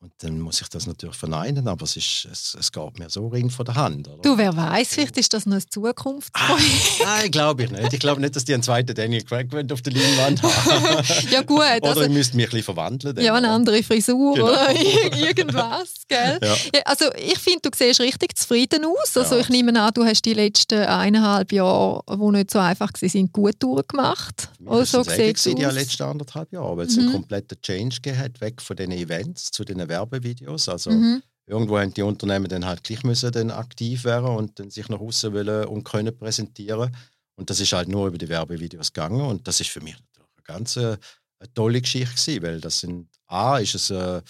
Und 0.01 0.13
dann 0.19 0.41
muss 0.41 0.61
ich 0.61 0.69
das 0.69 0.89
natürlich 0.89 1.15
verneinen, 1.15 1.69
aber 1.69 1.85
es, 1.85 1.97
ist, 1.97 2.27
es, 2.31 2.57
es 2.59 2.73
geht 2.73 2.99
mir 2.99 3.09
so 3.09 3.29
ring 3.29 3.51
von 3.51 3.65
der 3.65 3.77
Hand. 3.77 4.09
Oder? 4.09 4.23
Du, 4.23 4.37
wer 4.37 4.57
weiß, 4.57 4.89
vielleicht 4.89 5.17
ist 5.17 5.33
das 5.33 5.47
noch 5.47 5.57
ein 5.57 5.63
Zukunftsprojekt. 5.71 7.05
Nein, 7.05 7.31
glaube 7.31 7.63
ich 7.65 7.71
nicht. 7.71 7.93
Ich 7.93 8.01
glaube 8.01 8.21
nicht, 8.21 8.35
dass 8.35 8.45
die 8.45 8.55
einen 8.55 8.65
zweiten 8.65 8.95
Daniel 8.97 9.23
Craig 9.23 9.49
auf 9.71 9.83
der 9.83 9.93
Leinwand 9.93 10.43
haben. 10.43 11.05
ja 11.31 11.43
gut, 11.43 11.59
Oder 11.59 11.85
also, 11.85 12.03
ich 12.03 12.09
müsste 12.11 12.37
mich 12.37 12.47
ein 12.47 12.51
bisschen 12.51 12.65
verwandeln. 12.65 13.15
dann, 13.15 13.25
ja, 13.25 13.35
eine 13.35 13.51
andere 13.51 13.81
Frisur 13.85 14.35
Genau. 14.35 14.49
oder 14.49 14.71
irgendwas, 15.17 15.95
gell? 16.09 16.39
Ja. 16.43 16.55
Ja, 16.75 16.81
also 16.87 17.05
ich 17.15 17.39
finde, 17.39 17.61
du 17.63 17.71
siehst 17.73 18.01
richtig 18.01 18.32
zufrieden 18.35 18.85
aus. 18.85 19.17
Also 19.17 19.35
Ja. 19.37 19.41
ich 19.41 19.49
nehme 19.49 19.81
an, 19.81 19.93
du 19.95 20.05
hast 20.05 20.25
die 20.25 20.35
letzten 20.35 20.81
eineinhalb 20.85 21.53
Jahre, 21.53 22.03
die 22.11 22.31
nicht 22.33 22.51
so 22.51 22.59
einfach 22.59 22.91
waren, 22.93 23.33
gut 23.33 23.55
durchgemacht. 23.63 24.49
Für 24.57 24.63
mich 24.63 24.71
Oder 24.73 24.83
ist 24.83 24.93
so 24.93 25.01
es 25.01 25.07
gewesen, 25.07 25.57
die 25.57 25.67
aus. 25.67 25.75
letzten 25.75 26.03
anderthalb 26.05 26.53
Jahre, 26.53 26.77
weil 26.77 26.87
es 26.87 26.97
Mhm. 26.97 27.03
einen 27.03 27.13
kompletten 27.13 27.61
Change 27.63 28.01
gegeben 28.03 28.35
weg 28.41 28.61
von 28.63 28.77
den 28.77 28.91
Events 28.93 29.51
zu 29.51 29.65
den 29.65 29.87
Werbevideos. 29.89 30.69
Also 30.69 30.91
Mhm. 30.91 31.23
irgendwo 31.47 31.79
haben 31.79 31.93
die 31.95 32.03
Unternehmen 32.03 32.49
dann 32.49 32.65
halt 32.67 32.83
gleich 32.85 33.03
müssen 33.05 33.33
dann 33.33 33.51
aktiv 33.51 34.05
werden 34.05 34.29
und 34.37 34.59
dann 34.59 34.71
sich 34.71 34.89
nach 34.89 35.01
außen 35.01 35.33
wollen 35.33 35.67
und 35.67 35.85
können 35.85 36.17
präsentieren. 36.17 36.95
Und 37.37 37.51
das 37.51 37.61
ist 37.61 37.73
halt 37.73 37.89
nur 37.89 38.07
über 38.09 38.19
die 38.19 38.29
Werbevideos 38.29 38.93
gegangen 38.93 39.21
und 39.23 39.49
das 39.49 39.61
ist 39.61 39.71
für 39.71 39.81
mich 39.81 39.95
natürlich 39.95 40.29
eine 40.37 40.45
ganz 40.45 40.77
äh, 40.77 40.97
eine 41.39 41.55
tolle 41.55 41.81
Geschichte 41.81 42.15
gewesen, 42.15 42.43
weil 42.43 42.61
das 42.61 42.79
sind 42.81 43.09
A 43.27 43.59
ist 43.59 43.75
es 43.75 43.91
äh, 43.91 44.21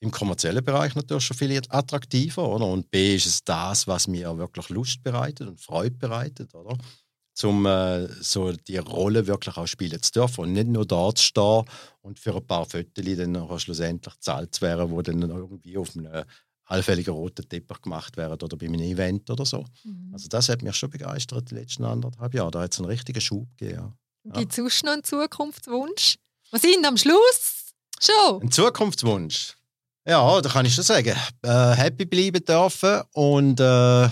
im 0.00 0.10
kommerziellen 0.10 0.64
Bereich 0.64 0.94
natürlich 0.94 1.24
schon 1.24 1.36
viel 1.36 1.60
attraktiver, 1.68 2.48
oder? 2.48 2.66
Und 2.66 2.90
B 2.90 3.14
ist 3.14 3.26
es 3.26 3.44
das, 3.44 3.86
was 3.86 4.08
mir 4.08 4.36
wirklich 4.38 4.68
Lust 4.70 5.02
bereitet 5.02 5.46
und 5.46 5.60
Freude 5.60 5.96
bereitet, 5.96 6.54
oder? 6.54 6.76
um 7.44 7.66
äh, 7.66 8.06
so 8.22 8.52
die 8.52 8.76
Rolle 8.78 9.26
wirklich 9.26 9.56
auch 9.56 9.66
spielen 9.66 10.02
zu 10.02 10.12
dürfen 10.12 10.42
und 10.42 10.52
nicht 10.52 10.68
nur 10.68 10.86
dort 10.86 11.18
zu 11.18 11.24
stehen 11.24 11.64
und 12.02 12.18
für 12.18 12.34
ein 12.34 12.46
paar 12.46 12.66
Fotos 12.66 13.16
dann 13.16 13.32
nachher 13.32 13.58
schlussendlich 13.58 14.14
gezahlt 14.14 14.54
zu 14.54 14.60
werden, 14.62 14.94
die 14.94 15.02
dann 15.02 15.22
irgendwie 15.22 15.78
auf 15.78 15.96
einem 15.96 16.24
allfälligen 16.64 17.14
roten 17.14 17.48
Teppich 17.48 17.82
gemacht 17.82 18.16
werden 18.16 18.38
oder 18.40 18.56
bei 18.56 18.66
einem 18.66 18.80
Event 18.80 19.28
oder 19.28 19.44
so. 19.44 19.64
Mhm. 19.84 20.10
Also 20.12 20.28
das 20.28 20.48
hat 20.48 20.62
mich 20.62 20.76
schon 20.76 20.90
begeistert 20.90 21.50
die 21.50 21.56
letzten 21.56 21.84
anderthalb 21.84 22.32
Jahre. 22.34 22.50
Da 22.50 22.60
hat 22.62 22.72
es 22.72 22.78
einen 22.78 22.88
richtigen 22.88 23.20
Schub 23.20 23.48
gegeben. 23.56 23.94
Ja. 24.24 24.32
Gibt 24.32 24.52
es 24.52 24.56
sonst 24.56 24.84
noch 24.84 24.92
einen 24.92 25.04
Zukunftswunsch? 25.04 26.16
Wir 26.50 26.60
sind 26.60 26.86
am 26.86 26.96
Schluss 26.96 27.72
schon. 28.00 28.42
Ein 28.42 28.52
Zukunftswunsch? 28.52 29.56
Ja, 30.06 30.40
da 30.40 30.48
kann 30.48 30.66
ich 30.66 30.74
schon 30.74 30.84
sagen. 30.84 31.14
Äh, 31.42 31.72
happy 31.76 32.04
bleiben 32.06 32.44
dürfen 32.44 33.02
und 33.12 33.60
äh, 33.60 34.08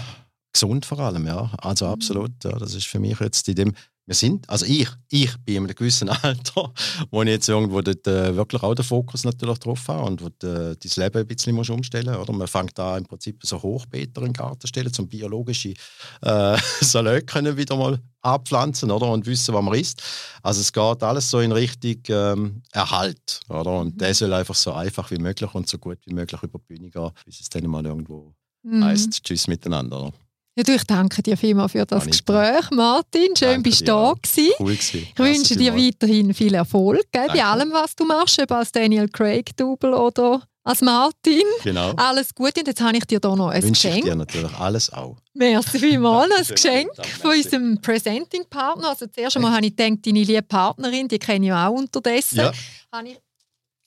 gesund 0.53 0.85
vor 0.87 0.99
allem, 1.01 1.27
ja. 1.27 1.51
Also 1.59 1.87
Mhm. 1.87 1.93
absolut. 1.93 2.45
Ja, 2.45 2.53
das 2.53 2.75
ist 2.75 2.87
für 2.87 2.99
mich 3.01 3.19
jetzt 3.21 3.49
in 3.49 3.55
dem. 3.55 3.75
Wir 4.09 4.15
sind, 4.15 4.49
also 4.49 4.65
ich, 4.65 4.89
ich 5.11 5.37
bin 5.45 5.57
in 5.57 5.65
einem 5.65 5.75
gewissen 5.75 6.09
Alter, 6.23 6.73
wo 7.11 7.23
ich 7.23 7.29
jetzt 7.29 7.47
irgendwo 7.47 7.83
dort, 7.83 8.07
äh, 8.07 8.35
wirklich 8.35 8.63
auch 8.63 8.75
den 8.75 8.83
Fokus 8.87 9.25
natürlich 9.25 9.59
drauf 9.59 9.87
habe 9.87 10.05
und 10.07 10.23
wo 10.23 10.29
äh, 10.29 10.75
dein 10.77 10.77
Leben 10.97 11.19
ein 11.19 11.27
bisschen 11.27 11.55
musst 11.55 11.69
umstellen 11.69 12.15
oder 12.17 12.33
Man 12.33 12.49
fängt 12.49 12.79
da 12.79 12.97
im 12.97 13.05
Prinzip 13.05 13.45
so 13.45 13.63
Hochbeete 13.63 14.19
in 14.21 14.29
den 14.29 14.33
Garten 14.33 14.61
zu 14.61 14.67
stellen, 14.67 14.91
um 14.99 15.07
biologische 15.09 15.75
äh, 16.23 16.57
Salate 16.81 17.27
können 17.27 17.55
wieder 17.59 17.77
mal 17.77 18.01
abpflanzen 18.23 18.91
oder? 18.91 19.11
und 19.13 19.27
wissen, 19.27 19.53
was 19.55 19.63
man 19.63 19.75
isst. 19.75 20.03
Also 20.43 20.63
es 20.63 20.73
geht 20.73 21.03
alles 21.03 21.29
so 21.31 21.41
in 21.41 21.53
Richtung 21.53 21.97
ähm, 22.09 22.63
Erhalt. 22.73 23.41
Oder? 23.51 23.79
Und 23.79 23.95
Mhm. 23.97 23.99
der 23.99 24.15
soll 24.15 24.33
einfach 24.33 24.55
so 24.55 24.73
einfach 24.73 25.11
wie 25.11 25.19
möglich 25.19 25.53
und 25.55 25.69
so 25.69 25.77
gut 25.77 25.99
wie 26.07 26.15
möglich 26.15 26.43
über 26.43 26.59
die 26.59 26.75
Bühne 26.77 26.89
gehen, 26.89 27.11
bis 27.27 27.41
es 27.41 27.51
dann 27.51 27.67
mal 27.67 27.85
irgendwo 27.85 28.33
Mhm. 28.63 28.85
heisst, 28.85 29.23
Tschüss 29.23 29.47
miteinander. 29.49 30.01
Oder? 30.01 30.13
Ja, 30.59 30.65
du, 30.65 30.75
ich 30.75 30.83
danke 30.83 31.23
dir 31.23 31.37
vielmals 31.37 31.71
für 31.71 31.87
das 31.87 32.03
Anita. 32.03 32.11
Gespräch, 32.11 32.71
Martin. 32.73 33.29
Schön, 33.39 33.49
Danke 33.49 33.63
bist 33.63 33.83
du 33.83 33.85
da 33.85 34.13
gewesen. 34.21 34.53
Cool 34.59 34.73
gewesen. 34.73 35.07
Ich 35.13 35.19
wünsche 35.21 35.57
dir 35.57 35.73
weiterhin 35.73 36.35
viel 36.35 36.53
Erfolg 36.53 37.05
gell, 37.13 37.29
bei 37.29 37.45
allem, 37.45 37.71
was 37.71 37.95
du 37.95 38.05
machst, 38.05 38.43
ob 38.43 38.51
als 38.51 38.73
Daniel 38.73 39.09
Craig 39.09 39.57
Double 39.57 39.95
oder 39.95 40.43
als 40.65 40.81
Martin. 40.81 41.45
Genau. 41.63 41.93
Alles 41.93 42.35
Gute. 42.35 42.59
Und 42.59 42.67
jetzt 42.67 42.81
habe 42.81 42.97
ich 42.97 43.05
dir 43.05 43.21
hier 43.23 43.37
noch 43.37 43.51
ein 43.51 43.63
Wünsche 43.63 43.87
ich 43.87 43.95
Geschenk. 43.95 44.05
dir 44.07 44.17
natürlich 44.17 44.53
alles 44.59 44.93
auch. 44.93 45.17
Merci 45.35 45.79
vielmals. 45.79 46.51
Ein 46.51 46.55
Geschenk 46.57 46.91
von 47.23 47.31
unserem 47.31 47.81
Presenting-Partner. 47.81 48.89
Also 48.89 49.07
zuerst 49.07 49.37
einmal 49.37 49.53
habe 49.53 49.65
ich 49.65 49.77
gedacht, 49.77 50.05
deine 50.05 50.25
liebe 50.25 50.43
Partnerin, 50.43 51.07
die 51.07 51.21
kenne 51.21 51.47
ich 51.47 51.53
auch 51.53 51.71
unterdessen. 51.71 52.39
Ja. 52.39 52.53
Habe 52.93 53.11
ich 53.11 53.19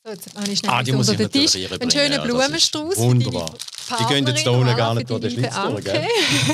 so, 0.04 0.12
jetzt 0.12 0.36
habe 0.36 0.52
ich 0.52 0.60
schnell 0.60 0.72
Ah, 0.72 0.84
die 0.84 0.92
unter 0.92 0.98
muss 0.98 1.10
ich 1.10 1.18
den 1.18 1.32
Tisch. 1.32 1.56
Einen 1.56 1.92
schönen 1.92 2.12
ja, 2.12 2.18
das 2.18 2.26
Blumenstrauß. 2.26 2.98
wunderbar. 2.98 3.54
Die 4.00 4.06
gehen 4.06 4.26
jetzt 4.28 4.48
unten 4.48 4.68
und 4.70 4.76
gar 4.78 4.96
nicht 4.96 5.10
durch 5.10 5.22
den 5.22 5.32
Schlitz 5.32 5.54
durch, 5.56 5.84
gell? 5.84 6.08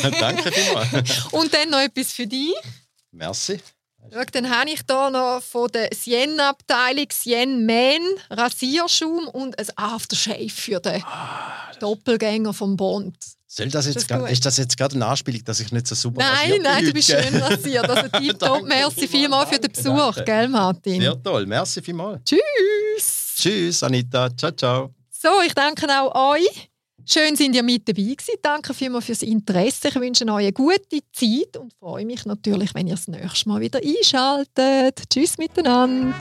Anke. 0.04 0.18
Danke 0.20 0.52
vielmals. 0.52 1.26
Und 1.32 1.54
dann 1.54 1.70
noch 1.70 1.80
etwas 1.80 2.12
für 2.12 2.26
dich. 2.28 2.54
Merci. 3.12 3.60
Schau, 4.14 4.24
dann 4.32 4.50
habe 4.50 4.70
ich 4.70 4.80
hier 4.90 5.10
noch 5.10 5.42
von 5.42 5.70
der 5.72 5.90
Sien-Abteilung 5.94 7.08
Sien 7.12 7.66
Man 7.66 8.00
Rasierschaum 8.30 9.28
und 9.28 9.60
ein 9.60 9.68
Aftershave 9.76 10.50
für 10.50 10.80
den 10.80 11.04
Ah, 11.04 11.72
Doppelgänger 11.80 12.54
vom 12.54 12.76
Bond. 12.78 13.18
Soll 13.50 13.68
das 13.70 13.86
Das 13.86 13.96
jetzt 13.96 14.08
gut. 14.10 14.30
ist 14.30 14.46
das 14.46 14.58
jetzt 14.58 14.78
gerade 14.78 14.96
eine 14.96 15.06
Anspielung, 15.08 15.44
dass 15.46 15.60
ich 15.60 15.72
nicht 15.72 15.88
so 15.88 15.96
super 15.96 16.22
Nein, 16.22 16.60
nein, 16.62 16.86
du 16.86 16.94
bist 16.94 17.10
schön 17.10 17.36
rasiert. 17.42 17.90
Also 17.90 18.08
tipptopp. 18.20 18.64
Merci 18.64 19.08
vielmals, 19.08 19.50
für 19.50 19.60
den 19.60 19.72
Besuch, 19.72 20.16
danke. 20.16 20.24
gell, 20.24 20.48
Martin? 20.50 21.02
Sehr 21.02 21.24
toll. 21.24 21.46
Merci 21.46 21.82
vielmals. 21.82 22.22
Tschüss. 22.24 23.27
Tschüss, 23.38 23.84
Anita. 23.84 24.36
Ciao, 24.36 24.52
ciao. 24.52 24.96
So, 25.12 25.30
ich 25.46 25.54
danke 25.54 25.88
auch 25.88 26.34
euch. 26.34 26.70
Schön 27.06 27.36
sind 27.36 27.56
ihr 27.56 27.64
mit 27.64 27.88
dabei 27.88 28.02
gewesen. 28.02 28.36
Danke 28.42 28.74
vielmals 28.74 29.06
fürs 29.06 29.22
Interesse. 29.22 29.90
Ich 29.90 29.96
wünsche 29.96 30.26
euch 30.26 30.32
eine 30.32 30.54
gute 30.54 31.00
Zeit 31.14 31.56
und 31.56 31.72
freue 31.80 32.06
mich 32.06 32.26
natürlich, 32.26 32.74
wenn 32.74 32.88
ihr 32.88 32.96
das 32.96 33.08
nächste 33.08 33.48
Mal 33.48 33.62
wieder 33.62 33.80
einschaltet. 33.80 35.04
Tschüss 35.10 35.38
miteinander. 35.38 36.16